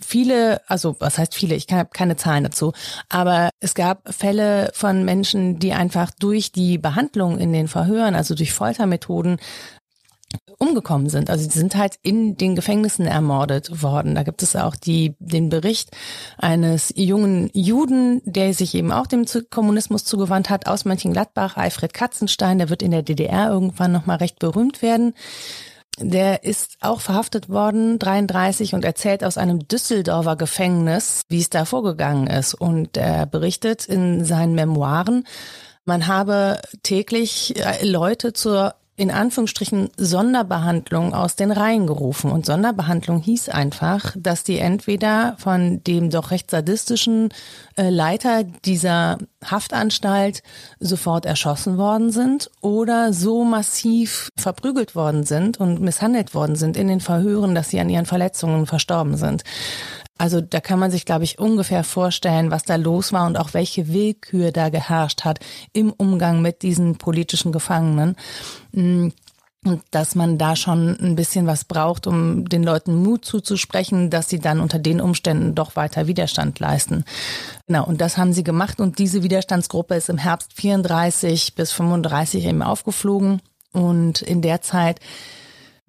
Viele, 0.00 0.62
also 0.66 0.96
was 0.98 1.18
heißt 1.18 1.34
viele, 1.34 1.54
ich 1.54 1.66
habe 1.70 1.90
keine 1.92 2.16
Zahlen 2.16 2.44
dazu, 2.44 2.72
aber 3.10 3.50
es 3.60 3.74
gab 3.74 4.14
Fälle 4.14 4.70
von 4.74 5.04
Menschen, 5.04 5.58
die 5.58 5.74
einfach 5.74 6.10
durch 6.18 6.52
die 6.52 6.78
Behandlung 6.78 7.38
in 7.38 7.52
den 7.52 7.68
Verhören, 7.68 8.14
also 8.14 8.34
durch 8.34 8.54
Foltermethoden, 8.54 9.36
umgekommen 10.58 11.08
sind. 11.08 11.30
Also 11.30 11.48
die 11.48 11.58
sind 11.58 11.76
halt 11.76 11.96
in 12.02 12.36
den 12.36 12.54
Gefängnissen 12.54 13.06
ermordet 13.06 13.82
worden. 13.82 14.14
Da 14.14 14.22
gibt 14.22 14.42
es 14.42 14.56
auch 14.56 14.76
die, 14.76 15.14
den 15.18 15.48
Bericht 15.48 15.90
eines 16.38 16.92
jungen 16.96 17.50
Juden, 17.52 18.22
der 18.24 18.54
sich 18.54 18.74
eben 18.74 18.92
auch 18.92 19.06
dem 19.06 19.24
Kommunismus 19.50 20.04
zugewandt 20.04 20.50
hat, 20.50 20.66
aus 20.66 20.84
Mönchengladbach, 20.84 21.56
Alfred 21.56 21.94
Katzenstein, 21.94 22.58
der 22.58 22.70
wird 22.70 22.82
in 22.82 22.90
der 22.90 23.02
DDR 23.02 23.50
irgendwann 23.50 23.92
nochmal 23.92 24.18
recht 24.18 24.38
berühmt 24.38 24.82
werden. 24.82 25.14
Der 25.98 26.44
ist 26.44 26.76
auch 26.80 27.00
verhaftet 27.00 27.50
worden, 27.50 27.98
33, 27.98 28.74
und 28.74 28.84
erzählt 28.84 29.22
aus 29.22 29.36
einem 29.36 29.68
Düsseldorfer 29.68 30.36
Gefängnis, 30.36 31.22
wie 31.28 31.40
es 31.40 31.50
da 31.50 31.66
vorgegangen 31.66 32.28
ist. 32.28 32.54
Und 32.54 32.96
er 32.96 33.26
berichtet 33.26 33.86
in 33.86 34.24
seinen 34.24 34.54
Memoiren, 34.54 35.24
man 35.84 36.06
habe 36.06 36.60
täglich 36.82 37.56
äh, 37.56 37.84
Leute 37.84 38.32
zur 38.32 38.74
in 38.94 39.10
Anführungsstrichen 39.10 39.88
Sonderbehandlung 39.96 41.14
aus 41.14 41.34
den 41.34 41.50
Reihen 41.50 41.86
gerufen. 41.86 42.30
Und 42.30 42.44
Sonderbehandlung 42.44 43.22
hieß 43.22 43.48
einfach, 43.48 44.14
dass 44.18 44.44
die 44.44 44.58
entweder 44.58 45.34
von 45.38 45.82
dem 45.84 46.10
doch 46.10 46.30
recht 46.30 46.50
sadistischen 46.50 47.30
äh, 47.76 47.88
Leiter 47.88 48.44
dieser 48.44 49.16
Haftanstalt 49.44 50.42
sofort 50.78 51.24
erschossen 51.24 51.78
worden 51.78 52.10
sind 52.10 52.50
oder 52.60 53.14
so 53.14 53.44
massiv 53.44 54.28
verprügelt 54.38 54.94
worden 54.94 55.24
sind 55.24 55.58
und 55.58 55.80
misshandelt 55.80 56.34
worden 56.34 56.56
sind 56.56 56.76
in 56.76 56.88
den 56.88 57.00
Verhören, 57.00 57.54
dass 57.54 57.70
sie 57.70 57.80
an 57.80 57.88
ihren 57.88 58.06
Verletzungen 58.06 58.66
verstorben 58.66 59.16
sind. 59.16 59.42
Also 60.22 60.40
da 60.40 60.60
kann 60.60 60.78
man 60.78 60.92
sich, 60.92 61.04
glaube 61.04 61.24
ich, 61.24 61.40
ungefähr 61.40 61.82
vorstellen, 61.82 62.52
was 62.52 62.62
da 62.62 62.76
los 62.76 63.12
war 63.12 63.26
und 63.26 63.36
auch 63.36 63.54
welche 63.54 63.92
Willkür 63.92 64.52
da 64.52 64.68
geherrscht 64.68 65.24
hat 65.24 65.40
im 65.72 65.92
Umgang 65.92 66.40
mit 66.42 66.62
diesen 66.62 66.96
politischen 66.96 67.50
Gefangenen. 67.50 68.14
Mm, 68.70 69.08
und 69.64 69.82
dass 69.90 70.14
man 70.14 70.38
da 70.38 70.54
schon 70.54 70.96
ein 71.00 71.16
bisschen 71.16 71.48
was 71.48 71.64
braucht, 71.64 72.06
um 72.06 72.48
den 72.48 72.62
Leuten 72.62 73.02
Mut 73.02 73.24
zuzusprechen, 73.24 74.10
dass 74.10 74.28
sie 74.28 74.38
dann 74.38 74.60
unter 74.60 74.78
den 74.78 75.00
Umständen 75.00 75.56
doch 75.56 75.74
weiter 75.74 76.06
Widerstand 76.06 76.60
leisten. 76.60 77.04
Genau, 77.66 77.84
und 77.84 78.00
das 78.00 78.16
haben 78.16 78.32
sie 78.32 78.44
gemacht 78.44 78.80
und 78.80 79.00
diese 79.00 79.24
Widerstandsgruppe 79.24 79.96
ist 79.96 80.08
im 80.08 80.18
Herbst 80.18 80.52
34 80.52 81.56
bis 81.56 81.72
35 81.72 82.44
eben 82.44 82.62
aufgeflogen 82.62 83.42
und 83.72 84.22
in 84.22 84.40
der 84.40 84.62
Zeit 84.62 85.00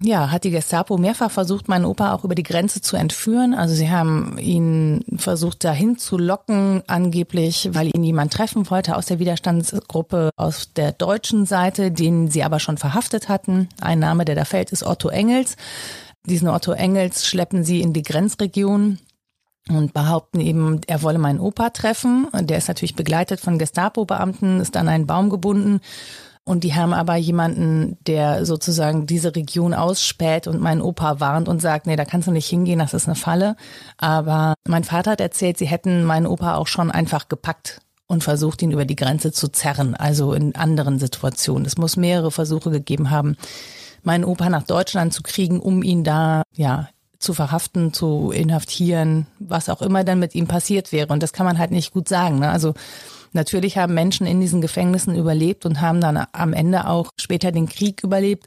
ja, 0.04 0.30
hat 0.30 0.44
die 0.44 0.50
Gestapo 0.50 0.98
mehrfach 0.98 1.30
versucht, 1.30 1.68
meinen 1.68 1.86
Opa 1.86 2.12
auch 2.12 2.24
über 2.24 2.34
die 2.34 2.42
Grenze 2.42 2.82
zu 2.82 2.96
entführen. 2.96 3.54
Also 3.54 3.74
sie 3.74 3.90
haben 3.90 4.36
ihn 4.38 5.04
versucht, 5.16 5.64
dahin 5.64 5.96
zu 5.96 6.18
locken, 6.18 6.82
angeblich, 6.86 7.70
weil 7.72 7.90
ihn 7.94 8.04
jemand 8.04 8.32
treffen 8.32 8.68
wollte 8.70 8.96
aus 8.96 9.06
der 9.06 9.18
Widerstandsgruppe 9.18 10.30
aus 10.36 10.72
der 10.74 10.92
deutschen 10.92 11.46
Seite, 11.46 11.90
den 11.90 12.30
sie 12.30 12.42
aber 12.42 12.60
schon 12.60 12.76
verhaftet 12.76 13.28
hatten. 13.28 13.68
Ein 13.80 13.98
Name, 13.98 14.24
der 14.24 14.34
da 14.34 14.44
fällt, 14.44 14.72
ist 14.72 14.84
Otto 14.84 15.08
Engels. 15.08 15.56
Diesen 16.26 16.48
Otto 16.48 16.72
Engels 16.72 17.26
schleppen 17.26 17.64
sie 17.64 17.80
in 17.80 17.92
die 17.92 18.02
Grenzregion 18.02 18.98
und 19.70 19.94
behaupten 19.94 20.40
eben, 20.40 20.82
er 20.86 21.02
wolle 21.02 21.18
meinen 21.18 21.40
Opa 21.40 21.70
treffen. 21.70 22.28
Der 22.34 22.58
ist 22.58 22.68
natürlich 22.68 22.96
begleitet 22.96 23.40
von 23.40 23.58
Gestapo-Beamten, 23.58 24.60
ist 24.60 24.76
an 24.76 24.88
einen 24.88 25.06
Baum 25.06 25.30
gebunden 25.30 25.80
und 26.44 26.62
die 26.62 26.74
haben 26.74 26.92
aber 26.92 27.16
jemanden, 27.16 27.96
der 28.06 28.44
sozusagen 28.44 29.06
diese 29.06 29.34
Region 29.34 29.72
ausspäht 29.72 30.46
und 30.46 30.60
meinen 30.60 30.82
Opa 30.82 31.18
warnt 31.18 31.48
und 31.48 31.62
sagt, 31.62 31.86
nee, 31.86 31.96
da 31.96 32.04
kannst 32.04 32.28
du 32.28 32.32
nicht 32.32 32.48
hingehen, 32.48 32.78
das 32.78 32.92
ist 32.92 33.06
eine 33.06 33.14
Falle. 33.14 33.56
Aber 33.96 34.54
mein 34.68 34.84
Vater 34.84 35.12
hat 35.12 35.20
erzählt, 35.20 35.56
sie 35.56 35.66
hätten 35.66 36.04
meinen 36.04 36.26
Opa 36.26 36.56
auch 36.56 36.66
schon 36.66 36.90
einfach 36.90 37.28
gepackt 37.28 37.80
und 38.06 38.22
versucht, 38.22 38.60
ihn 38.60 38.72
über 38.72 38.84
die 38.84 38.96
Grenze 38.96 39.32
zu 39.32 39.48
zerren, 39.48 39.94
also 39.94 40.34
in 40.34 40.54
anderen 40.54 40.98
Situationen. 40.98 41.64
Es 41.64 41.78
muss 41.78 41.96
mehrere 41.96 42.30
Versuche 42.30 42.70
gegeben 42.70 43.10
haben, 43.10 43.36
meinen 44.02 44.24
Opa 44.24 44.50
nach 44.50 44.64
Deutschland 44.64 45.14
zu 45.14 45.22
kriegen, 45.22 45.60
um 45.60 45.82
ihn 45.82 46.04
da, 46.04 46.42
ja, 46.52 46.88
zu 47.18 47.32
verhaften, 47.32 47.94
zu 47.94 48.32
inhaftieren, 48.32 49.26
was 49.38 49.70
auch 49.70 49.80
immer 49.80 50.04
dann 50.04 50.18
mit 50.18 50.34
ihm 50.34 50.46
passiert 50.46 50.92
wäre. 50.92 51.10
Und 51.10 51.22
das 51.22 51.32
kann 51.32 51.46
man 51.46 51.58
halt 51.58 51.70
nicht 51.70 51.94
gut 51.94 52.06
sagen. 52.06 52.38
Ne? 52.38 52.50
Also 52.50 52.74
Natürlich 53.34 53.76
haben 53.76 53.94
Menschen 53.94 54.26
in 54.26 54.40
diesen 54.40 54.60
Gefängnissen 54.60 55.16
überlebt 55.16 55.66
und 55.66 55.80
haben 55.80 56.00
dann 56.00 56.24
am 56.32 56.52
Ende 56.52 56.86
auch 56.86 57.10
später 57.20 57.50
den 57.50 57.68
Krieg 57.68 58.02
überlebt, 58.04 58.46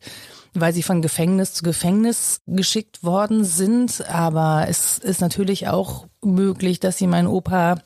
weil 0.54 0.73
sie 0.73 0.82
von 0.82 1.02
Gefängnis 1.02 1.54
zu 1.54 1.63
Gefängnis 1.63 2.41
geschickt 2.47 3.04
worden 3.04 3.43
sind. 3.43 4.10
Aber 4.10 4.65
es 4.69 4.97
ist 4.97 5.19
natürlich 5.19 5.67
auch 5.67 6.08
möglich, 6.23 6.80
dass 6.80 6.97
sie 6.97 7.08
meinen 7.08 7.28
Opa 7.28 7.82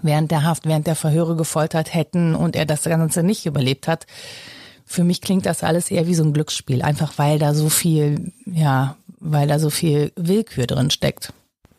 während 0.00 0.30
der 0.30 0.44
Haft, 0.44 0.66
während 0.66 0.86
der 0.86 0.96
Verhöre 0.96 1.36
gefoltert 1.36 1.92
hätten 1.92 2.34
und 2.34 2.56
er 2.56 2.64
das 2.64 2.84
Ganze 2.84 3.22
nicht 3.22 3.44
überlebt 3.44 3.86
hat. 3.86 4.06
Für 4.86 5.04
mich 5.04 5.20
klingt 5.20 5.44
das 5.44 5.62
alles 5.62 5.90
eher 5.90 6.06
wie 6.06 6.14
so 6.14 6.24
ein 6.24 6.32
Glücksspiel, 6.32 6.80
einfach 6.80 7.18
weil 7.18 7.38
da 7.38 7.52
so 7.52 7.68
viel, 7.68 8.32
ja, 8.46 8.96
weil 9.20 9.48
da 9.48 9.58
so 9.58 9.68
viel 9.68 10.12
Willkür 10.16 10.66
drin 10.66 10.90
steckt. 10.90 11.32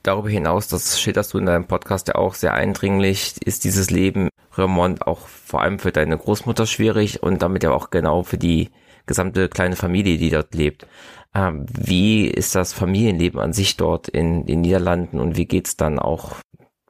Darüber 0.04 0.30
hinaus, 0.30 0.68
das 0.68 1.00
schilderst 1.00 1.34
du 1.34 1.38
in 1.38 1.46
deinem 1.46 1.66
Podcast 1.66 2.08
ja 2.10 2.16
auch 2.16 2.36
sehr 2.36 2.54
eindringlich, 2.54 3.36
ist 3.44 3.64
dieses 3.64 3.90
Leben 3.90 4.30
Remont 4.58 5.08
auch 5.08 5.28
vor 5.28 5.62
allem 5.62 5.80
für 5.80 5.92
deine 5.92 6.18
Großmutter 6.18 6.66
schwierig 6.66 7.24
und 7.24 7.42
damit 7.42 7.64
ja 7.64 7.72
auch 7.72 7.90
genau 7.90 8.24
für 8.24 8.38
die 8.38 8.70
gesamte 9.06 9.50
kleine 9.50 9.76
Familie, 9.76 10.18
die 10.18 10.30
dort 10.30 10.54
lebt. 10.54 10.88
Ähm, 11.36 11.66
wie 11.70 12.28
ist 12.28 12.56
das 12.56 12.74
Familienleben 12.74 13.40
an 13.40 13.54
sich 13.54 13.78
dort 13.78 14.08
in 14.08 14.46
den 14.46 14.62
Niederlanden 14.62 15.20
und 15.20 15.36
wie 15.36 15.46
geht's 15.46 15.76
dann 15.76 16.00
auch 16.00 16.36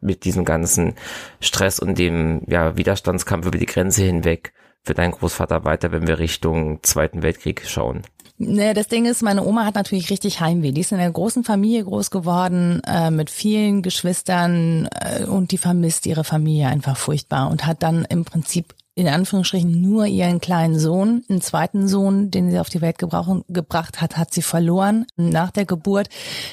mit 0.01 0.25
diesem 0.25 0.43
ganzen 0.43 0.95
Stress 1.39 1.79
und 1.79 1.97
dem 1.97 2.41
ja, 2.47 2.75
Widerstandskampf 2.77 3.47
über 3.47 3.57
die 3.57 3.65
Grenze 3.65 4.03
hinweg 4.03 4.53
für 4.83 4.93
deinen 4.93 5.11
Großvater 5.11 5.63
weiter, 5.63 5.91
wenn 5.91 6.07
wir 6.07 6.19
Richtung 6.19 6.83
Zweiten 6.83 7.23
Weltkrieg 7.23 7.63
schauen? 7.65 8.03
Ne, 8.45 8.73
das 8.73 8.87
Ding 8.87 9.05
ist, 9.05 9.21
meine 9.21 9.45
Oma 9.45 9.65
hat 9.65 9.75
natürlich 9.75 10.09
richtig 10.09 10.39
Heimweh. 10.39 10.71
Die 10.71 10.81
ist 10.81 10.91
in 10.91 10.99
einer 10.99 11.11
großen 11.11 11.43
Familie 11.43 11.83
groß 11.83 12.11
geworden, 12.11 12.81
äh, 12.85 13.11
mit 13.11 13.29
vielen 13.29 13.81
Geschwistern 13.81 14.87
äh, 14.91 15.25
und 15.25 15.51
die 15.51 15.57
vermisst 15.57 16.05
ihre 16.05 16.23
Familie 16.23 16.67
einfach 16.67 16.97
furchtbar 16.97 17.49
und 17.49 17.65
hat 17.65 17.83
dann 17.83 18.05
im 18.05 18.25
Prinzip 18.25 18.73
in 18.95 19.07
Anführungsstrichen 19.07 19.81
nur 19.81 20.05
ihren 20.05 20.39
kleinen 20.39 20.77
Sohn, 20.77 21.23
einen 21.27 21.41
zweiten 21.41 21.87
Sohn, 21.87 22.29
den 22.29 22.51
sie 22.51 22.59
auf 22.59 22.69
die 22.69 22.81
Welt 22.81 22.97
gebracht 22.99 24.01
hat, 24.01 24.17
hat 24.17 24.33
sie 24.33 24.43
verloren 24.43 25.07
nach 25.15 25.49
der 25.49 25.65
Geburt. 25.65 26.09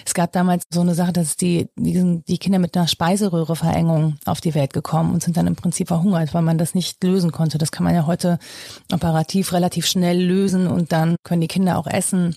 Es 0.06 0.14
gab 0.14 0.32
damals 0.32 0.64
so 0.72 0.80
eine 0.80 0.94
Sache, 0.94 1.12
dass 1.12 1.36
die, 1.36 1.68
die, 1.76 2.22
die 2.26 2.38
Kinder 2.38 2.58
mit 2.58 2.76
einer 2.76 2.88
Speiseröhreverengung 2.88 4.16
auf 4.24 4.40
die 4.40 4.54
Welt 4.54 4.72
gekommen 4.72 5.12
und 5.12 5.22
sind 5.22 5.36
dann 5.36 5.46
im 5.46 5.56
Prinzip 5.56 5.88
verhungert, 5.88 6.32
weil 6.32 6.42
man 6.42 6.56
das 6.56 6.74
nicht 6.74 7.04
lösen 7.04 7.30
konnte. 7.30 7.58
Das 7.58 7.72
kann 7.72 7.84
man 7.84 7.94
ja 7.94 8.06
heute 8.06 8.38
operativ 8.90 9.52
relativ 9.52 9.86
schnell 9.86 10.22
lösen 10.22 10.66
und 10.66 10.92
dann 10.92 11.16
können 11.24 11.42
die 11.42 11.48
Kinder 11.48 11.78
auch 11.78 11.86
essen. 11.86 12.36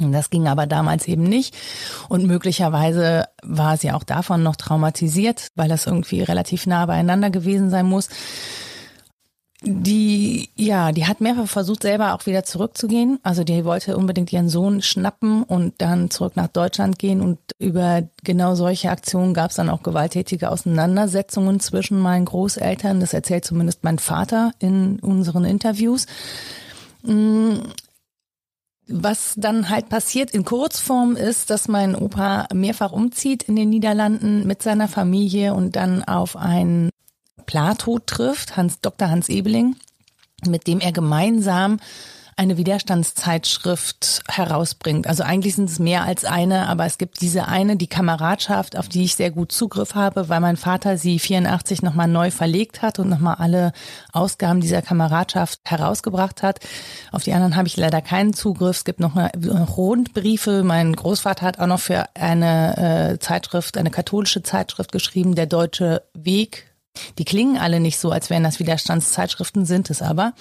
Das 0.00 0.30
ging 0.30 0.46
aber 0.46 0.66
damals 0.66 1.08
eben 1.08 1.24
nicht. 1.24 1.56
Und 2.08 2.24
möglicherweise 2.24 3.26
war 3.42 3.76
sie 3.76 3.90
auch 3.90 4.04
davon 4.04 4.42
noch 4.42 4.56
traumatisiert, 4.56 5.48
weil 5.56 5.68
das 5.68 5.86
irgendwie 5.86 6.22
relativ 6.22 6.66
nah 6.66 6.86
beieinander 6.86 7.30
gewesen 7.30 7.68
sein 7.68 7.86
muss. 7.86 8.08
Die, 9.62 10.50
ja, 10.54 10.92
die 10.92 11.06
hat 11.06 11.20
mehrfach 11.20 11.48
versucht, 11.48 11.82
selber 11.82 12.14
auch 12.14 12.26
wieder 12.26 12.44
zurückzugehen. 12.44 13.18
Also 13.24 13.42
die 13.42 13.64
wollte 13.64 13.96
unbedingt 13.96 14.32
ihren 14.32 14.48
Sohn 14.48 14.82
schnappen 14.82 15.42
und 15.42 15.74
dann 15.78 16.10
zurück 16.10 16.36
nach 16.36 16.46
Deutschland 16.46 16.96
gehen. 17.00 17.20
Und 17.20 17.38
über 17.58 18.02
genau 18.22 18.54
solche 18.54 18.90
Aktionen 18.90 19.34
gab 19.34 19.50
es 19.50 19.56
dann 19.56 19.68
auch 19.68 19.82
gewalttätige 19.82 20.50
Auseinandersetzungen 20.50 21.58
zwischen 21.58 21.98
meinen 21.98 22.26
Großeltern. 22.26 23.00
Das 23.00 23.12
erzählt 23.12 23.44
zumindest 23.44 23.82
mein 23.82 23.98
Vater 23.98 24.52
in 24.60 25.00
unseren 25.00 25.44
Interviews. 25.44 26.06
Mm, 27.02 27.54
was 28.86 29.34
dann 29.36 29.68
halt 29.70 29.88
passiert 29.88 30.30
in 30.30 30.44
Kurzform 30.44 31.16
ist, 31.16 31.50
dass 31.50 31.66
mein 31.66 31.96
Opa 31.96 32.46
mehrfach 32.54 32.92
umzieht 32.92 33.42
in 33.42 33.56
den 33.56 33.70
Niederlanden 33.70 34.46
mit 34.46 34.62
seiner 34.62 34.86
Familie 34.88 35.52
und 35.52 35.74
dann 35.74 36.04
auf 36.04 36.36
ein 36.36 36.90
Plato 37.48 37.98
trifft, 37.98 38.58
Hans, 38.58 38.82
Dr. 38.82 39.08
Hans 39.08 39.30
Ebeling, 39.30 39.74
mit 40.46 40.66
dem 40.66 40.80
er 40.80 40.92
gemeinsam 40.92 41.80
eine 42.36 42.58
Widerstandszeitschrift 42.58 44.20
herausbringt. 44.28 45.06
Also 45.06 45.22
eigentlich 45.24 45.56
sind 45.56 45.70
es 45.70 45.78
mehr 45.78 46.04
als 46.04 46.26
eine, 46.26 46.68
aber 46.68 46.84
es 46.84 46.98
gibt 46.98 47.22
diese 47.22 47.48
eine, 47.48 47.76
die 47.76 47.86
Kameradschaft, 47.86 48.76
auf 48.78 48.88
die 48.88 49.04
ich 49.04 49.16
sehr 49.16 49.30
gut 49.30 49.50
Zugriff 49.50 49.94
habe, 49.94 50.28
weil 50.28 50.40
mein 50.40 50.58
Vater 50.58 50.98
sie 50.98 51.18
84 51.18 51.80
nochmal 51.80 52.06
neu 52.06 52.30
verlegt 52.30 52.82
hat 52.82 52.98
und 52.98 53.08
nochmal 53.08 53.36
alle 53.36 53.72
Ausgaben 54.12 54.60
dieser 54.60 54.82
Kameradschaft 54.82 55.60
herausgebracht 55.64 56.42
hat. 56.42 56.60
Auf 57.12 57.24
die 57.24 57.32
anderen 57.32 57.56
habe 57.56 57.66
ich 57.66 57.78
leider 57.78 58.02
keinen 58.02 58.34
Zugriff. 58.34 58.76
Es 58.76 58.84
gibt 58.84 59.00
noch 59.00 59.16
Rundbriefe. 59.16 60.64
Mein 60.64 60.94
Großvater 60.94 61.46
hat 61.46 61.58
auch 61.58 61.66
noch 61.66 61.80
für 61.80 62.04
eine 62.14 63.14
äh, 63.14 63.18
Zeitschrift, 63.18 63.78
eine 63.78 63.90
katholische 63.90 64.42
Zeitschrift 64.42 64.92
geschrieben, 64.92 65.34
der 65.34 65.46
Deutsche 65.46 66.02
Weg 66.12 66.67
die 67.18 67.24
klingen 67.24 67.58
alle 67.58 67.80
nicht 67.80 67.98
so, 67.98 68.10
als 68.10 68.30
wären 68.30 68.44
das 68.44 68.58
Widerstandszeitschriften, 68.58 69.66
sind 69.66 69.90
es 69.90 70.02
aber. 70.02 70.34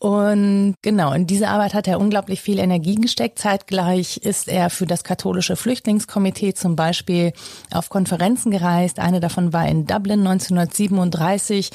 Und 0.00 0.76
genau, 0.80 1.12
in 1.12 1.26
diese 1.26 1.48
Arbeit 1.48 1.74
hat 1.74 1.88
er 1.88 1.98
unglaublich 1.98 2.40
viel 2.40 2.60
Energie 2.60 2.94
gesteckt. 2.94 3.40
Zeitgleich 3.40 4.18
ist 4.18 4.46
er 4.46 4.70
für 4.70 4.86
das 4.86 5.02
katholische 5.02 5.56
Flüchtlingskomitee 5.56 6.54
zum 6.54 6.76
Beispiel 6.76 7.32
auf 7.72 7.88
Konferenzen 7.88 8.52
gereist. 8.52 9.00
Eine 9.00 9.18
davon 9.18 9.52
war 9.52 9.66
in 9.66 9.86
Dublin 9.86 10.20
1937. 10.20 11.70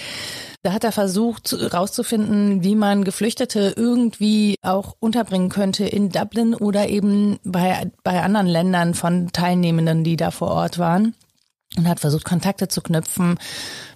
Da 0.61 0.71
hat 0.71 0.85
er 0.85 0.93
versucht 0.93 1.51
herauszufinden, 1.51 2.63
wie 2.63 2.75
man 2.75 3.03
Geflüchtete 3.03 3.73
irgendwie 3.75 4.55
auch 4.61 4.95
unterbringen 5.01 5.49
könnte 5.49 5.85
in 5.85 6.07
Dublin 6.07 6.55
oder 6.55 6.87
eben 6.87 7.39
bei, 7.43 7.91
bei 8.03 8.23
anderen 8.23 8.47
Ländern 8.47 8.93
von 8.93 9.33
Teilnehmenden, 9.33 10.05
die 10.05 10.15
da 10.15 10.31
vor 10.31 10.51
Ort 10.51 10.79
waren 10.79 11.13
und 11.77 11.87
hat 11.87 11.99
versucht, 11.99 12.25
Kontakte 12.25 12.67
zu 12.67 12.81
knüpfen. 12.81 13.39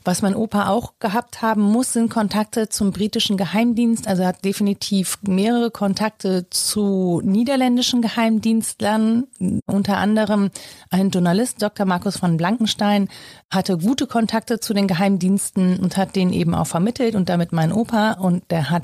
Was 0.03 0.21
mein 0.21 0.35
Opa 0.35 0.69
auch 0.69 0.93
gehabt 0.99 1.41
haben 1.41 1.61
muss, 1.61 1.93
sind 1.93 2.09
Kontakte 2.09 2.69
zum 2.69 2.91
britischen 2.91 3.37
Geheimdienst. 3.37 4.07
Also 4.07 4.23
er 4.23 4.29
hat 4.29 4.45
definitiv 4.45 5.17
mehrere 5.21 5.69
Kontakte 5.69 6.49
zu 6.49 7.21
niederländischen 7.23 8.01
Geheimdienstlern. 8.01 9.27
Unter 9.65 9.97
anderem 9.97 10.49
ein 10.89 11.09
Journalist, 11.09 11.61
Dr. 11.61 11.85
Markus 11.85 12.17
von 12.17 12.37
Blankenstein, 12.37 13.09
hatte 13.51 13.77
gute 13.77 14.07
Kontakte 14.07 14.59
zu 14.59 14.73
den 14.73 14.87
Geheimdiensten 14.87 15.79
und 15.79 15.97
hat 15.97 16.15
den 16.15 16.33
eben 16.33 16.55
auch 16.55 16.67
vermittelt 16.67 17.15
und 17.15 17.29
damit 17.29 17.51
mein 17.51 17.71
Opa. 17.71 18.13
Und 18.13 18.49
der 18.49 18.69
hat 18.69 18.83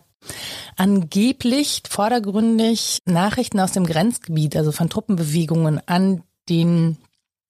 angeblich 0.78 1.84
vordergründig 1.90 3.00
Nachrichten 3.06 3.60
aus 3.60 3.72
dem 3.72 3.86
Grenzgebiet, 3.86 4.56
also 4.56 4.72
von 4.72 4.90
Truppenbewegungen 4.90 5.82
an 5.86 6.24
den 6.50 6.98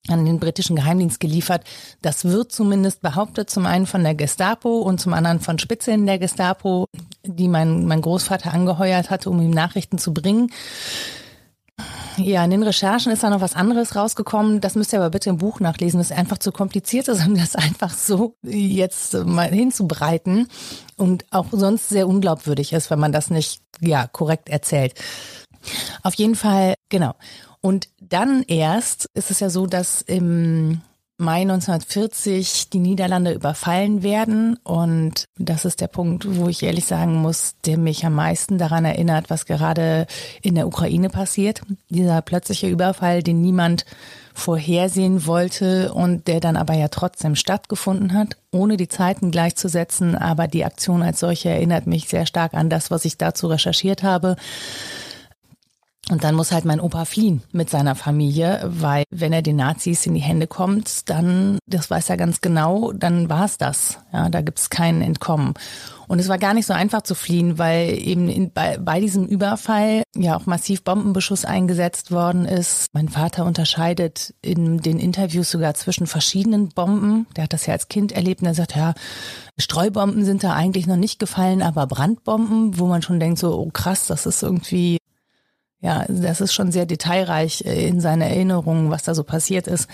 an 0.08 0.24
den 0.24 0.38
britischen 0.38 0.76
Geheimdienst 0.76 1.18
geliefert. 1.20 1.64
Das 2.02 2.24
wird 2.24 2.52
zumindest 2.52 3.00
behauptet, 3.00 3.48
zum 3.50 3.66
einen 3.66 3.86
von 3.86 4.02
der 4.02 4.14
Gestapo 4.14 4.80
und 4.80 5.00
zum 5.00 5.14
anderen 5.14 5.40
von 5.40 5.58
Spitzeln 5.58 6.06
der 6.06 6.18
Gestapo, 6.18 6.86
die 7.24 7.48
mein, 7.48 7.86
mein 7.86 8.02
Großvater 8.02 8.52
angeheuert 8.52 9.10
hatte, 9.10 9.30
um 9.30 9.40
ihm 9.40 9.50
Nachrichten 9.50 9.98
zu 9.98 10.12
bringen. 10.12 10.50
Ja, 12.16 12.44
in 12.44 12.50
den 12.50 12.62
Recherchen 12.62 13.10
ist 13.10 13.24
da 13.24 13.30
noch 13.30 13.40
was 13.40 13.56
anderes 13.56 13.96
rausgekommen. 13.96 14.60
Das 14.60 14.76
müsst 14.76 14.92
ihr 14.92 15.00
aber 15.00 15.10
bitte 15.10 15.30
im 15.30 15.38
Buch 15.38 15.58
nachlesen. 15.58 15.98
Das 15.98 16.10
ist 16.10 16.16
einfach 16.16 16.38
zu 16.38 16.52
kompliziert 16.52 17.08
ist, 17.08 17.26
um 17.26 17.36
das 17.36 17.56
einfach 17.56 17.92
so 17.92 18.36
jetzt 18.42 19.14
mal 19.14 19.48
hinzubreiten 19.48 20.48
und 20.96 21.24
auch 21.30 21.46
sonst 21.50 21.88
sehr 21.88 22.06
unglaubwürdig 22.06 22.72
ist, 22.72 22.90
wenn 22.90 23.00
man 23.00 23.12
das 23.12 23.30
nicht, 23.30 23.62
ja, 23.80 24.06
korrekt 24.06 24.48
erzählt. 24.48 24.94
Auf 26.02 26.14
jeden 26.14 26.36
Fall, 26.36 26.74
genau. 26.90 27.14
Und 27.60 27.88
dann 28.08 28.42
erst 28.42 29.08
ist 29.14 29.30
es 29.30 29.40
ja 29.40 29.50
so, 29.50 29.66
dass 29.66 30.02
im 30.02 30.80
Mai 31.16 31.42
1940 31.42 32.70
die 32.70 32.80
Niederlande 32.80 33.32
überfallen 33.32 34.02
werden. 34.02 34.56
Und 34.64 35.26
das 35.38 35.64
ist 35.64 35.80
der 35.80 35.86
Punkt, 35.86 36.26
wo 36.36 36.48
ich 36.48 36.64
ehrlich 36.64 36.86
sagen 36.86 37.14
muss, 37.14 37.54
der 37.64 37.78
mich 37.78 38.04
am 38.04 38.14
meisten 38.14 38.58
daran 38.58 38.84
erinnert, 38.84 39.30
was 39.30 39.46
gerade 39.46 40.08
in 40.42 40.56
der 40.56 40.66
Ukraine 40.66 41.10
passiert. 41.10 41.62
Dieser 41.88 42.20
plötzliche 42.20 42.68
Überfall, 42.68 43.22
den 43.22 43.40
niemand 43.40 43.84
vorhersehen 44.34 45.24
wollte 45.26 45.94
und 45.94 46.26
der 46.26 46.40
dann 46.40 46.56
aber 46.56 46.74
ja 46.74 46.88
trotzdem 46.88 47.36
stattgefunden 47.36 48.12
hat, 48.14 48.36
ohne 48.50 48.76
die 48.76 48.88
Zeiten 48.88 49.30
gleichzusetzen. 49.30 50.16
Aber 50.16 50.48
die 50.48 50.64
Aktion 50.64 51.02
als 51.02 51.20
solche 51.20 51.50
erinnert 51.50 51.86
mich 51.86 52.08
sehr 52.08 52.26
stark 52.26 52.54
an 52.54 52.68
das, 52.68 52.90
was 52.90 53.04
ich 53.04 53.18
dazu 53.18 53.46
recherchiert 53.46 54.02
habe. 54.02 54.34
Und 56.10 56.22
dann 56.22 56.34
muss 56.34 56.52
halt 56.52 56.66
mein 56.66 56.80
Opa 56.80 57.06
fliehen 57.06 57.42
mit 57.52 57.70
seiner 57.70 57.94
Familie, 57.94 58.60
weil 58.66 59.04
wenn 59.10 59.32
er 59.32 59.40
den 59.40 59.56
Nazis 59.56 60.04
in 60.04 60.14
die 60.14 60.20
Hände 60.20 60.46
kommt, 60.46 61.08
dann, 61.08 61.58
das 61.66 61.88
weiß 61.88 62.10
er 62.10 62.18
ganz 62.18 62.42
genau, 62.42 62.92
dann 62.92 63.30
war 63.30 63.46
es 63.46 63.56
das. 63.56 63.98
Ja, 64.12 64.28
da 64.28 64.42
gibt's 64.42 64.68
kein 64.68 65.00
Entkommen. 65.00 65.54
Und 66.06 66.18
es 66.18 66.28
war 66.28 66.36
gar 66.36 66.52
nicht 66.52 66.66
so 66.66 66.74
einfach 66.74 67.00
zu 67.02 67.14
fliehen, 67.14 67.58
weil 67.58 67.98
eben 67.98 68.28
in, 68.28 68.52
bei, 68.52 68.76
bei 68.76 69.00
diesem 69.00 69.24
Überfall 69.26 70.02
ja 70.14 70.36
auch 70.36 70.44
massiv 70.44 70.84
Bombenbeschuss 70.84 71.46
eingesetzt 71.46 72.10
worden 72.10 72.44
ist. 72.44 72.88
Mein 72.92 73.08
Vater 73.08 73.46
unterscheidet 73.46 74.34
in 74.42 74.82
den 74.82 74.98
Interviews 74.98 75.50
sogar 75.50 75.72
zwischen 75.72 76.06
verschiedenen 76.06 76.68
Bomben. 76.68 77.26
Der 77.36 77.44
hat 77.44 77.54
das 77.54 77.64
ja 77.64 77.72
als 77.72 77.88
Kind 77.88 78.12
erlebt 78.12 78.42
und 78.42 78.48
er 78.48 78.54
sagt, 78.54 78.76
ja, 78.76 78.92
Streubomben 79.58 80.26
sind 80.26 80.44
da 80.44 80.52
eigentlich 80.52 80.86
noch 80.86 80.96
nicht 80.96 81.18
gefallen, 81.18 81.62
aber 81.62 81.86
Brandbomben, 81.86 82.78
wo 82.78 82.86
man 82.86 83.00
schon 83.00 83.20
denkt 83.20 83.38
so, 83.38 83.58
oh 83.58 83.70
krass, 83.72 84.06
das 84.06 84.26
ist 84.26 84.42
irgendwie 84.42 84.98
ja, 85.84 86.06
das 86.08 86.40
ist 86.40 86.54
schon 86.54 86.72
sehr 86.72 86.86
detailreich 86.86 87.62
äh, 87.66 87.86
in 87.86 88.00
seiner 88.00 88.24
Erinnerungen, 88.24 88.90
was 88.90 89.02
da 89.02 89.14
so 89.14 89.22
passiert 89.22 89.66
ist. 89.66 89.86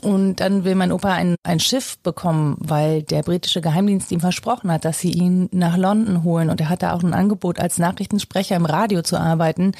Und 0.00 0.36
dann 0.36 0.62
will 0.62 0.76
mein 0.76 0.92
Opa 0.92 1.12
ein, 1.12 1.34
ein 1.42 1.58
Schiff 1.58 1.98
bekommen, 1.98 2.56
weil 2.60 3.02
der 3.02 3.24
britische 3.24 3.60
Geheimdienst 3.60 4.12
ihm 4.12 4.20
versprochen 4.20 4.70
hat, 4.70 4.84
dass 4.84 5.00
sie 5.00 5.10
ihn 5.10 5.48
nach 5.50 5.76
London 5.76 6.22
holen. 6.22 6.50
Und 6.50 6.60
er 6.60 6.68
hatte 6.68 6.92
auch 6.92 7.02
ein 7.02 7.14
Angebot, 7.14 7.58
als 7.58 7.78
Nachrichtensprecher 7.78 8.54
im 8.54 8.64
Radio 8.64 9.02
zu 9.02 9.18
arbeiten. 9.18 9.72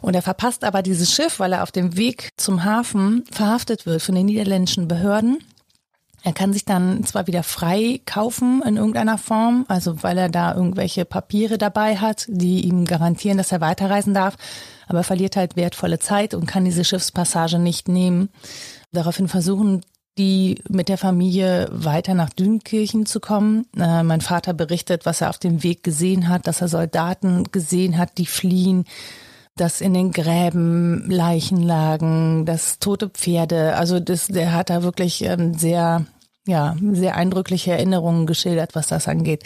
Und 0.00 0.14
er 0.14 0.22
verpasst 0.22 0.64
aber 0.64 0.80
dieses 0.80 1.12
Schiff, 1.12 1.40
weil 1.40 1.52
er 1.52 1.62
auf 1.62 1.70
dem 1.70 1.98
Weg 1.98 2.30
zum 2.38 2.64
Hafen 2.64 3.24
verhaftet 3.30 3.84
wird 3.84 4.00
von 4.00 4.14
den 4.14 4.24
niederländischen 4.24 4.88
Behörden. 4.88 5.40
Er 6.24 6.32
kann 6.32 6.54
sich 6.54 6.64
dann 6.64 7.04
zwar 7.04 7.26
wieder 7.26 7.42
frei 7.42 8.00
kaufen 8.06 8.62
in 8.66 8.78
irgendeiner 8.78 9.18
Form, 9.18 9.66
also 9.68 10.02
weil 10.02 10.16
er 10.16 10.30
da 10.30 10.54
irgendwelche 10.54 11.04
Papiere 11.04 11.58
dabei 11.58 11.98
hat, 11.98 12.24
die 12.28 12.66
ihm 12.66 12.86
garantieren, 12.86 13.36
dass 13.36 13.52
er 13.52 13.60
weiterreisen 13.60 14.14
darf, 14.14 14.36
aber 14.88 15.04
verliert 15.04 15.36
halt 15.36 15.54
wertvolle 15.54 15.98
Zeit 15.98 16.32
und 16.32 16.46
kann 16.46 16.64
diese 16.64 16.82
Schiffspassage 16.82 17.58
nicht 17.58 17.88
nehmen. 17.88 18.30
Daraufhin 18.90 19.28
versuchen 19.28 19.82
die 20.16 20.62
mit 20.68 20.88
der 20.88 20.96
Familie 20.96 21.68
weiter 21.70 22.14
nach 22.14 22.30
Dünkirchen 22.30 23.04
zu 23.04 23.20
kommen. 23.20 23.66
Äh, 23.76 24.02
mein 24.02 24.20
Vater 24.20 24.54
berichtet, 24.54 25.06
was 25.06 25.20
er 25.20 25.28
auf 25.28 25.38
dem 25.38 25.62
Weg 25.62 25.82
gesehen 25.82 26.28
hat, 26.28 26.46
dass 26.46 26.60
er 26.60 26.68
Soldaten 26.68 27.44
gesehen 27.50 27.98
hat, 27.98 28.16
die 28.16 28.26
fliehen, 28.26 28.84
dass 29.56 29.80
in 29.80 29.92
den 29.92 30.12
Gräben 30.12 31.10
Leichen 31.10 31.62
lagen, 31.62 32.46
dass 32.46 32.78
tote 32.78 33.08
Pferde, 33.08 33.76
also 33.76 34.00
das, 34.00 34.28
der 34.28 34.52
hat 34.52 34.70
da 34.70 34.82
wirklich 34.82 35.22
ähm, 35.22 35.54
sehr 35.54 36.06
ja, 36.46 36.76
sehr 36.92 37.16
eindrückliche 37.16 37.72
Erinnerungen 37.72 38.26
geschildert, 38.26 38.74
was 38.74 38.88
das 38.88 39.08
angeht. 39.08 39.44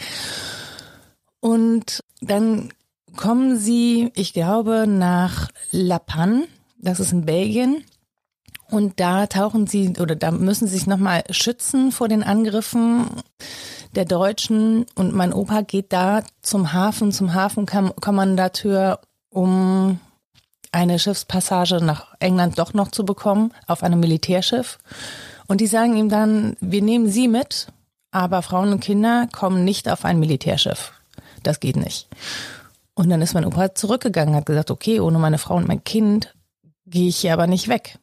Und 1.39 2.03
dann 2.21 2.69
kommen 3.15 3.57
sie, 3.57 4.11
ich 4.15 4.33
glaube, 4.33 4.85
nach 4.87 5.49
La 5.71 5.99
Panne, 5.99 6.47
das 6.77 6.99
ist 6.99 7.11
in 7.11 7.25
Belgien. 7.25 7.83
Und 8.69 8.99
da 8.99 9.25
tauchen 9.25 9.65
sie 9.65 9.95
oder 9.99 10.15
da 10.15 10.29
müssen 10.29 10.67
sie 10.67 10.77
sich 10.77 10.85
nochmal 10.87 11.23
schützen 11.31 11.91
vor 11.91 12.07
den 12.07 12.21
Angriffen 12.21 13.07
der 13.95 14.05
Deutschen. 14.05 14.85
Und 14.93 15.13
mein 15.15 15.33
Opa 15.33 15.61
geht 15.61 15.91
da 15.91 16.21
zum 16.41 16.71
Hafen, 16.71 17.11
zum 17.11 17.33
Hafenkommandateur, 17.33 18.99
um 19.31 19.99
eine 20.71 20.99
Schiffspassage 20.99 21.83
nach 21.83 22.13
England 22.19 22.59
doch 22.59 22.73
noch 22.73 22.89
zu 22.89 23.05
bekommen 23.05 23.53
auf 23.65 23.81
einem 23.81 23.99
Militärschiff. 23.99 24.77
Und 25.49 25.61
die 25.61 25.67
sagen 25.67 25.97
ihm 25.97 26.09
dann, 26.09 26.55
wir 26.61 26.83
nehmen 26.83 27.09
sie 27.09 27.27
mit, 27.27 27.67
aber 28.11 28.43
Frauen 28.43 28.71
und 28.71 28.81
Kinder 28.81 29.27
kommen 29.31 29.65
nicht 29.65 29.89
auf 29.89 30.05
ein 30.05 30.19
Militärschiff. 30.19 30.93
Das 31.41 31.59
geht 31.59 31.75
nicht. 31.75 32.07
Und 32.93 33.09
dann 33.09 33.21
ist 33.23 33.33
mein 33.33 33.45
Opa 33.45 33.73
zurückgegangen, 33.73 34.35
hat 34.35 34.45
gesagt, 34.45 34.69
okay, 34.69 34.99
ohne 34.99 35.17
meine 35.17 35.39
Frau 35.39 35.55
und 35.55 35.67
mein 35.67 35.83
Kind 35.83 36.35
gehe 36.85 37.09
ich 37.09 37.17
hier 37.17 37.33
aber 37.33 37.47
nicht 37.47 37.67
weg. 37.67 37.97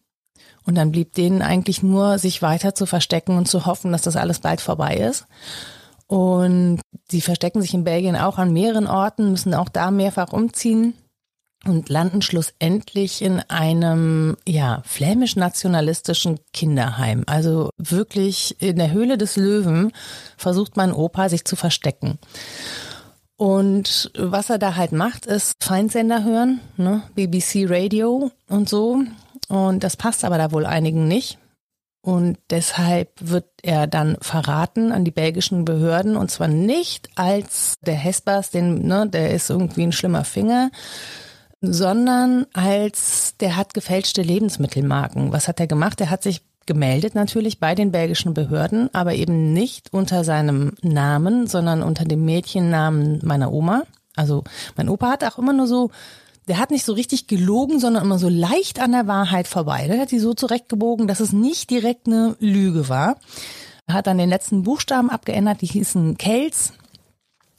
Und 0.64 0.74
dann 0.74 0.90
blieb 0.90 1.12
denen 1.14 1.40
eigentlich 1.40 1.84
nur, 1.84 2.18
sich 2.18 2.42
weiter 2.42 2.74
zu 2.74 2.84
verstecken 2.84 3.36
und 3.36 3.46
zu 3.46 3.64
hoffen, 3.64 3.92
dass 3.92 4.02
das 4.02 4.16
alles 4.16 4.40
bald 4.40 4.60
vorbei 4.60 4.96
ist. 4.96 5.26
Und 6.08 6.80
sie 7.08 7.20
verstecken 7.20 7.62
sich 7.62 7.74
in 7.74 7.84
Belgien 7.84 8.16
auch 8.16 8.38
an 8.38 8.52
mehreren 8.52 8.88
Orten, 8.88 9.30
müssen 9.30 9.54
auch 9.54 9.68
da 9.68 9.92
mehrfach 9.92 10.32
umziehen 10.32 10.94
und 11.66 11.88
landen 11.88 12.22
schlussendlich 12.22 13.22
in 13.22 13.40
einem 13.48 14.36
ja 14.46 14.82
flämisch-nationalistischen 14.84 16.38
Kinderheim. 16.52 17.24
Also 17.26 17.70
wirklich 17.76 18.56
in 18.60 18.76
der 18.76 18.92
Höhle 18.92 19.18
des 19.18 19.36
Löwen 19.36 19.92
versucht 20.36 20.76
mein 20.76 20.92
Opa 20.92 21.28
sich 21.28 21.44
zu 21.44 21.56
verstecken. 21.56 22.18
Und 23.36 24.10
was 24.16 24.48
er 24.48 24.58
da 24.58 24.76
halt 24.76 24.92
macht, 24.92 25.26
ist 25.26 25.62
Feindsender 25.62 26.24
hören, 26.24 26.60
ne? 26.76 27.02
BBC 27.14 27.66
Radio 27.68 28.30
und 28.48 28.68
so. 28.68 29.02
Und 29.48 29.84
das 29.84 29.96
passt 29.96 30.24
aber 30.24 30.38
da 30.38 30.52
wohl 30.52 30.64
einigen 30.64 31.06
nicht. 31.06 31.38
Und 32.00 32.38
deshalb 32.50 33.10
wird 33.20 33.46
er 33.62 33.88
dann 33.88 34.16
verraten 34.20 34.92
an 34.92 35.04
die 35.04 35.10
belgischen 35.10 35.64
Behörden 35.64 36.16
und 36.16 36.30
zwar 36.30 36.46
nicht 36.46 37.10
als 37.16 37.74
der 37.80 37.96
Hespers, 37.96 38.50
den, 38.50 38.86
ne, 38.86 39.08
der 39.08 39.32
ist 39.32 39.50
irgendwie 39.50 39.82
ein 39.82 39.90
schlimmer 39.90 40.22
Finger, 40.22 40.70
sondern 41.60 42.46
als 42.52 43.34
der 43.40 43.56
hat 43.56 43.74
gefälschte 43.74 44.22
Lebensmittelmarken. 44.22 45.32
Was 45.32 45.48
hat 45.48 45.60
er 45.60 45.66
gemacht? 45.66 46.00
Er 46.00 46.10
hat 46.10 46.22
sich 46.22 46.42
gemeldet 46.66 47.14
natürlich 47.14 47.60
bei 47.60 47.74
den 47.74 47.92
belgischen 47.92 48.34
Behörden, 48.34 48.90
aber 48.92 49.14
eben 49.14 49.52
nicht 49.52 49.92
unter 49.92 50.24
seinem 50.24 50.72
Namen, 50.82 51.46
sondern 51.46 51.82
unter 51.82 52.04
dem 52.04 52.24
Mädchennamen 52.24 53.20
meiner 53.24 53.52
Oma. 53.52 53.84
Also 54.16 54.44
mein 54.76 54.88
Opa 54.88 55.10
hat 55.10 55.24
auch 55.24 55.38
immer 55.38 55.52
nur 55.52 55.66
so, 55.66 55.90
der 56.48 56.58
hat 56.58 56.70
nicht 56.70 56.84
so 56.84 56.92
richtig 56.92 57.26
gelogen, 57.26 57.80
sondern 57.80 58.04
immer 58.04 58.18
so 58.18 58.28
leicht 58.28 58.80
an 58.80 58.92
der 58.92 59.06
Wahrheit 59.06 59.48
vorbei. 59.48 59.86
Der 59.88 60.00
hat 60.00 60.10
die 60.10 60.18
so 60.18 60.34
zurechtgebogen, 60.34 61.06
dass 61.06 61.20
es 61.20 61.32
nicht 61.32 61.70
direkt 61.70 62.06
eine 62.06 62.36
Lüge 62.40 62.88
war. 62.88 63.16
Er 63.86 63.94
hat 63.94 64.06
dann 64.06 64.18
den 64.18 64.28
letzten 64.28 64.62
Buchstaben 64.64 65.10
abgeändert, 65.10 65.60
die 65.60 65.66
hießen 65.66 66.18
Kels 66.18 66.72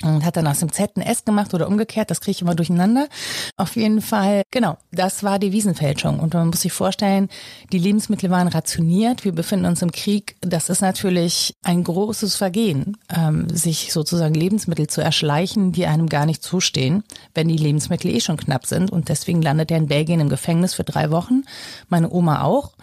und 0.03 0.23
hat 0.23 0.38
dann 0.38 0.45
aus 0.45 0.60
dem 0.60 0.71
Z 0.71 0.95
ein 0.95 1.01
S 1.01 1.25
gemacht 1.25 1.53
oder 1.55 1.67
umgekehrt, 1.67 2.12
das 2.12 2.21
kriege 2.21 2.31
ich 2.31 2.41
immer 2.41 2.53
durcheinander. 2.53 3.07
Auf 3.55 3.75
jeden 3.75 4.01
Fall, 4.01 4.43
genau, 4.51 4.77
das 4.91 5.23
war 5.23 5.39
die 5.39 5.51
Wiesenfälschung. 5.51 6.19
Und 6.19 6.36
man 6.36 6.47
muss 6.47 6.62
sich 6.62 6.71
vorstellen, 6.71 7.29
die 7.71 7.79
Lebensmittel 7.79 8.29
waren 8.29 8.47
rationiert, 8.47 9.25
wir 9.25 9.31
befinden 9.31 9.65
uns 9.65 9.81
im 9.81 9.91
Krieg. 9.91 10.36
Das 10.41 10.69
ist 10.69 10.81
natürlich 10.81 11.55
ein 11.63 11.83
großes 11.83 12.36
Vergehen, 12.36 12.97
ähm, 13.15 13.49
sich 13.49 13.91
sozusagen 13.91 14.36
Lebensmittel 14.36 14.88
zu 14.88 15.01
erschleichen, 15.01 15.71
die 15.71 15.88
einem 15.88 16.10
gar 16.10 16.27
nicht 16.27 16.43
zustehen, 16.43 17.03
wenn 17.33 17.47
die 17.47 17.57
Lebensmittel 17.57 18.12
eh 18.12 18.19
schon 18.19 18.38
knapp 18.38 18.67
sind. 18.67 18.91
Und 18.91 19.10
deswegen 19.10 19.41
landet 19.41 19.71
er 19.71 19.77
in 19.77 19.88
Belgien 19.88 20.19
im 20.19 20.29
Gefängnis 20.29 20.75
für 20.75 20.83
drei 20.83 21.10
Wochen, 21.10 21.43
meine 21.89 22.12
Oma 22.12 22.43
auch 22.43 22.73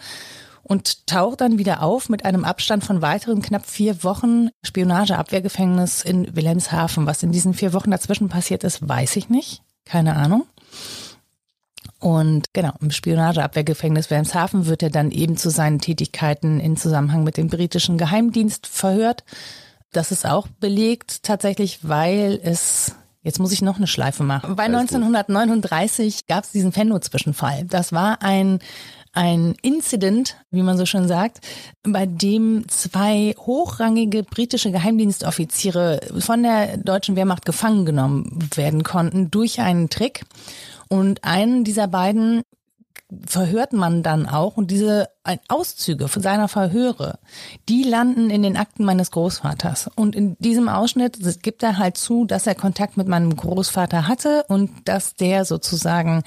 und 0.67 1.05
taucht 1.05 1.41
dann 1.41 1.59
wieder 1.59 1.83
auf 1.83 2.09
mit 2.09 2.25
einem 2.25 2.43
Abstand 2.43 2.83
von 2.83 3.01
weiteren 3.01 3.41
knapp 3.41 3.65
vier 3.65 4.03
Wochen 4.03 4.49
Spionageabwehrgefängnis 4.63 6.03
in 6.03 6.35
Wilhelmshaven. 6.35 7.05
Was 7.05 7.21
in 7.21 7.31
diesen 7.31 7.53
vier 7.53 7.71
Wochen 7.73 7.91
dazwischen 7.91 8.29
passiert 8.29 8.63
ist, 8.63 8.87
weiß 8.87 9.15
ich 9.15 9.29
nicht. 9.29 9.61
Keine 9.85 10.15
Ahnung. 10.15 10.45
Und 11.99 12.51
genau, 12.53 12.73
im 12.81 12.89
Spionageabwehrgefängnis 12.89 14.09
Wilhelmshaven 14.09 14.65
wird 14.65 14.81
er 14.81 14.89
dann 14.89 15.11
eben 15.11 15.37
zu 15.37 15.51
seinen 15.51 15.79
Tätigkeiten 15.79 16.59
in 16.59 16.77
Zusammenhang 16.77 17.23
mit 17.23 17.37
dem 17.37 17.47
britischen 17.47 17.99
Geheimdienst 17.99 18.65
verhört. 18.65 19.23
Das 19.91 20.11
ist 20.11 20.25
auch 20.25 20.47
belegt 20.47 21.23
tatsächlich, 21.23 21.79
weil 21.83 22.39
es 22.43 22.95
Jetzt 23.21 23.39
muss 23.39 23.51
ich 23.51 23.63
noch 23.63 23.77
eine 23.77 23.87
Schleife 23.87 24.21
machen. 24.21 24.55
Bei 24.55 24.65
1939 24.65 26.27
gab 26.27 26.43
es 26.43 26.51
diesen 26.51 26.71
Fenno-Zwischenfall. 26.71 27.65
Das 27.65 27.91
war 27.91 28.21
ein 28.21 28.59
ein 29.15 29.55
Incident, 29.61 30.37
wie 30.51 30.61
man 30.61 30.77
so 30.77 30.85
schön 30.85 31.07
sagt, 31.07 31.39
bei 31.83 32.05
dem 32.05 32.67
zwei 32.67 33.33
hochrangige 33.37 34.23
britische 34.23 34.71
Geheimdienstoffiziere 34.71 36.01
von 36.19 36.43
der 36.43 36.77
deutschen 36.77 37.15
Wehrmacht 37.15 37.45
gefangen 37.45 37.85
genommen 37.85 38.49
werden 38.55 38.83
konnten 38.83 39.31
durch 39.31 39.61
einen 39.61 39.89
Trick. 39.89 40.25
Und 40.89 41.23
einen 41.23 41.63
dieser 41.63 41.87
beiden 41.87 42.43
verhört 43.25 43.71
man 43.71 44.03
dann 44.03 44.27
auch 44.27 44.57
und 44.57 44.71
diese 44.71 45.09
Auszüge 45.47 46.07
von 46.07 46.21
seiner 46.21 46.47
Verhöre, 46.47 47.19
die 47.69 47.83
landen 47.83 48.29
in 48.29 48.43
den 48.43 48.57
Akten 48.57 48.83
meines 48.83 49.11
Großvaters. 49.11 49.89
Und 49.95 50.15
in 50.15 50.35
diesem 50.39 50.69
Ausschnitt 50.69 51.19
gibt 51.41 51.63
er 51.63 51.77
halt 51.77 51.97
zu, 51.97 52.25
dass 52.25 52.47
er 52.47 52.55
Kontakt 52.55 52.97
mit 52.97 53.07
meinem 53.07 53.35
Großvater 53.35 54.07
hatte 54.07 54.43
und 54.47 54.71
dass 54.85 55.15
der 55.15 55.45
sozusagen 55.45 56.23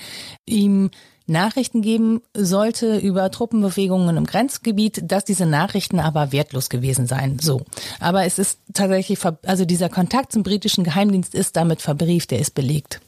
ihm 0.47 0.91
Nachrichten 1.29 1.83
geben 1.83 2.23
sollte 2.35 2.99
über 2.99 3.31
Truppenbewegungen 3.31 4.17
im 4.17 4.27
Grenzgebiet, 4.27 5.03
dass 5.05 5.25
diese 5.25 5.47
Nachrichten 5.47 6.01
aber 6.01 6.33
wertlos 6.33 6.69
gewesen 6.69 7.07
seien. 7.07 7.39
So. 7.39 7.63
Aber 8.01 8.25
es 8.25 8.39
ist 8.39 8.59
tatsächlich, 8.73 9.19
also 9.47 9.65
dieser 9.65 9.89
Kontakt 9.89 10.33
zum 10.33 10.43
britischen 10.43 10.85
Geheimdienst 10.85 11.35
ist 11.35 11.57
damit 11.57 11.83
verbrieft, 11.83 12.31
der 12.31 12.39
ist 12.39 12.55
belegt. 12.55 13.01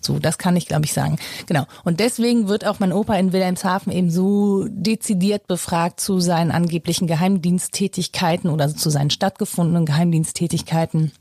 So, 0.00 0.18
das 0.18 0.38
kann 0.38 0.56
ich, 0.56 0.66
glaube 0.66 0.84
ich, 0.84 0.92
sagen. 0.92 1.18
Genau. 1.46 1.64
Und 1.84 2.00
deswegen 2.00 2.48
wird 2.48 2.66
auch 2.66 2.80
mein 2.80 2.92
Opa 2.92 3.14
in 3.14 3.32
Wilhelmshaven 3.32 3.92
eben 3.92 4.10
so 4.10 4.66
dezidiert 4.68 5.46
befragt 5.46 6.00
zu 6.00 6.20
seinen 6.20 6.50
angeblichen 6.50 7.06
Geheimdiensttätigkeiten 7.06 8.50
oder 8.50 8.74
zu 8.74 8.90
seinen 8.90 9.10
stattgefundenen 9.10 9.86
Geheimdiensttätigkeiten. 9.86 11.12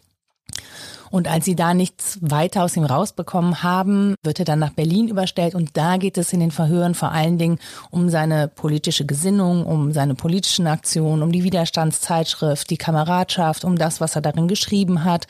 Und 1.13 1.27
als 1.27 1.45
sie 1.45 1.55
da 1.55 1.75
nichts 1.75 2.17
weiter 2.21 2.63
aus 2.63 2.75
ihm 2.75 2.85
rausbekommen 2.85 3.61
haben, 3.61 4.15
wird 4.23 4.39
er 4.39 4.45
dann 4.45 4.57
nach 4.57 4.71
Berlin 4.71 5.07
überstellt. 5.07 5.53
Und 5.53 5.77
da 5.77 5.97
geht 5.97 6.17
es 6.17 6.33
in 6.33 6.39
den 6.39 6.49
Verhören 6.49 6.95
vor 6.95 7.11
allen 7.11 7.37
Dingen 7.37 7.59
um 7.91 8.09
seine 8.09 8.47
politische 8.47 9.05
Gesinnung, 9.05 9.63
um 9.63 9.91
seine 9.91 10.15
politischen 10.15 10.65
Aktionen, 10.65 11.21
um 11.21 11.31
die 11.31 11.43
Widerstandszeitschrift, 11.43 12.67
die 12.67 12.77
Kameradschaft, 12.77 13.63
um 13.63 13.77
das, 13.77 14.01
was 14.01 14.15
er 14.15 14.23
darin 14.23 14.47
geschrieben 14.47 15.03
hat 15.03 15.27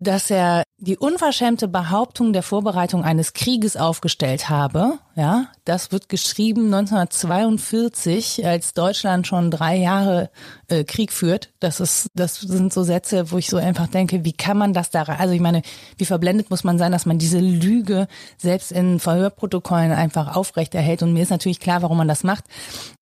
dass 0.00 0.30
er 0.30 0.62
die 0.82 0.96
unverschämte 0.96 1.68
Behauptung 1.68 2.32
der 2.32 2.42
Vorbereitung 2.42 3.04
eines 3.04 3.34
Krieges 3.34 3.76
aufgestellt 3.76 4.48
habe. 4.48 4.98
Ja, 5.14 5.48
das 5.66 5.92
wird 5.92 6.08
geschrieben 6.08 6.72
1942, 6.72 8.46
als 8.46 8.72
Deutschland 8.72 9.26
schon 9.26 9.50
drei 9.50 9.76
Jahre 9.76 10.30
äh, 10.68 10.84
Krieg 10.84 11.12
führt. 11.12 11.52
Das 11.60 11.80
ist, 11.80 12.08
das 12.14 12.40
sind 12.40 12.72
so 12.72 12.82
Sätze, 12.82 13.30
wo 13.30 13.36
ich 13.36 13.50
so 13.50 13.58
einfach 13.58 13.88
denke, 13.88 14.24
wie 14.24 14.32
kann 14.32 14.56
man 14.56 14.72
das 14.72 14.90
da, 14.90 15.02
also 15.02 15.34
ich 15.34 15.40
meine, 15.40 15.60
wie 15.98 16.06
verblendet 16.06 16.48
muss 16.48 16.64
man 16.64 16.78
sein, 16.78 16.92
dass 16.92 17.04
man 17.04 17.18
diese 17.18 17.40
Lüge 17.40 18.08
selbst 18.38 18.72
in 18.72 19.00
Verhörprotokollen 19.00 19.92
einfach 19.92 20.34
aufrechterhält. 20.34 21.02
Und 21.02 21.12
mir 21.12 21.22
ist 21.22 21.30
natürlich 21.30 21.60
klar, 21.60 21.82
warum 21.82 21.98
man 21.98 22.08
das 22.08 22.24
macht. 22.24 22.44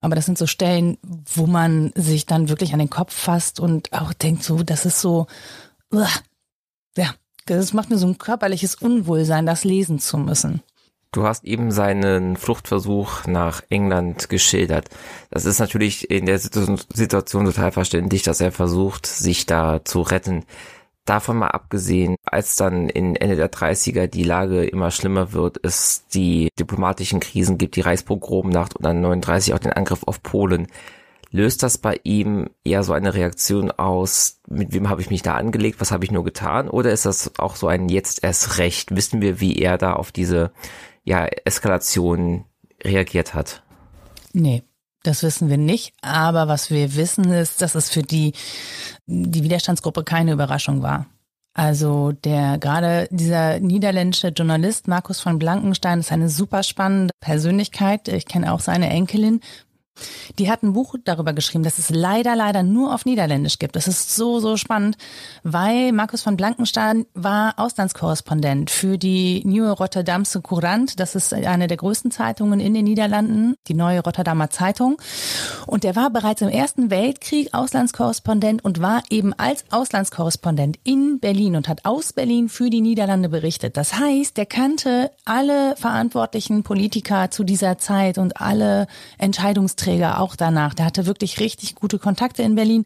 Aber 0.01 0.17
das 0.17 0.27
sind 0.27 0.37
so 0.37 0.49
Stellen, 0.49 0.99
wo 1.03 1.47
man 1.47 1.93
sich 1.95 2.27
dann 2.27 2.49
wirklich 2.49 2.73
an 2.73 2.81
den 2.81 2.91
Kopf 2.91 3.15
fasst 3.15 3.61
und 3.61 3.93
auch 3.93 4.13
denkt 4.13 4.43
so, 4.43 4.65
das 4.65 4.85
ist 4.85 5.01
so, 5.01 5.29
uah, 5.93 6.09
ja, 6.97 7.15
das 7.57 7.73
macht 7.73 7.91
mir 7.91 7.99
so 7.99 8.07
ein 8.07 8.19
körperliches 8.19 8.75
Unwohlsein, 8.77 9.47
das 9.47 9.65
lesen 9.65 9.99
zu 9.99 10.19
müssen. 10.19 10.63
Du 11.11 11.25
hast 11.25 11.45
eben 11.45 11.71
seinen 11.71 12.37
Fluchtversuch 12.37 13.27
nach 13.27 13.63
England 13.71 14.29
geschildert. 14.29 14.91
Das 15.31 15.47
ist 15.47 15.59
natürlich 15.59 16.11
in 16.11 16.27
der 16.27 16.39
Situation 16.39 17.47
total 17.47 17.73
verständlich, 17.73 18.23
dass 18.23 18.43
er 18.43 18.53
versucht, 18.53 19.07
sich 19.07 19.47
da 19.47 19.83
zu 19.85 20.03
retten. 20.03 20.45
Davon 21.07 21.39
mal 21.39 21.49
abgesehen, 21.49 22.17
als 22.25 22.57
dann 22.57 22.91
in 22.91 23.17
Ende 23.17 23.37
der 23.37 23.51
30er 23.51 24.07
die 24.07 24.25
Lage 24.25 24.67
immer 24.67 24.91
schlimmer 24.91 25.33
wird, 25.33 25.59
es 25.63 26.07
die 26.09 26.51
diplomatischen 26.59 27.21
Krisen 27.21 27.57
gibt, 27.57 27.77
die 27.77 27.81
Reichspogromnacht 27.81 28.77
und 28.77 28.85
dann 28.85 29.01
39 29.01 29.55
auch 29.55 29.59
den 29.59 29.73
Angriff 29.73 30.03
auf 30.05 30.23
Polen 30.23 30.67
löst 31.31 31.63
das 31.63 31.79
bei 31.79 32.01
ihm 32.05 32.51
eher 32.65 32.83
so 32.83 32.93
eine 32.93 33.15
Reaktion 33.15 33.71
aus, 33.71 34.41
mit 34.49 34.73
wem 34.73 34.89
habe 34.89 35.01
ich 35.01 35.11
mich 35.11 35.23
da 35.23 35.35
angelegt, 35.35 35.81
was 35.81 35.93
habe 35.93 36.05
ich 36.05 36.11
nur 36.11 36.25
getan? 36.25 36.69
Oder 36.69 36.93
ist 36.93 37.07
das 37.07 37.33
auch 37.39 37.57
so 37.57 37.69
ein 37.69 37.89
jetzt 37.89 38.25
erst 38.25 38.59
recht? 38.59 38.95
Wissen 38.95 39.21
wir, 39.21 39.41
wie 39.41 39.57
er 39.57 39.79
da 39.79 39.93
auf 39.93 40.13
diese 40.13 40.53
ja, 41.05 41.27
Eskalation 41.45 42.45
reagiert 42.83 43.35
hat? 43.35 43.63
Nee. 44.33 44.63
Das 45.05 45.23
wissen 45.23 45.49
wir 45.49 45.59
nicht, 45.59 45.95
aber 46.03 46.49
was 46.49 46.71
wir 46.71 46.97
wissen 46.97 47.33
ist, 47.33 47.63
dass 47.63 47.77
es 47.77 47.89
für 47.89 48.03
die, 48.03 48.33
die 49.07 49.45
Widerstandsgruppe 49.45 50.03
keine 50.03 50.33
Überraschung 50.33 50.83
war. 50.83 51.07
Also 51.55 52.13
der 52.13 52.59
gerade 52.59 53.09
dieser 53.11 53.59
niederländische 53.59 54.29
Journalist 54.29 54.87
Markus 54.87 55.21
von 55.21 55.39
Blankenstein 55.39 56.01
ist 56.01 56.13
eine 56.13 56.29
super 56.29 56.63
spannende 56.63 57.13
Persönlichkeit. 57.21 58.09
Ich 58.09 58.27
kenne 58.27 58.53
auch 58.53 58.61
seine 58.61 58.91
Enkelin, 58.91 59.41
die 60.39 60.51
hat 60.51 60.63
ein 60.63 60.73
Buch 60.73 60.95
darüber 61.05 61.33
geschrieben, 61.33 61.65
dass 61.65 61.79
es 61.79 61.91
leider, 61.91 62.37
leider 62.37 62.63
nur 62.63 62.95
auf 62.95 63.05
Niederländisch 63.05 63.59
gibt. 63.59 63.77
Das 63.77 63.89
ist 63.89 64.15
so, 64.15 64.41
so 64.41 64.57
spannend, 64.57 64.97
weil 65.43 65.93
Markus 65.93 66.23
von 66.23 66.37
Blankenstein 66.37 67.07
war 67.15 67.55
Auslandskorrespondent 67.57 68.71
für 68.71 68.99
die 68.99 69.43
Nieuwe 69.45 69.73
Rotterdamse 69.73 70.41
Courant. 70.41 71.01
Das 71.01 71.15
ist 71.15 71.35
eine 71.35 71.67
der 71.67 71.77
größten 71.77 72.11
Zeitungen 72.11 72.61
in 72.61 72.75
den 72.75 72.85
Niederlanden, 72.85 73.55
die 73.67 73.75
Neue 73.75 74.01
Rotterdamer 74.01 74.51
Zeitung. 74.51 75.01
Und 75.67 75.85
der 75.85 75.97
war 75.97 76.11
bereits 76.11 76.43
im 76.43 76.49
Ersten 76.49 76.91
Weltkrieg 76.91 77.53
Auslandskorrespondent 77.53 78.65
und 78.65 78.81
war 78.81 79.03
eben 79.11 79.33
als 79.35 79.65
Auslandskorrespondent 79.71 80.79
in 80.85 81.21
Berlin 81.21 81.57
und 81.57 81.69
hat 81.69 81.85
aus 81.85 82.13
Berlin 82.13 82.49
für 82.49 82.71
die 82.71 82.81
Niederlande 82.81 83.29
berichtet. 83.29 83.77
Das 83.77 83.99
heißt, 83.99 84.37
der 84.37 84.47
kannte 84.47 85.11
alle 85.25 85.77
verantwortlichen 85.77 86.63
Politiker 86.63 87.31
zu 87.31 87.45
dieser 87.45 87.79
Zeit 87.79 88.19
und 88.19 88.41
alle 88.41 88.87
Entscheidungsträger 89.19 89.88
Preisträger 89.89 90.21
auch 90.21 90.37
danach. 90.37 90.75
Der 90.75 90.87
hatte 90.87 91.07
wirklich 91.07 91.41
richtig 91.41 91.75
gute 91.75 91.99
Kontakte 91.99 92.43
in 92.43 92.55
Berlin 92.55 92.85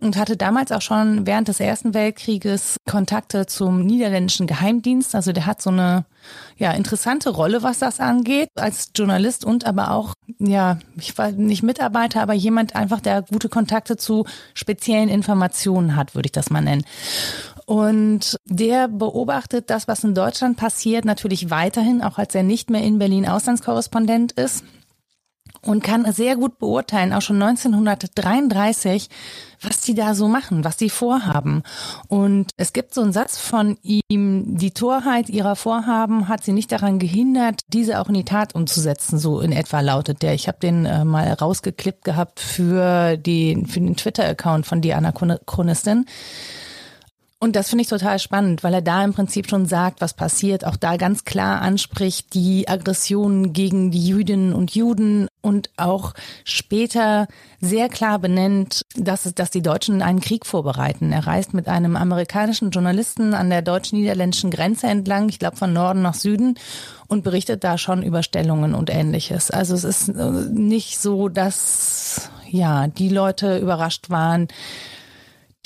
und 0.00 0.16
hatte 0.16 0.36
damals 0.36 0.72
auch 0.72 0.80
schon 0.80 1.26
während 1.26 1.46
des 1.46 1.60
Ersten 1.60 1.94
Weltkrieges 1.94 2.76
Kontakte 2.90 3.46
zum 3.46 3.86
niederländischen 3.86 4.48
Geheimdienst. 4.48 5.14
Also 5.14 5.30
der 5.30 5.46
hat 5.46 5.62
so 5.62 5.70
eine 5.70 6.04
ja 6.56 6.72
interessante 6.72 7.30
Rolle, 7.30 7.62
was 7.62 7.78
das 7.78 8.00
angeht, 8.00 8.48
als 8.56 8.90
Journalist 8.96 9.44
und 9.44 9.64
aber 9.64 9.92
auch 9.92 10.14
ja, 10.38 10.78
ich 10.96 11.16
war 11.16 11.30
nicht 11.30 11.62
Mitarbeiter, 11.62 12.20
aber 12.20 12.32
jemand 12.32 12.74
einfach, 12.74 13.00
der 13.00 13.22
gute 13.22 13.48
Kontakte 13.48 13.96
zu 13.96 14.26
speziellen 14.54 15.08
Informationen 15.08 15.94
hat, 15.94 16.16
würde 16.16 16.26
ich 16.26 16.32
das 16.32 16.50
mal 16.50 16.62
nennen. 16.62 16.84
Und 17.66 18.36
der 18.46 18.88
beobachtet 18.88 19.70
das, 19.70 19.86
was 19.86 20.02
in 20.02 20.16
Deutschland 20.16 20.56
passiert, 20.56 21.04
natürlich 21.04 21.50
weiterhin, 21.50 22.02
auch 22.02 22.18
als 22.18 22.34
er 22.34 22.42
nicht 22.42 22.70
mehr 22.70 22.82
in 22.82 22.98
Berlin 22.98 23.28
Auslandskorrespondent 23.28 24.32
ist 24.32 24.64
und 25.64 25.82
kann 25.82 26.10
sehr 26.12 26.36
gut 26.36 26.58
beurteilen, 26.58 27.12
auch 27.12 27.22
schon 27.22 27.40
1933, 27.40 29.08
was 29.60 29.80
die 29.80 29.94
da 29.94 30.14
so 30.14 30.26
machen, 30.28 30.64
was 30.64 30.76
die 30.76 30.90
vorhaben. 30.90 31.62
Und 32.08 32.50
es 32.56 32.72
gibt 32.72 32.94
so 32.94 33.00
einen 33.00 33.12
Satz 33.12 33.38
von 33.38 33.78
ihm, 33.82 34.00
die 34.56 34.72
Torheit 34.72 35.28
ihrer 35.28 35.54
Vorhaben 35.54 36.28
hat 36.28 36.42
sie 36.42 36.52
nicht 36.52 36.72
daran 36.72 36.98
gehindert, 36.98 37.60
diese 37.68 38.00
auch 38.00 38.08
in 38.08 38.14
die 38.14 38.24
Tat 38.24 38.54
umzusetzen, 38.54 39.18
so 39.18 39.40
in 39.40 39.52
etwa 39.52 39.80
lautet 39.80 40.22
der. 40.22 40.34
Ich 40.34 40.48
habe 40.48 40.58
den 40.58 40.84
äh, 40.84 41.04
mal 41.04 41.32
rausgeklippt 41.32 42.04
gehabt 42.04 42.40
für, 42.40 43.16
die, 43.16 43.64
für 43.68 43.80
den 43.80 43.96
Twitter-Account 43.96 44.66
von 44.66 44.80
Diana 44.80 45.12
Chronistin. 45.12 46.06
Und 47.42 47.56
das 47.56 47.70
finde 47.70 47.82
ich 47.82 47.88
total 47.88 48.20
spannend, 48.20 48.62
weil 48.62 48.72
er 48.72 48.82
da 48.82 49.02
im 49.02 49.14
Prinzip 49.14 49.50
schon 49.50 49.66
sagt, 49.66 50.00
was 50.00 50.14
passiert, 50.14 50.64
auch 50.64 50.76
da 50.76 50.96
ganz 50.96 51.24
klar 51.24 51.60
anspricht, 51.60 52.34
die 52.34 52.68
Aggressionen 52.68 53.52
gegen 53.52 53.90
die 53.90 54.06
Jüdinnen 54.06 54.52
und 54.52 54.76
Juden 54.76 55.26
und 55.40 55.68
auch 55.76 56.14
später 56.44 57.26
sehr 57.60 57.88
klar 57.88 58.20
benennt, 58.20 58.82
dass, 58.94 59.26
es, 59.26 59.34
dass 59.34 59.50
die 59.50 59.60
Deutschen 59.60 60.02
einen 60.02 60.20
Krieg 60.20 60.46
vorbereiten. 60.46 61.10
Er 61.10 61.26
reist 61.26 61.52
mit 61.52 61.66
einem 61.66 61.96
amerikanischen 61.96 62.70
Journalisten 62.70 63.34
an 63.34 63.50
der 63.50 63.62
deutsch-niederländischen 63.62 64.52
Grenze 64.52 64.86
entlang, 64.86 65.28
ich 65.28 65.40
glaube 65.40 65.56
von 65.56 65.72
Norden 65.72 66.02
nach 66.02 66.14
Süden, 66.14 66.54
und 67.08 67.24
berichtet 67.24 67.64
da 67.64 67.76
schon 67.76 68.04
über 68.04 68.22
Stellungen 68.22 68.72
und 68.72 68.88
ähnliches. 68.88 69.50
Also 69.50 69.74
es 69.74 69.82
ist 69.82 70.10
äh, 70.10 70.30
nicht 70.52 71.00
so, 71.00 71.28
dass 71.28 72.30
ja 72.48 72.86
die 72.86 73.08
Leute 73.08 73.58
überrascht 73.58 74.10
waren, 74.10 74.46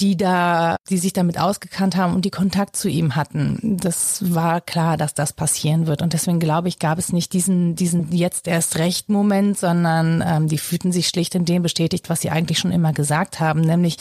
die 0.01 0.17
da, 0.17 0.77
die 0.91 0.99
sich 0.99 1.13
damit 1.13 1.39
ausgekannt 1.39 1.97
haben 1.97 2.15
und 2.15 2.25
die 2.25 2.31
Kontakt 2.31 2.77
zu 2.77 2.89
ihm 2.89 3.17
hatten. 3.17 3.79
Das 3.81 4.35
war 4.35 4.61
klar, 4.61 4.97
dass 4.97 5.15
das 5.15 5.33
passieren 5.33 5.87
wird. 5.87 6.03
Und 6.03 6.13
deswegen 6.13 6.39
glaube 6.39 6.69
ich, 6.69 6.79
gab 6.79 6.99
es 6.99 7.13
nicht 7.13 7.33
diesen, 7.33 7.77
diesen 7.77 8.13
jetzt 8.13 8.47
erst 8.47 8.79
recht 8.79 9.09
Moment, 9.09 9.59
sondern 9.59 10.23
ähm, 10.27 10.49
die 10.49 10.59
fühlten 10.59 10.93
sich 10.93 11.09
schlicht 11.09 11.35
in 11.35 11.47
dem 11.47 11.63
bestätigt, 11.63 12.11
was 12.11 12.21
sie 12.21 12.31
eigentlich 12.31 12.59
schon 12.59 12.73
immer 12.73 12.93
gesagt 12.93 13.41
haben, 13.41 13.63
nämlich 13.63 13.97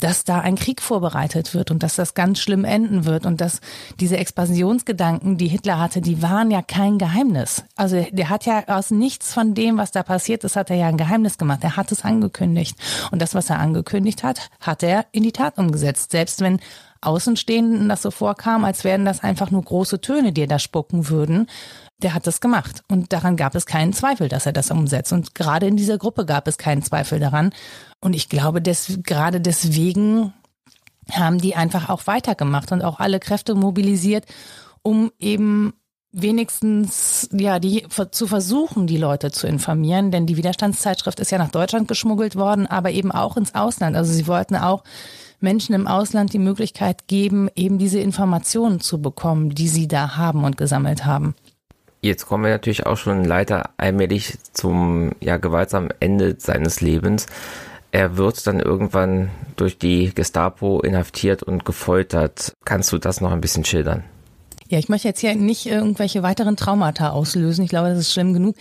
dass 0.00 0.24
da 0.24 0.40
ein 0.40 0.56
Krieg 0.56 0.82
vorbereitet 0.82 1.54
wird 1.54 1.70
und 1.70 1.82
dass 1.82 1.96
das 1.96 2.14
ganz 2.14 2.38
schlimm 2.38 2.64
enden 2.64 3.04
wird 3.04 3.26
und 3.26 3.40
dass 3.40 3.60
diese 4.00 4.16
Expansionsgedanken, 4.16 5.36
die 5.36 5.48
Hitler 5.48 5.78
hatte, 5.78 6.00
die 6.00 6.22
waren 6.22 6.50
ja 6.50 6.62
kein 6.62 6.98
Geheimnis. 6.98 7.64
Also 7.76 8.06
der 8.10 8.30
hat 8.30 8.46
ja 8.46 8.64
aus 8.68 8.90
nichts 8.90 9.32
von 9.32 9.54
dem, 9.54 9.76
was 9.78 9.90
da 9.90 10.02
passiert 10.02 10.44
ist, 10.44 10.56
hat 10.56 10.70
er 10.70 10.76
ja 10.76 10.86
ein 10.88 10.96
Geheimnis 10.96 11.38
gemacht. 11.38 11.60
Er 11.62 11.76
hat 11.76 11.92
es 11.92 12.04
angekündigt. 12.04 12.76
Und 13.10 13.22
das, 13.22 13.34
was 13.34 13.50
er 13.50 13.58
angekündigt 13.58 14.22
hat, 14.22 14.50
hat 14.60 14.82
er 14.82 15.06
in 15.12 15.22
die 15.22 15.32
Tat 15.32 15.58
umgesetzt. 15.58 16.12
Selbst 16.12 16.40
wenn 16.40 16.60
Außenstehenden 17.00 17.88
das 17.88 18.02
so 18.02 18.10
vorkam, 18.10 18.64
als 18.64 18.82
wären 18.84 19.04
das 19.04 19.22
einfach 19.22 19.50
nur 19.50 19.62
große 19.62 20.00
Töne, 20.00 20.32
die 20.32 20.46
da 20.46 20.58
spucken 20.58 21.08
würden, 21.08 21.46
der 22.02 22.14
hat 22.14 22.26
das 22.26 22.40
gemacht. 22.40 22.82
Und 22.88 23.12
daran 23.12 23.36
gab 23.36 23.54
es 23.54 23.66
keinen 23.66 23.92
Zweifel, 23.92 24.28
dass 24.28 24.46
er 24.46 24.52
das 24.52 24.70
umsetzt. 24.70 25.12
Und 25.12 25.34
gerade 25.34 25.66
in 25.66 25.76
dieser 25.76 25.98
Gruppe 25.98 26.26
gab 26.26 26.46
es 26.46 26.58
keinen 26.58 26.82
Zweifel 26.82 27.18
daran. 27.18 27.52
Und 28.00 28.14
ich 28.14 28.28
glaube, 28.28 28.62
des, 28.62 29.00
gerade 29.02 29.40
deswegen 29.40 30.32
haben 31.10 31.38
die 31.38 31.56
einfach 31.56 31.88
auch 31.88 32.06
weitergemacht 32.06 32.70
und 32.72 32.82
auch 32.82 33.00
alle 33.00 33.18
Kräfte 33.18 33.54
mobilisiert, 33.54 34.26
um 34.82 35.10
eben 35.18 35.72
wenigstens 36.12 37.28
ja 37.32 37.58
die 37.58 37.86
zu 38.10 38.26
versuchen, 38.26 38.86
die 38.86 38.96
Leute 38.96 39.30
zu 39.30 39.46
informieren, 39.46 40.10
denn 40.10 40.26
die 40.26 40.36
Widerstandszeitschrift 40.36 41.20
ist 41.20 41.30
ja 41.30 41.38
nach 41.38 41.50
Deutschland 41.50 41.86
geschmuggelt 41.86 42.34
worden, 42.34 42.66
aber 42.66 42.90
eben 42.90 43.12
auch 43.12 43.36
ins 43.36 43.54
Ausland. 43.54 43.96
Also 43.96 44.12
sie 44.12 44.26
wollten 44.26 44.56
auch 44.56 44.84
Menschen 45.40 45.74
im 45.74 45.86
Ausland 45.86 46.32
die 46.32 46.38
Möglichkeit 46.38 47.06
geben, 47.08 47.48
eben 47.54 47.78
diese 47.78 48.00
Informationen 48.00 48.80
zu 48.80 49.00
bekommen, 49.00 49.50
die 49.50 49.68
sie 49.68 49.86
da 49.86 50.16
haben 50.16 50.44
und 50.44 50.56
gesammelt 50.56 51.04
haben. 51.04 51.34
Jetzt 52.00 52.26
kommen 52.26 52.44
wir 52.44 52.50
natürlich 52.50 52.86
auch 52.86 52.96
schon 52.96 53.24
leider 53.24 53.70
allmählich 53.76 54.38
zum 54.52 55.12
ja 55.20 55.36
gewaltsamen 55.36 55.92
Ende 56.00 56.36
seines 56.38 56.80
Lebens. 56.80 57.26
Er 57.90 58.16
wird 58.16 58.46
dann 58.46 58.60
irgendwann 58.60 59.30
durch 59.56 59.78
die 59.78 60.14
Gestapo 60.14 60.80
inhaftiert 60.80 61.42
und 61.42 61.64
gefoltert. 61.64 62.54
Kannst 62.64 62.92
du 62.92 62.98
das 62.98 63.20
noch 63.20 63.32
ein 63.32 63.40
bisschen 63.40 63.64
schildern? 63.64 64.04
Ja, 64.68 64.78
ich 64.78 64.88
möchte 64.90 65.08
jetzt 65.08 65.20
hier 65.20 65.34
nicht 65.34 65.66
irgendwelche 65.66 66.22
weiteren 66.22 66.56
Traumata 66.56 67.10
auslösen. 67.10 67.64
Ich 67.64 67.70
glaube, 67.70 67.88
das 67.88 67.98
ist 67.98 68.12
schlimm 68.12 68.34
genug. 68.34 68.54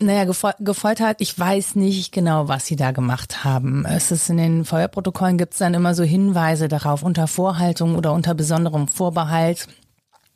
Naja, 0.00 0.24
gefol 0.24 0.52
gefoltert, 0.58 1.20
ich 1.20 1.38
weiß 1.38 1.76
nicht 1.76 2.12
genau, 2.12 2.48
was 2.48 2.66
sie 2.66 2.76
da 2.76 2.90
gemacht 2.90 3.44
haben. 3.44 3.86
Es 3.86 4.10
ist 4.10 4.28
in 4.28 4.36
den 4.36 4.64
Feuerprotokollen 4.64 5.38
gibt 5.38 5.52
es 5.52 5.60
dann 5.60 5.72
immer 5.72 5.94
so 5.94 6.02
Hinweise 6.02 6.68
darauf, 6.68 7.02
unter 7.02 7.26
Vorhaltung 7.26 7.96
oder 7.96 8.12
unter 8.12 8.34
besonderem 8.34 8.88
Vorbehalt. 8.88 9.68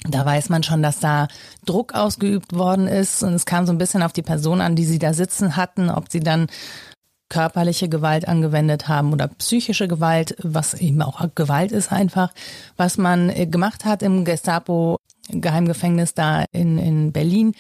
Da 0.05 0.25
weiß 0.25 0.49
man 0.49 0.63
schon, 0.63 0.83
dass 0.83 1.01
da 1.01 1.29
Druck 1.65 1.95
ausgeübt 1.95 2.55
worden 2.55 2.87
ist. 2.87 3.23
Und 3.23 3.35
es 3.35 3.47
kam 3.47 3.67
so 3.67 3.73
ein 3.73 3.79
bisschen 3.79 4.03
auf 4.03 4.13
die 4.13 4.23
Person 4.23 4.61
an, 4.61 4.77
die 4.77 4.85
sie 4.85 4.99
da 4.99 5.13
sitzen 5.13 5.57
hatten, 5.57 5.91
ob 5.91 6.11
sie 6.11 6.21
dann 6.21 6.47
körperliche 7.29 7.89
Gewalt 7.89 8.27
angewendet 8.27 8.89
haben 8.89 9.13
oder 9.13 9.29
psychische 9.29 9.89
Gewalt, 9.89 10.37
was 10.43 10.75
eben 10.75 11.03
auch 11.03 11.21
Gewalt 11.35 11.73
ist 11.73 11.93
einfach, 11.93 12.33
was 12.77 12.97
man 12.97 13.29
äh, 13.29 13.47
gemacht 13.47 13.85
hat 13.85 14.03
im 14.03 14.25
Gestapo 14.25 14.97
Geheimgefängnis 15.31 16.15
da 16.15 16.47
in, 16.53 16.79
in 16.79 17.13
Berlin, 17.13 17.55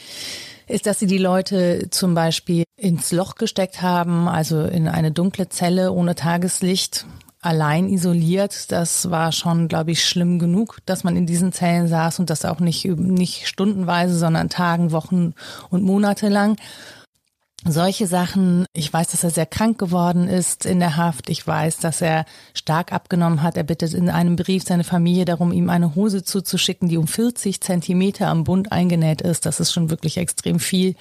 ist, 0.69 0.87
dass 0.87 0.99
sie 0.99 1.07
die 1.07 1.19
Leute 1.19 1.89
zum 1.91 2.15
Beispiel 2.15 2.65
ins 2.77 3.13
Loch 3.13 3.35
gesteckt 3.35 3.83
haben, 3.83 4.27
also 4.27 4.63
in 4.63 4.89
eine 4.89 5.13
dunkle 5.13 5.51
Zelle 5.51 5.93
ohne 5.93 6.15
Tageslicht, 6.15 7.05
allein 7.41 7.89
isoliert. 7.89 8.73
Das 8.73 9.11
war 9.11 9.33
schon, 9.33 9.69
glaube 9.69 9.93
ich, 9.93 10.05
schlimm 10.05 10.39
genug, 10.39 10.79
dass 10.87 11.05
man 11.05 11.17
in 11.17 11.27
diesen 11.27 11.53
Zellen 11.53 11.89
saß 11.89 12.19
und 12.19 12.31
das 12.31 12.45
auch 12.45 12.61
nicht, 12.61 12.85
nicht 12.85 13.47
stundenweise, 13.47 14.17
sondern 14.17 14.49
Tagen, 14.49 14.93
Wochen 14.93 15.35
und 15.71 15.83
Monate 15.83 16.29
lang 16.29 16.57
solche 17.65 18.07
Sachen. 18.07 18.67
Ich 18.73 18.93
weiß, 18.93 19.09
dass 19.09 19.25
er 19.25 19.31
sehr 19.31 19.47
krank 19.47 19.79
geworden 19.79 20.29
ist 20.29 20.65
in 20.65 20.81
der 20.81 20.97
Haft. 20.97 21.29
Ich 21.29 21.47
weiß, 21.47 21.79
dass 21.79 22.01
er 22.01 22.25
stark 22.55 22.93
abgenommen 22.93 23.43
hat. 23.43 23.57
Er 23.57 23.65
bittet 23.65 23.95
in 23.95 24.11
einem 24.11 24.37
Brief 24.37 24.63
seine 24.65 24.85
Familie 24.85 25.25
darum, 25.25 25.53
ihm 25.53 25.71
eine 25.71 25.95
Hose 25.95 26.23
zuzuschicken, 26.23 26.89
die 26.89 26.97
um 26.97 27.07
40 27.07 27.61
Zentimeter 27.61 28.29
am 28.29 28.45
Bund 28.45 28.73
eingenäht 28.73 29.23
ist. 29.23 29.47
Das 29.47 29.61
ist 29.61 29.73
schon 29.73 29.91
wirklich 29.91 30.17
extrem 30.19 30.61
viel. 30.61 30.95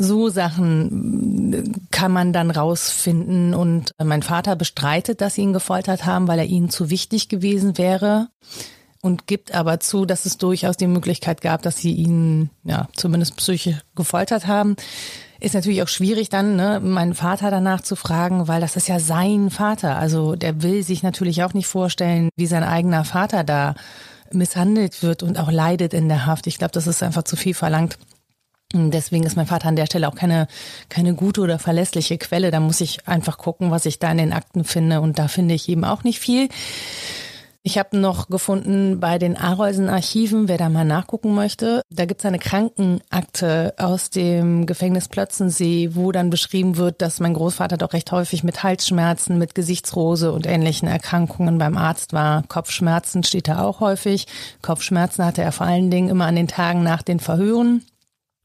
So 0.00 0.28
Sachen 0.28 1.86
kann 1.90 2.12
man 2.12 2.32
dann 2.32 2.50
rausfinden. 2.50 3.52
Und 3.52 3.92
mein 4.02 4.22
Vater 4.22 4.54
bestreitet, 4.54 5.20
dass 5.20 5.34
sie 5.34 5.42
ihn 5.42 5.52
gefoltert 5.52 6.06
haben, 6.06 6.28
weil 6.28 6.38
er 6.38 6.46
ihnen 6.46 6.70
zu 6.70 6.88
wichtig 6.88 7.28
gewesen 7.28 7.76
wäre 7.78 8.28
und 9.02 9.26
gibt 9.26 9.54
aber 9.54 9.80
zu, 9.80 10.06
dass 10.06 10.24
es 10.24 10.38
durchaus 10.38 10.76
die 10.76 10.86
Möglichkeit 10.86 11.40
gab, 11.40 11.62
dass 11.62 11.78
sie 11.78 11.92
ihn 11.92 12.50
ja 12.64 12.88
zumindest 12.94 13.36
psychisch 13.36 13.76
gefoltert 13.94 14.46
haben. 14.46 14.76
Ist 15.40 15.54
natürlich 15.54 15.82
auch 15.82 15.88
schwierig 15.88 16.28
dann, 16.30 16.56
ne, 16.56 16.80
meinen 16.80 17.14
Vater 17.14 17.50
danach 17.50 17.80
zu 17.80 17.94
fragen, 17.94 18.48
weil 18.48 18.60
das 18.60 18.76
ist 18.76 18.88
ja 18.88 18.98
sein 18.98 19.50
Vater. 19.50 19.96
Also 19.96 20.34
der 20.34 20.62
will 20.62 20.82
sich 20.82 21.02
natürlich 21.02 21.44
auch 21.44 21.54
nicht 21.54 21.68
vorstellen, 21.68 22.28
wie 22.36 22.46
sein 22.46 22.64
eigener 22.64 23.04
Vater 23.04 23.44
da 23.44 23.74
misshandelt 24.32 25.02
wird 25.02 25.22
und 25.22 25.38
auch 25.38 25.50
leidet 25.50 25.94
in 25.94 26.08
der 26.08 26.26
Haft. 26.26 26.46
Ich 26.46 26.58
glaube, 26.58 26.72
das 26.72 26.86
ist 26.86 27.02
einfach 27.02 27.22
zu 27.22 27.36
viel 27.36 27.54
verlangt. 27.54 27.98
Deswegen 28.74 29.24
ist 29.24 29.36
mein 29.36 29.46
Vater 29.46 29.68
an 29.68 29.76
der 29.76 29.86
Stelle 29.86 30.08
auch 30.08 30.14
keine, 30.14 30.46
keine 30.90 31.14
gute 31.14 31.40
oder 31.40 31.58
verlässliche 31.58 32.18
Quelle. 32.18 32.50
Da 32.50 32.60
muss 32.60 32.82
ich 32.82 33.08
einfach 33.08 33.38
gucken, 33.38 33.70
was 33.70 33.86
ich 33.86 33.98
da 33.98 34.10
in 34.10 34.18
den 34.18 34.32
Akten 34.32 34.64
finde. 34.64 35.00
Und 35.00 35.18
da 35.18 35.28
finde 35.28 35.54
ich 35.54 35.68
eben 35.68 35.84
auch 35.84 36.04
nicht 36.04 36.20
viel. 36.20 36.48
Ich 37.62 37.76
habe 37.76 37.98
noch 37.98 38.28
gefunden 38.28 39.00
bei 39.00 39.18
den 39.18 39.36
Arolsen 39.36 39.88
Archiven, 39.88 40.48
wer 40.48 40.56
da 40.58 40.68
mal 40.68 40.84
nachgucken 40.84 41.34
möchte, 41.34 41.82
da 41.90 42.06
gibt 42.06 42.20
es 42.20 42.24
eine 42.24 42.38
Krankenakte 42.38 43.74
aus 43.76 44.10
dem 44.10 44.64
Gefängnis 44.64 45.08
Plötzensee, 45.08 45.90
wo 45.92 46.12
dann 46.12 46.30
beschrieben 46.30 46.76
wird, 46.76 47.02
dass 47.02 47.20
mein 47.20 47.34
Großvater 47.34 47.76
doch 47.76 47.92
recht 47.92 48.12
häufig 48.12 48.44
mit 48.44 48.62
Halsschmerzen, 48.62 49.36
mit 49.38 49.54
Gesichtsrose 49.54 50.32
und 50.32 50.46
ähnlichen 50.46 50.88
Erkrankungen 50.88 51.58
beim 51.58 51.76
Arzt 51.76 52.12
war. 52.12 52.42
Kopfschmerzen 52.48 53.22
steht 53.24 53.48
da 53.48 53.62
auch 53.62 53.80
häufig. 53.80 54.26
Kopfschmerzen 54.62 55.24
hatte 55.24 55.42
er 55.42 55.52
vor 55.52 55.66
allen 55.66 55.90
Dingen 55.90 56.08
immer 56.08 56.26
an 56.26 56.36
den 56.36 56.48
Tagen 56.48 56.82
nach 56.82 57.02
den 57.02 57.20
Verhören. 57.20 57.82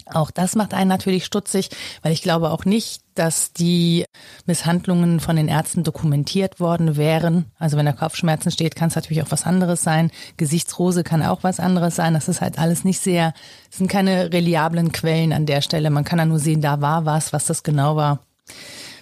Auch 0.05 0.31
das 0.31 0.55
macht 0.55 0.73
einen 0.73 0.89
natürlich 0.89 1.25
stutzig, 1.25 1.69
weil 2.01 2.11
ich 2.11 2.21
glaube 2.21 2.51
auch 2.51 2.65
nicht, 2.65 3.01
dass 3.15 3.53
die 3.53 4.05
Misshandlungen 4.45 5.19
von 5.19 5.35
den 5.35 5.47
Ärzten 5.47 5.83
dokumentiert 5.83 6.59
worden 6.59 6.97
wären. 6.97 7.45
Also 7.59 7.77
wenn 7.77 7.85
da 7.85 7.93
Kopfschmerzen 7.93 8.51
steht, 8.51 8.75
kann 8.75 8.89
es 8.89 8.95
natürlich 8.95 9.23
auch 9.23 9.31
was 9.31 9.45
anderes 9.45 9.83
sein. 9.83 10.11
Gesichtsrose 10.37 11.03
kann 11.03 11.23
auch 11.23 11.43
was 11.43 11.59
anderes 11.59 11.95
sein. 11.95 12.13
Das 12.13 12.27
ist 12.27 12.41
halt 12.41 12.59
alles 12.59 12.83
nicht 12.83 12.99
sehr, 12.99 13.33
es 13.71 13.77
sind 13.77 13.87
keine 13.87 14.33
reliablen 14.33 14.91
Quellen 14.91 15.31
an 15.31 15.45
der 15.45 15.61
Stelle. 15.61 15.89
Man 15.89 16.03
kann 16.03 16.17
da 16.17 16.25
nur 16.25 16.39
sehen, 16.39 16.61
da 16.61 16.81
war 16.81 17.05
was, 17.05 17.33
was 17.33 17.45
das 17.45 17.63
genau 17.63 17.95
war. 17.95 18.19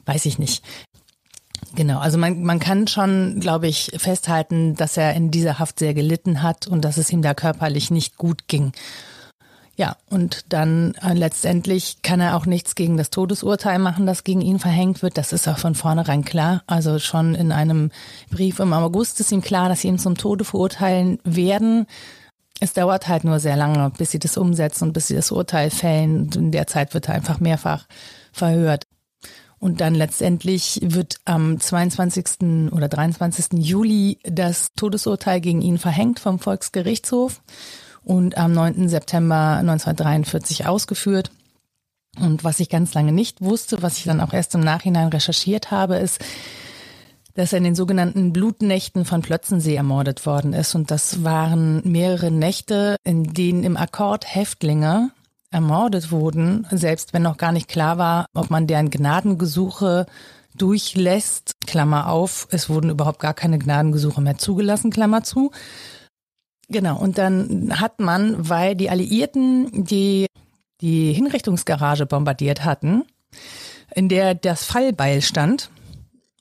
Weiß 0.05 0.25
ich 0.25 0.39
nicht. 0.39 0.63
Genau, 1.73 1.99
also 1.99 2.17
man, 2.17 2.43
man 2.43 2.59
kann 2.59 2.87
schon, 2.87 3.39
glaube 3.39 3.67
ich, 3.67 3.91
festhalten, 3.95 4.75
dass 4.75 4.97
er 4.97 5.13
in 5.13 5.31
dieser 5.31 5.57
Haft 5.57 5.79
sehr 5.79 5.93
gelitten 5.93 6.43
hat 6.43 6.67
und 6.67 6.83
dass 6.83 6.97
es 6.97 7.11
ihm 7.11 7.21
da 7.21 7.33
körperlich 7.33 7.91
nicht 7.91 8.17
gut 8.17 8.47
ging. 8.47 8.73
Ja, 9.81 9.97
und 10.11 10.45
dann 10.49 10.93
äh, 11.01 11.13
letztendlich 11.13 12.03
kann 12.03 12.19
er 12.19 12.37
auch 12.37 12.45
nichts 12.45 12.75
gegen 12.75 12.97
das 12.97 13.09
Todesurteil 13.09 13.79
machen, 13.79 14.05
das 14.05 14.23
gegen 14.23 14.41
ihn 14.41 14.59
verhängt 14.59 15.01
wird. 15.01 15.17
Das 15.17 15.33
ist 15.33 15.47
auch 15.47 15.57
von 15.57 15.73
vornherein 15.73 16.23
klar. 16.23 16.61
Also 16.67 16.99
schon 16.99 17.33
in 17.33 17.51
einem 17.51 17.89
Brief 18.29 18.59
im 18.59 18.73
August 18.73 19.19
ist 19.19 19.31
ihm 19.31 19.41
klar, 19.41 19.69
dass 19.69 19.81
sie 19.81 19.87
ihn 19.87 19.97
zum 19.97 20.17
Tode 20.17 20.45
verurteilen 20.45 21.17
werden. 21.23 21.87
Es 22.59 22.73
dauert 22.73 23.07
halt 23.07 23.23
nur 23.23 23.39
sehr 23.39 23.55
lange, 23.55 23.89
bis 23.97 24.11
sie 24.11 24.19
das 24.19 24.37
umsetzen 24.37 24.83
und 24.83 24.93
bis 24.93 25.07
sie 25.07 25.15
das 25.15 25.31
Urteil 25.31 25.71
fällen. 25.71 26.29
In 26.35 26.51
der 26.51 26.67
Zeit 26.67 26.93
wird 26.93 27.09
er 27.09 27.15
einfach 27.15 27.39
mehrfach 27.39 27.87
verhört. 28.31 28.85
Und 29.57 29.81
dann 29.81 29.95
letztendlich 29.95 30.79
wird 30.83 31.15
am 31.25 31.59
22. 31.59 32.71
oder 32.71 32.87
23. 32.87 33.47
Juli 33.53 34.19
das 34.25 34.73
Todesurteil 34.75 35.41
gegen 35.41 35.63
ihn 35.63 35.79
verhängt 35.79 36.19
vom 36.19 36.37
Volksgerichtshof 36.37 37.41
und 38.03 38.37
am 38.37 38.53
9. 38.53 38.89
September 38.89 39.57
1943 39.59 40.67
ausgeführt. 40.67 41.31
Und 42.19 42.43
was 42.43 42.59
ich 42.59 42.69
ganz 42.69 42.93
lange 42.93 43.11
nicht 43.11 43.41
wusste, 43.41 43.81
was 43.81 43.97
ich 43.97 44.03
dann 44.03 44.21
auch 44.21 44.33
erst 44.33 44.53
im 44.55 44.61
Nachhinein 44.61 45.07
recherchiert 45.07 45.71
habe, 45.71 45.95
ist, 45.95 46.19
dass 47.35 47.53
er 47.53 47.59
in 47.59 47.63
den 47.63 47.75
sogenannten 47.75 48.33
Blutnächten 48.33 49.05
von 49.05 49.21
Plötzensee 49.21 49.75
ermordet 49.75 50.25
worden 50.25 50.53
ist. 50.53 50.75
Und 50.75 50.91
das 50.91 51.23
waren 51.23 51.81
mehrere 51.89 52.31
Nächte, 52.31 52.97
in 53.03 53.33
denen 53.33 53.63
im 53.63 53.77
Akkord 53.77 54.25
Häftlinge 54.27 55.11
ermordet 55.51 56.11
wurden, 56.11 56.65
selbst 56.71 57.13
wenn 57.13 57.23
noch 57.23 57.37
gar 57.37 57.51
nicht 57.51 57.67
klar 57.67 57.97
war, 57.97 58.25
ob 58.33 58.49
man 58.49 58.67
deren 58.67 58.89
Gnadengesuche 58.89 60.05
durchlässt, 60.55 61.53
Klammer 61.65 62.09
auf, 62.09 62.47
es 62.51 62.69
wurden 62.69 62.89
überhaupt 62.89 63.19
gar 63.19 63.33
keine 63.33 63.59
Gnadengesuche 63.59 64.21
mehr 64.21 64.37
zugelassen, 64.37 64.91
Klammer 64.91 65.23
zu. 65.23 65.51
Genau, 66.71 66.97
und 66.97 67.17
dann 67.17 67.81
hat 67.81 67.99
man, 67.99 68.47
weil 68.49 68.75
die 68.75 68.89
Alliierten 68.89 69.83
die, 69.83 70.27
die 70.79 71.11
Hinrichtungsgarage 71.11 72.05
bombardiert 72.05 72.63
hatten, 72.63 73.03
in 73.93 74.07
der 74.07 74.35
das 74.35 74.63
Fallbeil 74.63 75.21
stand, 75.21 75.69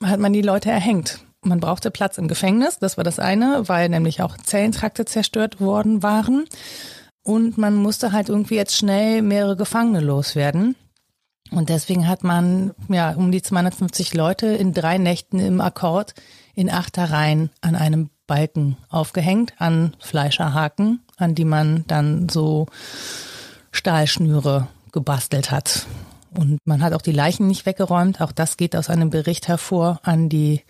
hat 0.03 0.20
man 0.20 0.33
die 0.33 0.43
Leute 0.43 0.70
erhängt. 0.70 1.18
Man 1.43 1.59
brauchte 1.59 1.91
Platz 1.91 2.16
im 2.16 2.28
Gefängnis, 2.28 2.78
das 2.78 2.97
war 2.97 3.03
das 3.03 3.18
eine, 3.18 3.68
weil 3.68 3.89
nämlich 3.89 4.22
auch 4.22 4.37
Zellentrakte 4.37 5.05
zerstört 5.05 5.61
worden 5.61 6.05
waren. 6.05 6.45
Und 7.24 7.59
man 7.59 7.74
musste 7.74 8.12
halt 8.12 8.28
irgendwie 8.28 8.55
jetzt 8.55 8.76
schnell 8.76 9.22
mehrere 9.22 9.57
Gefangene 9.57 10.01
loswerden. 10.01 10.76
Und 11.51 11.70
deswegen 11.70 12.07
hat 12.07 12.22
man 12.22 12.72
ja 12.89 13.14
um 13.14 13.33
die 13.33 13.43
250 13.43 14.14
Leute 14.14 14.47
in 14.47 14.72
drei 14.72 14.99
Nächten 14.99 15.41
im 15.41 15.61
Akkord 15.61 16.14
in 16.55 16.70
Achtereien 16.70 17.51
an 17.62 17.74
einem 17.74 18.11
Balken 18.31 18.76
aufgehängt, 18.91 19.55
an 19.59 19.97
Fleischerhaken, 19.99 21.01
an 21.16 21.35
die 21.35 21.45
man 21.45 21.83
dann 21.89 22.28
so 22.28 22.66
Stahlschnüre 23.72 24.68
gebastelt 24.93 25.51
hat. 25.51 25.87
Und 26.33 26.59
man 26.64 26.81
hat 26.81 26.93
auch 26.93 27.03
die 27.03 27.11
Leichen 27.11 27.49
nicht 27.49 27.66
weggeräumt. 27.66 28.20
Auch 28.20 28.31
das 28.31 28.57
geht 28.57 28.76
aus 28.76 28.89
einem 28.89 29.11
Bericht 29.11 29.49
hervor 29.49 29.99
an 30.05 30.28
die 30.28 30.62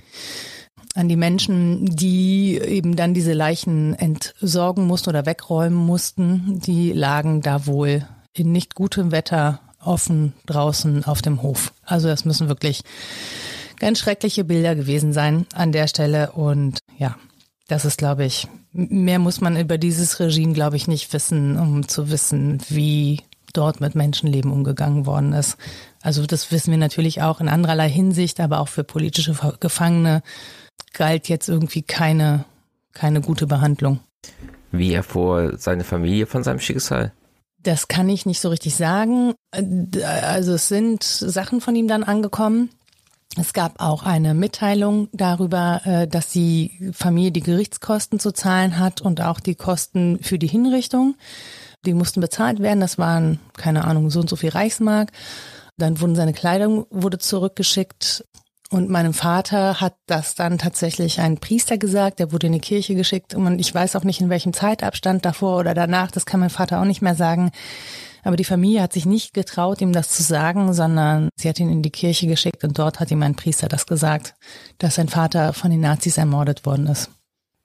an 0.94 1.10
die 1.10 1.16
Menschen, 1.16 1.84
die 1.84 2.56
eben 2.56 2.96
dann 2.96 3.12
diese 3.12 3.34
Leichen 3.34 3.94
entsorgen 3.94 4.86
mussten 4.86 5.10
oder 5.10 5.26
wegräumen 5.26 5.78
mussten. 5.78 6.60
Die 6.60 6.92
lagen 6.92 7.42
da 7.42 7.66
wohl 7.66 8.06
in 8.32 8.52
nicht 8.52 8.74
gutem 8.74 9.12
Wetter 9.12 9.60
offen 9.84 10.32
draußen 10.46 11.04
auf 11.04 11.20
dem 11.20 11.42
Hof. 11.42 11.74
Also 11.84 12.08
das 12.08 12.24
müssen 12.24 12.48
wirklich 12.48 12.80
ganz 13.78 13.98
schreckliche 13.98 14.44
Bilder 14.44 14.74
gewesen 14.74 15.12
sein 15.12 15.44
an 15.52 15.72
der 15.72 15.88
Stelle. 15.88 16.32
Und 16.32 16.78
ja, 16.96 17.16
das 17.70 17.84
ist, 17.84 17.98
glaube 17.98 18.24
ich, 18.24 18.48
mehr 18.72 19.20
muss 19.20 19.40
man 19.40 19.56
über 19.56 19.78
dieses 19.78 20.18
Regime, 20.18 20.52
glaube 20.52 20.76
ich, 20.76 20.88
nicht 20.88 21.12
wissen, 21.12 21.56
um 21.56 21.86
zu 21.86 22.10
wissen, 22.10 22.60
wie 22.68 23.20
dort 23.52 23.80
mit 23.80 23.94
Menschenleben 23.94 24.50
umgegangen 24.50 25.06
worden 25.06 25.32
ist. 25.32 25.56
Also 26.02 26.26
das 26.26 26.50
wissen 26.50 26.72
wir 26.72 26.78
natürlich 26.78 27.22
auch 27.22 27.40
in 27.40 27.48
andererlei 27.48 27.88
Hinsicht, 27.88 28.40
aber 28.40 28.58
auch 28.58 28.68
für 28.68 28.82
politische 28.82 29.36
Gefangene 29.60 30.22
galt 30.94 31.28
jetzt 31.28 31.48
irgendwie 31.48 31.82
keine, 31.82 32.44
keine 32.92 33.20
gute 33.20 33.46
Behandlung. 33.46 34.00
Wie 34.72 34.92
erfuhr 34.92 35.56
seine 35.56 35.84
Familie 35.84 36.26
von 36.26 36.42
seinem 36.42 36.60
Schicksal? 36.60 37.12
Das 37.62 37.88
kann 37.88 38.08
ich 38.08 38.26
nicht 38.26 38.40
so 38.40 38.48
richtig 38.48 38.74
sagen. 38.74 39.34
Also 39.52 40.54
es 40.54 40.68
sind 40.68 41.04
Sachen 41.04 41.60
von 41.60 41.76
ihm 41.76 41.88
dann 41.88 42.02
angekommen. 42.02 42.70
Es 43.38 43.52
gab 43.52 43.80
auch 43.80 44.02
eine 44.02 44.34
Mitteilung 44.34 45.08
darüber, 45.12 45.80
äh, 45.84 46.08
dass 46.08 46.30
die 46.30 46.90
Familie 46.92 47.30
die 47.30 47.42
Gerichtskosten 47.42 48.18
zu 48.18 48.32
zahlen 48.32 48.78
hat 48.78 49.00
und 49.00 49.20
auch 49.20 49.38
die 49.38 49.54
Kosten 49.54 50.18
für 50.20 50.38
die 50.38 50.48
Hinrichtung. 50.48 51.14
Die 51.86 51.94
mussten 51.94 52.20
bezahlt 52.20 52.60
werden. 52.60 52.80
Das 52.80 52.98
waren, 52.98 53.38
keine 53.56 53.84
Ahnung, 53.84 54.10
so 54.10 54.20
und 54.20 54.28
so 54.28 54.36
viel 54.36 54.50
Reichsmark. 54.50 55.12
Dann 55.76 56.00
wurden 56.00 56.16
seine 56.16 56.32
Kleidung 56.32 56.86
wurde 56.90 57.18
zurückgeschickt. 57.18 58.24
Und 58.72 58.88
meinem 58.88 59.14
Vater 59.14 59.80
hat 59.80 59.94
das 60.06 60.34
dann 60.34 60.58
tatsächlich 60.58 61.20
ein 61.20 61.38
Priester 61.38 61.76
gesagt, 61.76 62.20
der 62.20 62.32
wurde 62.32 62.46
in 62.46 62.52
die 62.52 62.60
Kirche 62.60 62.94
geschickt 62.94 63.34
und 63.34 63.58
ich 63.58 63.74
weiß 63.74 63.96
auch 63.96 64.04
nicht, 64.04 64.20
in 64.20 64.28
welchem 64.28 64.52
Zeitabstand 64.52 65.24
davor 65.24 65.58
oder 65.58 65.74
danach, 65.74 66.12
das 66.12 66.24
kann 66.24 66.38
mein 66.38 66.50
Vater 66.50 66.80
auch 66.80 66.84
nicht 66.84 67.02
mehr 67.02 67.16
sagen. 67.16 67.50
Aber 68.22 68.36
die 68.36 68.44
Familie 68.44 68.82
hat 68.82 68.92
sich 68.92 69.06
nicht 69.06 69.34
getraut, 69.34 69.80
ihm 69.80 69.92
das 69.92 70.10
zu 70.10 70.22
sagen, 70.22 70.72
sondern 70.72 71.28
sie 71.36 71.48
hat 71.48 71.60
ihn 71.60 71.70
in 71.70 71.82
die 71.82 71.90
Kirche 71.90 72.26
geschickt 72.26 72.64
und 72.64 72.78
dort 72.78 73.00
hat 73.00 73.10
ihm 73.10 73.22
ein 73.22 73.36
Priester 73.36 73.68
das 73.68 73.86
gesagt, 73.86 74.34
dass 74.78 74.96
sein 74.96 75.08
Vater 75.08 75.52
von 75.52 75.70
den 75.70 75.80
Nazis 75.80 76.18
ermordet 76.18 76.66
worden 76.66 76.86
ist. 76.86 77.10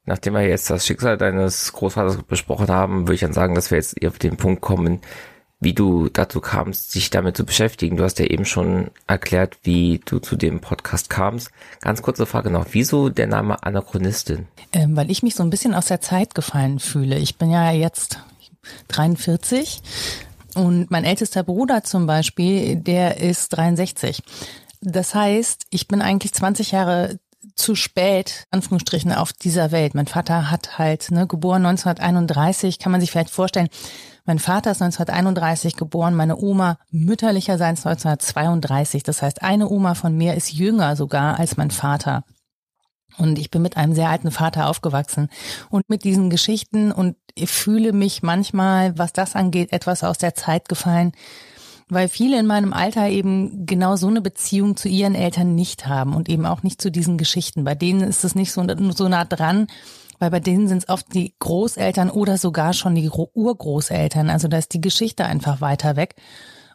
Nachdem 0.05 0.33
wir 0.33 0.47
jetzt 0.47 0.69
das 0.69 0.85
Schicksal 0.85 1.17
deines 1.17 1.73
Großvaters 1.73 2.23
besprochen 2.23 2.67
haben, 2.67 3.01
würde 3.01 3.15
ich 3.15 3.21
dann 3.21 3.33
sagen, 3.33 3.55
dass 3.55 3.71
wir 3.71 3.77
jetzt 3.77 4.05
auf 4.05 4.19
den 4.19 4.37
Punkt 4.37 4.61
kommen, 4.61 5.01
wie 5.59 5.73
du 5.73 6.09
dazu 6.09 6.41
kamst, 6.41 6.91
sich 6.91 7.09
damit 7.09 7.35
zu 7.35 7.43
beschäftigen. 7.43 7.97
Du 7.97 8.03
hast 8.03 8.19
ja 8.19 8.25
eben 8.25 8.45
schon 8.45 8.91
erklärt, 9.07 9.57
wie 9.63 9.99
du 10.05 10.19
zu 10.19 10.35
dem 10.35 10.59
Podcast 10.59 11.09
kamst. 11.09 11.49
Ganz 11.81 12.03
kurze 12.03 12.27
Frage 12.27 12.51
noch, 12.51 12.67
wieso 12.71 13.09
der 13.09 13.25
Name 13.25 13.63
Anachronistin? 13.63 14.47
Ähm, 14.73 14.95
weil 14.95 15.09
ich 15.09 15.23
mich 15.23 15.33
so 15.33 15.41
ein 15.41 15.49
bisschen 15.49 15.73
aus 15.73 15.87
der 15.87 16.01
Zeit 16.01 16.35
gefallen 16.35 16.79
fühle. 16.79 17.17
Ich 17.17 17.37
bin 17.37 17.49
ja 17.49 17.71
jetzt 17.71 18.19
43 18.89 19.81
und 20.55 20.89
mein 20.89 21.03
ältester 21.03 21.43
Bruder 21.43 21.83
zum 21.83 22.07
Beispiel, 22.07 22.77
der 22.77 23.17
ist 23.17 23.49
63. 23.49 24.23
Das 24.81 25.13
heißt, 25.15 25.65
ich 25.69 25.87
bin 25.87 26.01
eigentlich 26.01 26.33
20 26.33 26.71
Jahre 26.71 27.19
zu 27.55 27.75
spät, 27.75 28.45
Anführungsstrichen, 28.51 29.13
auf 29.13 29.31
dieser 29.31 29.71
Welt. 29.71 29.95
Mein 29.95 30.07
Vater 30.07 30.49
hat 30.51 30.77
halt, 30.77 31.11
ne, 31.11 31.27
geboren 31.27 31.65
1931, 31.65 32.79
kann 32.79 32.91
man 32.91 33.01
sich 33.01 33.11
vielleicht 33.11 33.29
vorstellen, 33.29 33.69
mein 34.25 34.39
Vater 34.39 34.71
ist 34.71 34.81
1931 34.81 35.75
geboren, 35.75 36.15
meine 36.15 36.37
Oma 36.37 36.79
mütterlicherseits 36.89 37.85
1932. 37.85 39.03
Das 39.03 39.21
heißt, 39.21 39.43
eine 39.43 39.69
Oma 39.69 39.93
von 39.93 40.17
mir 40.17 40.33
ist 40.33 40.51
jünger 40.51 40.95
sogar 40.95 41.39
als 41.39 41.57
mein 41.57 41.69
Vater. 41.69 42.23
Und 43.17 43.39
ich 43.39 43.51
bin 43.51 43.61
mit 43.61 43.77
einem 43.77 43.93
sehr 43.93 44.09
alten 44.09 44.31
Vater 44.31 44.67
aufgewachsen 44.69 45.29
und 45.69 45.89
mit 45.89 46.03
diesen 46.03 46.29
Geschichten 46.29 46.91
und 46.91 47.15
fühle 47.45 47.93
mich 47.93 48.23
manchmal, 48.23 48.97
was 48.97 49.13
das 49.13 49.35
angeht, 49.35 49.71
etwas 49.71 50.03
aus 50.03 50.17
der 50.17 50.35
Zeit 50.35 50.69
gefallen, 50.69 51.11
weil 51.87 52.09
viele 52.09 52.39
in 52.39 52.47
meinem 52.47 52.73
Alter 52.73 53.07
eben 53.09 53.65
genau 53.65 53.95
so 53.95 54.07
eine 54.07 54.21
Beziehung 54.21 54.75
zu 54.75 54.89
ihren 54.89 55.15
Eltern 55.15 55.53
nicht 55.55 55.87
haben 55.87 56.15
und 56.15 56.29
eben 56.29 56.45
auch 56.45 56.63
nicht 56.63 56.81
zu 56.81 56.91
diesen 56.91 57.17
Geschichten. 57.17 57.63
Bei 57.63 57.75
denen 57.75 58.01
ist 58.01 58.23
es 58.23 58.35
nicht 58.35 58.51
so, 58.51 58.65
so 58.95 59.07
nah 59.07 59.25
dran, 59.25 59.67
weil 60.19 60.31
bei 60.31 60.39
denen 60.39 60.67
sind 60.67 60.79
es 60.79 60.89
oft 60.89 61.13
die 61.13 61.35
Großeltern 61.39 62.09
oder 62.09 62.37
sogar 62.37 62.73
schon 62.73 62.95
die 62.95 63.09
Urgroßeltern. 63.09 64.29
Also 64.29 64.47
da 64.47 64.57
ist 64.57 64.73
die 64.73 64.81
Geschichte 64.81 65.25
einfach 65.25 65.61
weiter 65.61 65.95
weg. 65.95 66.15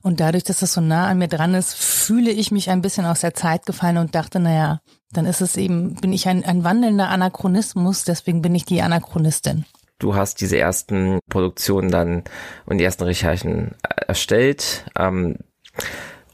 Und 0.02 0.20
dadurch, 0.20 0.44
dass 0.44 0.60
das 0.60 0.72
so 0.72 0.80
nah 0.80 1.08
an 1.08 1.18
mir 1.18 1.28
dran 1.28 1.54
ist, 1.54 1.74
fühle 1.74 2.30
ich 2.30 2.50
mich 2.50 2.70
ein 2.70 2.80
bisschen 2.80 3.04
aus 3.04 3.20
der 3.20 3.34
Zeit 3.34 3.66
gefallen 3.66 3.98
und 3.98 4.14
dachte, 4.14 4.40
naja, 4.40 4.80
dann 5.12 5.26
ist 5.26 5.40
es 5.40 5.56
eben, 5.56 5.94
bin 5.94 6.12
ich 6.12 6.28
ein, 6.28 6.44
ein 6.44 6.64
wandelnder 6.64 7.08
Anachronismus, 7.08 8.04
deswegen 8.04 8.42
bin 8.42 8.54
ich 8.54 8.64
die 8.64 8.82
Anachronistin. 8.82 9.64
Du 9.98 10.14
hast 10.14 10.40
diese 10.40 10.58
ersten 10.58 11.18
Produktionen 11.28 11.90
dann 11.90 12.24
und 12.64 12.78
die 12.78 12.84
ersten 12.84 13.04
Recherchen 13.04 13.74
erstellt. 14.06 14.86
Ähm, 14.98 15.36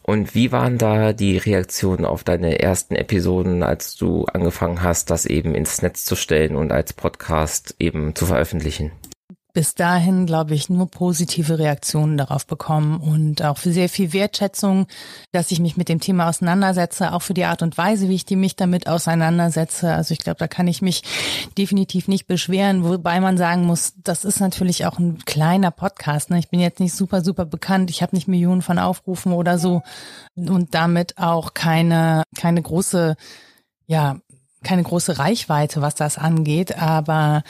und 0.02 0.36
wie 0.36 0.52
waren 0.52 0.78
da 0.78 1.12
die 1.12 1.36
Reaktionen 1.36 2.04
auf 2.04 2.22
deine 2.22 2.60
ersten 2.60 2.94
Episoden, 2.94 3.64
als 3.64 3.96
du 3.96 4.24
angefangen 4.26 4.82
hast, 4.82 5.10
das 5.10 5.26
eben 5.26 5.56
ins 5.56 5.82
Netz 5.82 6.04
zu 6.04 6.14
stellen 6.14 6.54
und 6.54 6.70
als 6.70 6.92
Podcast 6.92 7.74
eben 7.80 8.14
zu 8.14 8.24
veröffentlichen? 8.24 8.92
Bis 9.56 9.74
dahin, 9.74 10.26
glaube 10.26 10.52
ich, 10.52 10.68
nur 10.68 10.90
positive 10.90 11.58
Reaktionen 11.58 12.18
darauf 12.18 12.46
bekommen 12.46 13.00
und 13.00 13.42
auch 13.42 13.56
für 13.56 13.72
sehr 13.72 13.88
viel 13.88 14.12
Wertschätzung, 14.12 14.86
dass 15.32 15.50
ich 15.50 15.60
mich 15.60 15.78
mit 15.78 15.88
dem 15.88 15.98
Thema 15.98 16.28
auseinandersetze, 16.28 17.14
auch 17.14 17.22
für 17.22 17.32
die 17.32 17.46
Art 17.46 17.62
und 17.62 17.78
Weise, 17.78 18.10
wie 18.10 18.16
ich 18.16 18.26
die 18.26 18.36
mich 18.36 18.56
damit 18.56 18.86
auseinandersetze. 18.86 19.94
Also 19.94 20.12
ich 20.12 20.18
glaube, 20.18 20.36
da 20.36 20.46
kann 20.46 20.68
ich 20.68 20.82
mich 20.82 21.04
definitiv 21.56 22.06
nicht 22.06 22.26
beschweren, 22.26 22.84
wobei 22.84 23.18
man 23.18 23.38
sagen 23.38 23.64
muss, 23.64 23.94
das 24.04 24.26
ist 24.26 24.40
natürlich 24.40 24.84
auch 24.84 24.98
ein 24.98 25.24
kleiner 25.24 25.70
Podcast. 25.70 26.28
Ne? 26.28 26.38
Ich 26.38 26.50
bin 26.50 26.60
jetzt 26.60 26.80
nicht 26.80 26.94
super, 26.94 27.24
super 27.24 27.46
bekannt. 27.46 27.88
Ich 27.88 28.02
habe 28.02 28.14
nicht 28.14 28.28
Millionen 28.28 28.60
von 28.60 28.78
Aufrufen 28.78 29.32
oder 29.32 29.58
so 29.58 29.80
und 30.34 30.74
damit 30.74 31.16
auch 31.16 31.54
keine, 31.54 32.24
keine 32.36 32.60
große, 32.60 33.16
ja, 33.86 34.18
keine 34.62 34.82
große 34.82 35.18
Reichweite, 35.18 35.80
was 35.80 35.94
das 35.94 36.18
angeht. 36.18 36.76
Aber 36.76 37.42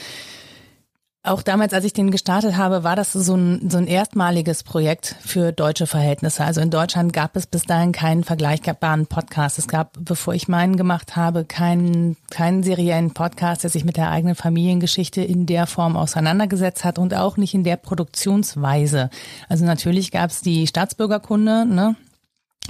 auch 1.27 1.43
damals, 1.43 1.73
als 1.73 1.85
ich 1.85 1.93
den 1.93 2.11
gestartet 2.11 2.57
habe, 2.57 2.85
war 2.85 2.97
das 2.97 3.13
so 3.13 3.35
ein, 3.35 3.69
so 3.71 3.79
ein 3.79 3.87
erstmaliges 3.87 4.63
Projekt 4.63 5.17
für 5.21 5.53
deutsche 5.53 5.87
Verhältnisse. 5.87 6.45
Also 6.45 6.61
in 6.61 6.71
Deutschland 6.71 7.13
gab 7.13 7.37
es 7.37 7.47
bis 7.47 7.65
dahin 7.65 7.93
keinen 7.93 8.25
vergleichbaren 8.25 9.07
Podcast. 9.07 9.59
Es 9.59 9.69
gab, 9.69 9.93
bevor 9.99 10.35
ich 10.35 10.49
meinen 10.49 10.77
gemacht 10.77 11.17
habe, 11.17 11.45
keinen, 11.45 12.17
keinen 12.31 12.63
seriellen 12.63 13.13
Podcast, 13.13 13.63
der 13.65 13.71
sich 13.71 13.85
mit 13.85 13.97
der 13.97 14.11
eigenen 14.11 14.35
Familiengeschichte 14.35 15.23
in 15.23 15.47
der 15.47 15.67
Form 15.67 15.97
auseinandergesetzt 15.97 16.85
hat 16.85 16.99
und 16.99 17.15
auch 17.15 17.37
nicht 17.37 17.55
in 17.55 17.65
der 17.65 17.77
Produktionsweise. 17.77 19.11
Also 19.49 19.65
natürlich 19.65 20.11
gab 20.11 20.31
es 20.31 20.41
die 20.41 20.67
Staatsbürgerkunde 20.67 21.67
ne, 21.67 21.97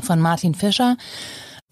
von 0.03 0.21
Martin 0.21 0.55
Fischer. 0.55 0.97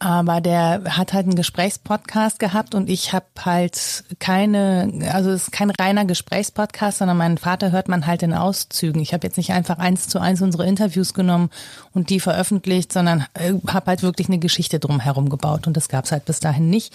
Aber 0.04 0.42
der 0.42 0.82
hat 0.98 1.14
halt 1.14 1.24
einen 1.24 1.34
Gesprächspodcast 1.34 2.38
gehabt 2.38 2.74
und 2.74 2.90
ich 2.90 3.14
habe 3.14 3.24
halt 3.42 4.04
keine, 4.18 4.92
also 5.10 5.30
es 5.30 5.44
ist 5.44 5.50
kein 5.52 5.70
reiner 5.70 6.04
Gesprächspodcast, 6.04 6.98
sondern 6.98 7.16
meinen 7.16 7.38
Vater 7.38 7.72
hört 7.72 7.88
man 7.88 8.06
halt 8.06 8.22
in 8.22 8.34
Auszügen. 8.34 9.00
Ich 9.00 9.14
habe 9.14 9.26
jetzt 9.26 9.38
nicht 9.38 9.52
einfach 9.52 9.78
eins 9.78 10.06
zu 10.06 10.18
eins 10.20 10.42
unsere 10.42 10.66
Interviews 10.66 11.14
genommen 11.14 11.48
und 11.92 12.10
die 12.10 12.20
veröffentlicht, 12.20 12.92
sondern 12.92 13.24
äh, 13.32 13.54
habe 13.66 13.86
halt 13.86 14.02
wirklich 14.02 14.28
eine 14.28 14.38
Geschichte 14.38 14.78
drumherum 14.78 15.30
gebaut 15.30 15.66
und 15.66 15.74
das 15.74 15.88
gab's 15.88 16.12
halt 16.12 16.26
bis 16.26 16.38
dahin 16.38 16.68
nicht. 16.68 16.92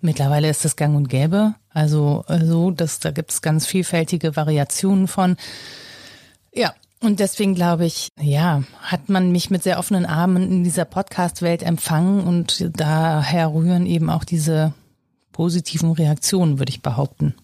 Mittlerweile 0.00 0.50
ist 0.50 0.64
das 0.64 0.74
gang 0.74 0.96
und 0.96 1.08
gäbe. 1.08 1.54
Also 1.72 2.24
so, 2.26 2.34
also, 2.34 2.70
dass 2.72 2.98
da 2.98 3.12
gibt's 3.12 3.42
ganz 3.42 3.64
vielfältige 3.64 4.34
Variationen 4.34 5.06
von. 5.06 5.36
Ja, 6.52 6.74
und 7.02 7.20
deswegen 7.20 7.54
glaube 7.54 7.86
ich, 7.86 8.08
ja, 8.20 8.62
hat 8.82 9.08
man 9.08 9.32
mich 9.32 9.50
mit 9.50 9.62
sehr 9.62 9.78
offenen 9.78 10.06
Armen 10.06 10.50
in 10.50 10.64
dieser 10.64 10.84
Podcast-Welt 10.84 11.62
empfangen 11.62 12.20
und 12.24 12.70
daher 12.76 13.52
rühren 13.52 13.86
eben 13.86 14.10
auch 14.10 14.24
diese 14.24 14.74
positiven 15.32 15.92
Reaktionen, 15.92 16.58
würde 16.58 16.70
ich 16.70 16.82
behaupten. 16.82 17.34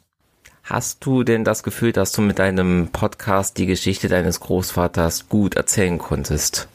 Hast 0.62 1.04
du 1.06 1.22
denn 1.22 1.44
das 1.44 1.62
Gefühl, 1.62 1.92
dass 1.92 2.12
du 2.12 2.22
mit 2.22 2.38
deinem 2.38 2.88
Podcast 2.88 3.56
die 3.56 3.66
Geschichte 3.66 4.08
deines 4.08 4.40
Großvaters 4.40 5.28
gut 5.28 5.54
erzählen 5.54 5.96
konntest? 5.96 6.68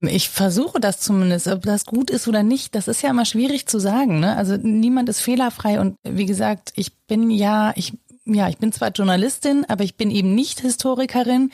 Ich 0.00 0.28
versuche 0.28 0.78
das 0.78 1.00
zumindest. 1.00 1.48
Ob 1.48 1.62
das 1.62 1.84
gut 1.84 2.10
ist 2.10 2.28
oder 2.28 2.42
nicht, 2.42 2.74
das 2.74 2.86
ist 2.86 3.02
ja 3.02 3.10
immer 3.10 3.24
schwierig 3.24 3.66
zu 3.66 3.78
sagen. 3.78 4.20
Ne? 4.20 4.36
Also 4.36 4.56
niemand 4.56 5.08
ist 5.08 5.20
fehlerfrei 5.20 5.80
und 5.80 5.96
wie 6.04 6.26
gesagt, 6.26 6.72
ich 6.76 6.94
bin 7.08 7.30
ja, 7.30 7.72
ich 7.74 7.94
ja, 8.28 8.48
ich 8.48 8.58
bin 8.58 8.72
zwar 8.72 8.90
Journalistin, 8.90 9.64
aber 9.68 9.84
ich 9.84 9.96
bin 9.96 10.10
eben 10.10 10.34
nicht 10.34 10.60
Historikerin 10.60 11.50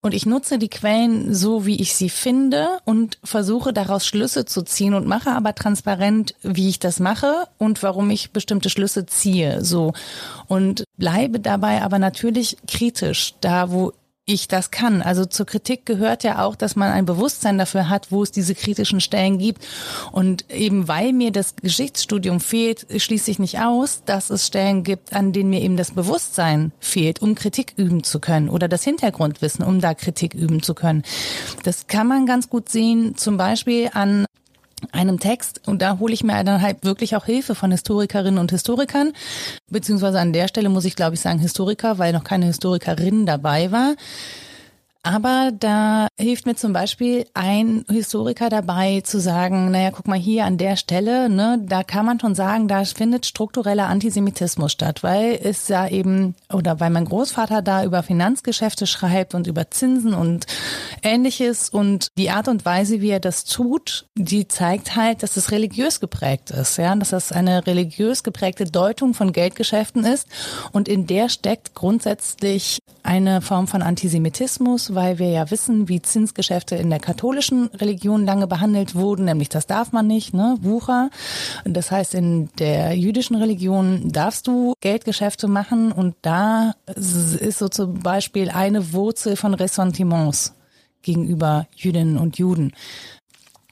und 0.00 0.14
ich 0.14 0.24
nutze 0.24 0.58
die 0.58 0.68
Quellen 0.68 1.34
so, 1.34 1.66
wie 1.66 1.80
ich 1.80 1.94
sie 1.94 2.08
finde 2.08 2.68
und 2.84 3.18
versuche 3.24 3.72
daraus 3.72 4.06
Schlüsse 4.06 4.44
zu 4.44 4.62
ziehen 4.62 4.94
und 4.94 5.06
mache 5.06 5.30
aber 5.30 5.54
transparent, 5.54 6.34
wie 6.42 6.68
ich 6.68 6.78
das 6.78 7.00
mache 7.00 7.48
und 7.58 7.82
warum 7.82 8.10
ich 8.10 8.30
bestimmte 8.30 8.70
Schlüsse 8.70 9.04
ziehe, 9.06 9.64
so. 9.64 9.92
Und 10.46 10.84
bleibe 10.96 11.40
dabei 11.40 11.82
aber 11.82 11.98
natürlich 11.98 12.56
kritisch, 12.68 13.34
da 13.40 13.70
wo 13.70 13.92
ich 14.24 14.46
das 14.46 14.70
kann. 14.70 15.02
Also 15.02 15.24
zur 15.24 15.46
Kritik 15.46 15.84
gehört 15.84 16.22
ja 16.22 16.44
auch, 16.44 16.54
dass 16.54 16.76
man 16.76 16.92
ein 16.92 17.06
Bewusstsein 17.06 17.58
dafür 17.58 17.88
hat, 17.88 18.12
wo 18.12 18.22
es 18.22 18.30
diese 18.30 18.54
kritischen 18.54 19.00
Stellen 19.00 19.38
gibt. 19.38 19.66
Und 20.12 20.48
eben 20.50 20.86
weil 20.86 21.12
mir 21.12 21.32
das 21.32 21.56
Geschichtsstudium 21.56 22.38
fehlt, 22.38 22.86
schließe 22.96 23.30
ich 23.30 23.40
nicht 23.40 23.58
aus, 23.58 24.02
dass 24.04 24.30
es 24.30 24.46
Stellen 24.46 24.84
gibt, 24.84 25.12
an 25.12 25.32
denen 25.32 25.50
mir 25.50 25.60
eben 25.60 25.76
das 25.76 25.90
Bewusstsein 25.90 26.72
fehlt, 26.78 27.20
um 27.20 27.34
Kritik 27.34 27.74
üben 27.76 28.04
zu 28.04 28.20
können 28.20 28.48
oder 28.48 28.68
das 28.68 28.84
Hintergrundwissen, 28.84 29.64
um 29.64 29.80
da 29.80 29.94
Kritik 29.94 30.34
üben 30.34 30.62
zu 30.62 30.74
können. 30.74 31.02
Das 31.64 31.88
kann 31.88 32.06
man 32.06 32.24
ganz 32.24 32.48
gut 32.48 32.68
sehen, 32.68 33.16
zum 33.16 33.36
Beispiel 33.36 33.90
an 33.92 34.26
einem 34.92 35.18
Text 35.18 35.66
und 35.66 35.82
da 35.82 35.98
hole 35.98 36.12
ich 36.14 36.22
mir 36.22 36.44
dann 36.44 36.62
halt 36.62 36.84
wirklich 36.84 37.16
auch 37.16 37.24
Hilfe 37.24 37.54
von 37.54 37.70
Historikerinnen 37.70 38.38
und 38.38 38.50
Historikern, 38.50 39.12
beziehungsweise 39.70 40.20
an 40.20 40.32
der 40.32 40.48
Stelle 40.48 40.68
muss 40.68 40.84
ich 40.84 40.96
glaube 40.96 41.14
ich 41.14 41.20
sagen 41.20 41.38
Historiker, 41.38 41.98
weil 41.98 42.12
noch 42.12 42.24
keine 42.24 42.46
Historikerin 42.46 43.26
dabei 43.26 43.72
war. 43.72 43.94
Aber 45.04 45.50
da 45.58 46.06
hilft 46.16 46.46
mir 46.46 46.54
zum 46.54 46.72
Beispiel 46.72 47.26
ein 47.34 47.84
Historiker 47.90 48.48
dabei 48.50 49.00
zu 49.00 49.20
sagen, 49.20 49.72
naja, 49.72 49.90
guck 49.90 50.06
mal 50.06 50.18
hier 50.18 50.44
an 50.44 50.58
der 50.58 50.76
Stelle, 50.76 51.28
ne, 51.28 51.60
da 51.60 51.82
kann 51.82 52.06
man 52.06 52.20
schon 52.20 52.36
sagen, 52.36 52.68
da 52.68 52.84
findet 52.84 53.26
struktureller 53.26 53.88
Antisemitismus 53.88 54.70
statt, 54.70 55.02
weil 55.02 55.40
es 55.42 55.66
ja 55.66 55.88
eben, 55.88 56.36
oder 56.52 56.78
weil 56.78 56.90
mein 56.90 57.06
Großvater 57.06 57.62
da 57.62 57.82
über 57.82 58.04
Finanzgeschäfte 58.04 58.86
schreibt 58.86 59.34
und 59.34 59.48
über 59.48 59.72
Zinsen 59.72 60.14
und 60.14 60.46
ähnliches 61.02 61.68
und 61.68 62.08
die 62.16 62.30
Art 62.30 62.46
und 62.46 62.64
Weise, 62.64 63.00
wie 63.00 63.10
er 63.10 63.20
das 63.20 63.44
tut, 63.44 64.06
die 64.14 64.46
zeigt 64.46 64.94
halt, 64.94 65.24
dass 65.24 65.36
es 65.36 65.50
religiös 65.50 65.98
geprägt 65.98 66.52
ist, 66.52 66.78
ja, 66.78 66.94
dass 66.94 67.10
das 67.10 67.32
eine 67.32 67.66
religiös 67.66 68.22
geprägte 68.22 68.66
Deutung 68.66 69.14
von 69.14 69.32
Geldgeschäften 69.32 70.04
ist. 70.04 70.28
Und 70.70 70.88
in 70.88 71.08
der 71.08 71.28
steckt 71.28 71.74
grundsätzlich 71.74 72.78
eine 73.02 73.40
Form 73.40 73.66
von 73.66 73.82
Antisemitismus, 73.82 74.94
weil 74.94 75.18
wir 75.18 75.28
ja 75.28 75.50
wissen, 75.50 75.88
wie 75.88 76.00
Zinsgeschäfte 76.00 76.76
in 76.76 76.90
der 76.90 77.00
katholischen 77.00 77.66
Religion 77.68 78.24
lange 78.24 78.46
behandelt 78.46 78.94
wurden, 78.94 79.24
nämlich 79.24 79.48
das 79.48 79.66
darf 79.66 79.92
man 79.92 80.06
nicht, 80.06 80.34
ne, 80.34 80.56
Wucher. 80.60 81.10
Das 81.64 81.90
heißt, 81.90 82.14
in 82.14 82.48
der 82.58 82.96
jüdischen 82.96 83.36
Religion 83.36 84.12
darfst 84.12 84.46
du 84.46 84.74
Geldgeschäfte 84.80 85.48
machen 85.48 85.92
und 85.92 86.14
da 86.22 86.74
ist 86.86 87.58
so 87.58 87.68
zum 87.68 88.00
Beispiel 88.00 88.50
eine 88.50 88.92
Wurzel 88.92 89.36
von 89.36 89.54
Ressentiments 89.54 90.54
gegenüber 91.02 91.66
Jüdinnen 91.74 92.16
und 92.16 92.38
Juden. 92.38 92.72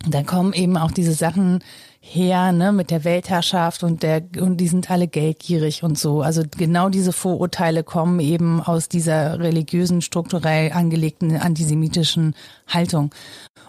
Da 0.08 0.22
kommen 0.22 0.52
eben 0.54 0.76
auch 0.76 0.90
diese 0.90 1.12
Sachen 1.12 1.62
her, 2.00 2.52
ne, 2.52 2.72
mit 2.72 2.90
der 2.90 3.04
Weltherrschaft 3.04 3.82
und 3.82 4.02
der, 4.02 4.22
und 4.38 4.56
die 4.56 4.68
sind 4.68 4.90
alle 4.90 5.06
geldgierig 5.06 5.82
und 5.82 5.98
so. 5.98 6.22
Also 6.22 6.42
genau 6.56 6.88
diese 6.88 7.12
Vorurteile 7.12 7.84
kommen 7.84 8.20
eben 8.20 8.62
aus 8.62 8.88
dieser 8.88 9.38
religiösen, 9.38 10.00
strukturell 10.00 10.72
angelegten 10.72 11.36
antisemitischen 11.36 12.34
Haltung. 12.66 13.14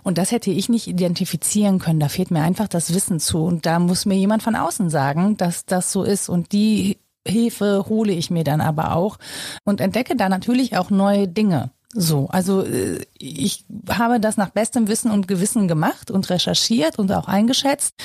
Und 0.03 0.17
das 0.17 0.31
hätte 0.31 0.49
ich 0.49 0.69
nicht 0.69 0.87
identifizieren 0.87 1.79
können. 1.79 1.99
Da 1.99 2.07
fehlt 2.07 2.31
mir 2.31 2.41
einfach 2.41 2.67
das 2.67 2.93
Wissen 2.93 3.19
zu. 3.19 3.43
Und 3.43 3.65
da 3.65 3.79
muss 3.79 4.05
mir 4.05 4.15
jemand 4.15 4.43
von 4.43 4.55
außen 4.55 4.89
sagen, 4.89 5.37
dass 5.37 5.65
das 5.65 5.91
so 5.91 6.03
ist. 6.03 6.29
Und 6.29 6.53
die 6.53 6.97
Hilfe 7.27 7.85
hole 7.87 8.13
ich 8.13 8.31
mir 8.31 8.43
dann 8.43 8.61
aber 8.61 8.95
auch 8.95 9.17
und 9.65 9.81
entdecke 9.81 10.15
da 10.15 10.29
natürlich 10.29 10.77
auch 10.77 10.89
neue 10.89 11.27
Dinge. 11.27 11.71
So, 11.93 12.27
also 12.29 12.63
äh, 12.63 12.99
ich 13.17 13.65
habe 13.89 14.19
das 14.19 14.37
nach 14.37 14.49
bestem 14.49 14.87
Wissen 14.87 15.11
und 15.11 15.27
Gewissen 15.27 15.67
gemacht 15.67 16.09
und 16.09 16.29
recherchiert 16.29 16.99
und 16.99 17.11
auch 17.11 17.27
eingeschätzt. 17.27 17.95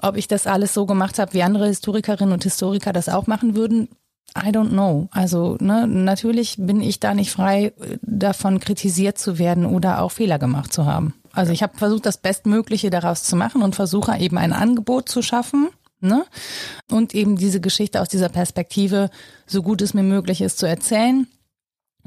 Ob 0.00 0.16
ich 0.16 0.28
das 0.28 0.46
alles 0.46 0.74
so 0.74 0.86
gemacht 0.86 1.18
habe, 1.18 1.32
wie 1.32 1.42
andere 1.42 1.66
Historikerinnen 1.66 2.32
und 2.32 2.44
Historiker 2.44 2.92
das 2.92 3.08
auch 3.08 3.26
machen 3.26 3.56
würden, 3.56 3.88
I 4.36 4.48
don't 4.48 4.70
know. 4.70 5.08
Also 5.12 5.56
ne, 5.60 5.86
natürlich 5.86 6.56
bin 6.58 6.80
ich 6.80 7.00
da 7.00 7.14
nicht 7.14 7.30
frei, 7.30 7.72
davon 8.02 8.58
kritisiert 8.60 9.16
zu 9.16 9.38
werden 9.38 9.64
oder 9.64 10.02
auch 10.02 10.10
Fehler 10.10 10.38
gemacht 10.38 10.72
zu 10.72 10.86
haben. 10.86 11.14
Also 11.32 11.52
ich 11.52 11.62
habe 11.62 11.76
versucht, 11.76 12.06
das 12.06 12.18
Bestmögliche 12.18 12.90
daraus 12.90 13.22
zu 13.22 13.36
machen 13.36 13.62
und 13.62 13.74
versuche 13.74 14.16
eben 14.18 14.38
ein 14.38 14.52
Angebot 14.52 15.08
zu 15.08 15.22
schaffen. 15.22 15.68
Ne? 16.00 16.24
Und 16.90 17.14
eben 17.14 17.36
diese 17.36 17.60
Geschichte 17.60 18.00
aus 18.00 18.08
dieser 18.08 18.28
Perspektive, 18.28 19.08
so 19.46 19.62
gut 19.62 19.80
es 19.82 19.94
mir 19.94 20.02
möglich 20.02 20.42
ist, 20.42 20.58
zu 20.58 20.66
erzählen 20.66 21.26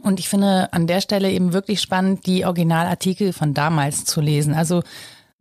und 0.01 0.19
ich 0.19 0.29
finde 0.29 0.71
an 0.73 0.87
der 0.87 1.01
Stelle 1.01 1.31
eben 1.31 1.53
wirklich 1.53 1.81
spannend, 1.81 2.25
die 2.25 2.45
Originalartikel 2.45 3.33
von 3.33 3.53
damals 3.53 4.05
zu 4.05 4.21
lesen. 4.21 4.53
Also 4.53 4.83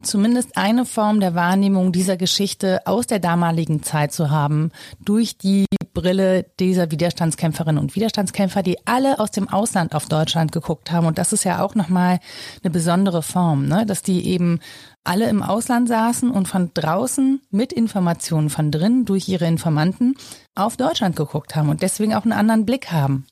zumindest 0.03 0.57
eine 0.57 0.85
Form 0.85 1.21
der 1.21 1.35
Wahrnehmung 1.35 1.93
dieser 1.93 2.17
Geschichte 2.17 2.87
aus 2.87 3.07
der 3.07 3.19
damaligen 3.19 3.83
Zeit 3.83 4.13
zu 4.13 4.31
haben, 4.31 4.71
durch 5.01 5.39
die 5.39 5.67
Brille 5.95 6.45
dieser 6.61 6.91
Widerstandskämpferinnen 6.91 7.81
und 7.81 7.97
Widerstandskämpfer, 7.97 8.63
die 8.63 8.87
alle 8.87 9.19
aus 9.19 9.31
dem 9.31 9.49
Ausland 9.49 9.95
auf 9.95 10.07
Deutschland 10.07 10.53
geguckt 10.53 10.93
haben. 10.93 11.07
Und 11.07 11.19
das 11.19 11.33
ist 11.33 11.45
ja 11.45 11.63
auch 11.63 11.75
nochmal 11.75 12.21
eine 12.63 12.71
besondere 12.71 13.23
Form, 13.23 13.67
ne? 13.67 13.87
dass 13.87 14.03
die 14.03 14.27
eben 14.27 14.61
alle 15.05 15.29
im 15.29 15.43
Ausland 15.43 15.89
saßen 15.89 16.31
und 16.31 16.49
von 16.49 16.71
draußen 16.75 17.41
mit 17.51 17.73
Informationen 17.73 18.51
von 18.51 18.71
drin 18.71 19.05
durch 19.05 19.29
ihre 19.29 19.47
Informanten 19.47 20.17
auf 20.55 20.77
Deutschland 20.77 21.17
geguckt 21.17 21.57
haben 21.57 21.69
und 21.69 21.83
deswegen 21.83 22.15
auch 22.15 22.25
einen 22.25 22.33
anderen 22.33 22.67
Blick 22.67 22.93
haben. 22.93 23.27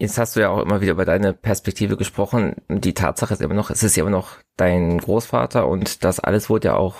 Jetzt 0.00 0.16
hast 0.16 0.36
du 0.36 0.40
ja 0.40 0.50
auch 0.50 0.62
immer 0.62 0.80
wieder 0.80 0.92
über 0.92 1.04
deine 1.04 1.32
Perspektive 1.32 1.96
gesprochen. 1.96 2.54
Die 2.68 2.94
Tatsache 2.94 3.34
ist 3.34 3.42
immer 3.42 3.54
noch, 3.54 3.70
es 3.70 3.82
ist 3.82 3.96
ja 3.96 4.02
immer 4.02 4.12
noch 4.12 4.36
dein 4.56 4.98
Großvater 4.98 5.66
und 5.66 6.04
das 6.04 6.20
alles 6.20 6.48
wurde 6.48 6.68
ja 6.68 6.76
auch 6.76 6.94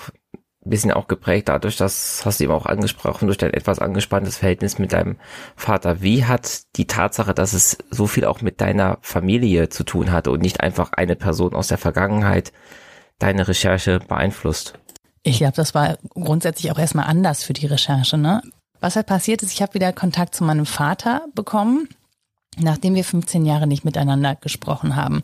ein 0.66 0.70
bisschen 0.70 0.90
auch 0.90 1.06
geprägt 1.06 1.48
dadurch, 1.48 1.76
das 1.76 2.22
hast 2.24 2.40
du 2.40 2.44
eben 2.44 2.52
auch 2.52 2.66
angesprochen, 2.66 3.26
durch 3.26 3.38
dein 3.38 3.54
etwas 3.54 3.78
angespanntes 3.78 4.38
Verhältnis 4.38 4.80
mit 4.80 4.92
deinem 4.92 5.16
Vater. 5.54 6.02
Wie 6.02 6.24
hat 6.24 6.62
die 6.74 6.88
Tatsache, 6.88 7.34
dass 7.34 7.52
es 7.52 7.78
so 7.88 8.08
viel 8.08 8.24
auch 8.24 8.40
mit 8.40 8.60
deiner 8.60 8.98
Familie 9.00 9.68
zu 9.68 9.84
tun 9.84 10.10
hatte 10.10 10.32
und 10.32 10.42
nicht 10.42 10.60
einfach 10.60 10.92
eine 10.92 11.14
Person 11.14 11.54
aus 11.54 11.68
der 11.68 11.78
Vergangenheit 11.78 12.52
deine 13.20 13.46
Recherche 13.46 14.00
beeinflusst? 14.00 14.74
Ich 15.22 15.38
glaube, 15.38 15.54
das 15.54 15.72
war 15.72 15.98
grundsätzlich 16.10 16.72
auch 16.72 16.78
erstmal 16.78 17.06
anders 17.06 17.44
für 17.44 17.52
die 17.52 17.66
Recherche. 17.66 18.18
Ne? 18.18 18.42
Was 18.80 18.96
halt 18.96 19.06
passiert 19.06 19.42
ist, 19.44 19.52
ich 19.52 19.62
habe 19.62 19.74
wieder 19.74 19.92
Kontakt 19.92 20.34
zu 20.34 20.42
meinem 20.42 20.66
Vater 20.66 21.26
bekommen 21.34 21.88
nachdem 22.60 22.94
wir 22.94 23.04
15 23.04 23.44
Jahre 23.44 23.66
nicht 23.66 23.84
miteinander 23.84 24.36
gesprochen 24.36 24.96
haben. 24.96 25.22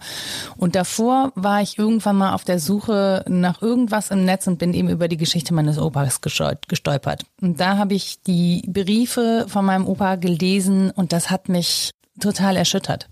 Und 0.56 0.74
davor 0.74 1.32
war 1.34 1.62
ich 1.62 1.78
irgendwann 1.78 2.16
mal 2.16 2.34
auf 2.34 2.44
der 2.44 2.58
Suche 2.58 3.24
nach 3.28 3.62
irgendwas 3.62 4.10
im 4.10 4.24
Netz 4.24 4.46
und 4.46 4.58
bin 4.58 4.74
eben 4.74 4.88
über 4.88 5.08
die 5.08 5.16
Geschichte 5.16 5.54
meines 5.54 5.78
Opas 5.78 6.20
gestolpert. 6.20 7.24
Und 7.40 7.60
da 7.60 7.76
habe 7.76 7.94
ich 7.94 8.22
die 8.22 8.62
Briefe 8.66 9.46
von 9.48 9.64
meinem 9.64 9.86
Opa 9.86 10.16
gelesen 10.16 10.90
und 10.90 11.12
das 11.12 11.30
hat 11.30 11.48
mich 11.48 11.90
total 12.20 12.56
erschüttert, 12.56 13.08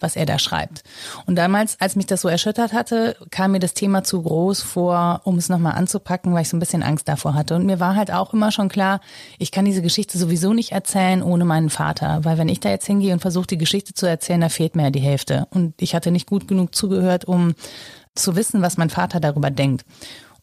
was 0.00 0.16
er 0.16 0.26
da 0.26 0.38
schreibt. 0.38 0.82
Und 1.26 1.36
damals, 1.36 1.80
als 1.80 1.96
mich 1.96 2.06
das 2.06 2.20
so 2.20 2.28
erschüttert 2.28 2.72
hatte, 2.72 3.16
kam 3.30 3.52
mir 3.52 3.58
das 3.58 3.74
Thema 3.74 4.04
zu 4.04 4.22
groß 4.22 4.62
vor, 4.62 5.20
um 5.24 5.38
es 5.38 5.48
nochmal 5.48 5.74
anzupacken, 5.74 6.34
weil 6.34 6.42
ich 6.42 6.48
so 6.48 6.56
ein 6.56 6.60
bisschen 6.60 6.82
Angst 6.82 7.08
davor 7.08 7.34
hatte. 7.34 7.56
Und 7.56 7.66
mir 7.66 7.80
war 7.80 7.96
halt 7.96 8.12
auch 8.12 8.32
immer 8.32 8.52
schon 8.52 8.68
klar, 8.68 9.00
ich 9.38 9.50
kann 9.50 9.64
diese 9.64 9.82
Geschichte 9.82 10.18
sowieso 10.18 10.52
nicht 10.52 10.72
erzählen 10.72 11.22
ohne 11.22 11.44
meinen 11.44 11.70
Vater, 11.70 12.20
weil 12.24 12.38
wenn 12.38 12.48
ich 12.48 12.60
da 12.60 12.70
jetzt 12.70 12.86
hingehe 12.86 13.12
und 13.12 13.20
versuche, 13.20 13.46
die 13.46 13.58
Geschichte 13.58 13.94
zu 13.94 14.06
erzählen, 14.06 14.40
da 14.40 14.48
fehlt 14.48 14.76
mir 14.76 14.84
ja 14.84 14.90
die 14.90 15.00
Hälfte. 15.00 15.46
Und 15.50 15.74
ich 15.80 15.94
hatte 15.94 16.10
nicht 16.10 16.26
gut 16.26 16.48
genug 16.48 16.74
zugehört, 16.74 17.24
um 17.24 17.54
zu 18.14 18.36
wissen, 18.36 18.62
was 18.62 18.76
mein 18.76 18.90
Vater 18.90 19.20
darüber 19.20 19.50
denkt. 19.50 19.84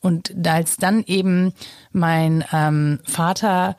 Und 0.01 0.34
als 0.47 0.78
dann 0.78 1.03
eben 1.05 1.53
mein 1.91 2.43
ähm, 2.51 2.99
Vater 3.03 3.78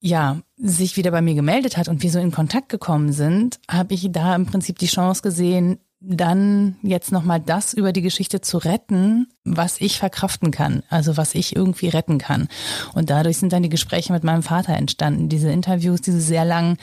ja, 0.00 0.38
sich 0.56 0.96
wieder 0.96 1.10
bei 1.10 1.20
mir 1.20 1.34
gemeldet 1.34 1.76
hat 1.76 1.88
und 1.88 2.02
wir 2.02 2.10
so 2.10 2.18
in 2.18 2.32
Kontakt 2.32 2.68
gekommen 2.68 3.12
sind, 3.12 3.60
habe 3.70 3.94
ich 3.94 4.08
da 4.10 4.34
im 4.34 4.46
Prinzip 4.46 4.78
die 4.78 4.86
Chance 4.86 5.22
gesehen, 5.22 5.78
dann 6.00 6.76
jetzt 6.82 7.12
nochmal 7.12 7.40
das 7.40 7.74
über 7.74 7.92
die 7.92 8.00
Geschichte 8.00 8.40
zu 8.40 8.56
retten, 8.56 9.28
was 9.44 9.80
ich 9.82 9.98
verkraften 9.98 10.50
kann, 10.50 10.82
also 10.88 11.18
was 11.18 11.34
ich 11.34 11.54
irgendwie 11.54 11.88
retten 11.88 12.16
kann. 12.16 12.48
Und 12.94 13.10
dadurch 13.10 13.36
sind 13.36 13.52
dann 13.52 13.62
die 13.62 13.68
Gespräche 13.68 14.12
mit 14.14 14.24
meinem 14.24 14.42
Vater 14.42 14.74
entstanden, 14.74 15.28
diese 15.28 15.52
Interviews, 15.52 16.00
diese 16.00 16.20
sehr 16.20 16.46
langen, 16.46 16.78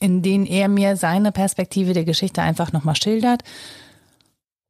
in 0.00 0.22
denen 0.22 0.46
er 0.46 0.68
mir 0.68 0.96
seine 0.96 1.30
Perspektive 1.30 1.92
der 1.92 2.04
Geschichte 2.04 2.40
einfach 2.40 2.72
nochmal 2.72 2.96
schildert 2.96 3.42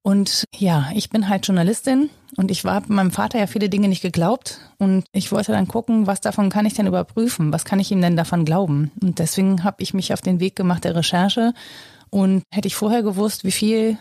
und 0.07 0.45
ja, 0.55 0.91
ich 0.95 1.09
bin 1.09 1.31
halt 1.31 1.47
Journalistin 1.47 2.11
und 2.37 2.51
ich 2.51 2.63
war 2.63 2.83
meinem 2.89 3.11
Vater 3.11 3.39
ja 3.39 3.47
viele 3.47 3.71
Dinge 3.71 3.89
nicht 3.89 4.03
geglaubt 4.03 4.61
und 4.79 5.07
ich 5.13 5.33
wollte 5.33 5.53
dann 5.53 5.67
gucken, 5.67 6.07
was 6.07 6.21
davon 6.21 6.51
kann 6.51 6.67
ich 6.67 6.75
denn 6.75 6.87
überprüfen, 6.87 7.55
was 7.55 7.65
kann 7.65 7.81
ich 7.81 7.91
ihm 7.91 8.03
denn 8.03 8.15
davon 8.15 8.45
glauben. 8.45 8.91
Und 9.03 9.19
deswegen 9.19 9.65
habe 9.65 9.83
ich 9.83 9.95
mich 9.95 10.13
auf 10.13 10.21
den 10.21 10.41
Weg 10.41 10.57
gemacht 10.57 10.85
der 10.85 10.95
Recherche 10.95 11.55
und 12.11 12.43
hätte 12.53 12.69
ich 12.69 12.77
vorher 12.77 13.03
gewusst, 13.03 13.45
wie 13.45 13.51
viel 13.51 13.97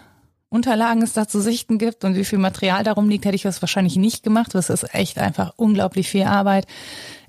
Unterlagen 0.49 1.01
es 1.01 1.14
da 1.14 1.26
zu 1.26 1.39
sichten 1.39 1.78
gibt 1.78 2.04
und 2.04 2.16
wie 2.16 2.26
viel 2.26 2.38
Material 2.38 2.84
darum 2.84 3.08
liegt, 3.08 3.24
hätte 3.24 3.36
ich 3.36 3.43
das 3.43 3.62
wahrscheinlich 3.62 3.95
nicht 3.95 4.24
gemacht. 4.24 4.54
Das 4.54 4.70
ist 4.70 4.93
echt 4.93 5.20
einfach 5.20 5.54
unglaublich 5.56 6.10
viel 6.10 6.24
Arbeit. 6.24 6.68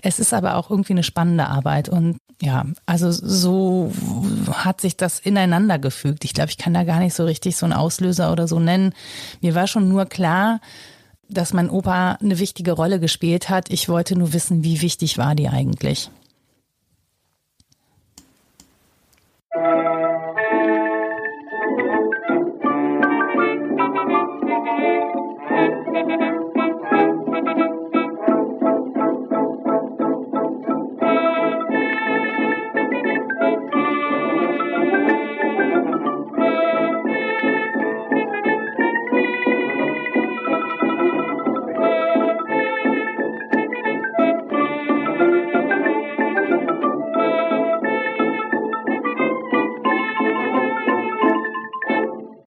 Es 0.03 0.19
ist 0.19 0.35
aber 0.35 0.57
auch 0.57 0.69
irgendwie 0.69 0.95
eine 0.95 1.05
spannende 1.05 1.47
Arbeit 1.47 1.89
und 1.89 2.19
ja, 2.43 2.65
also 2.85 3.11
so 3.11 3.93
hat 4.53 4.81
sich 4.81 4.97
das 4.97 5.19
ineinander 5.21 5.79
gefügt. 5.79 6.25
Ich 6.25 6.35
glaube, 6.35 6.51
ich 6.51 6.59
kann 6.59 6.75
da 6.75 6.85
gar 6.85 6.99
nicht 6.99 7.15
so 7.15 7.25
richtig 7.25 7.57
so 7.57 7.65
einen 7.67 7.73
Auslöser 7.73 8.33
oder 8.33 8.49
so 8.49 8.59
nennen. 8.59 8.93
Mir 9.41 9.55
war 9.55 9.67
schon 9.67 9.89
nur 9.89 10.07
klar, 10.07 10.61
dass 11.29 11.53
mein 11.53 11.71
Opa 11.71 12.19
eine 12.21 12.39
wichtige 12.39 12.73
Rolle 12.73 13.01
gespielt 13.01 13.49
hat. 13.49 13.71
Ich 13.71 13.89
wollte 13.89 14.17
nur 14.17 14.33
wissen, 14.33 14.65
wie 14.65 14.83
wichtig 14.83 15.17
war 15.17 15.35
die 15.35 15.49
eigentlich. 15.49 16.11
Musik 19.57 20.05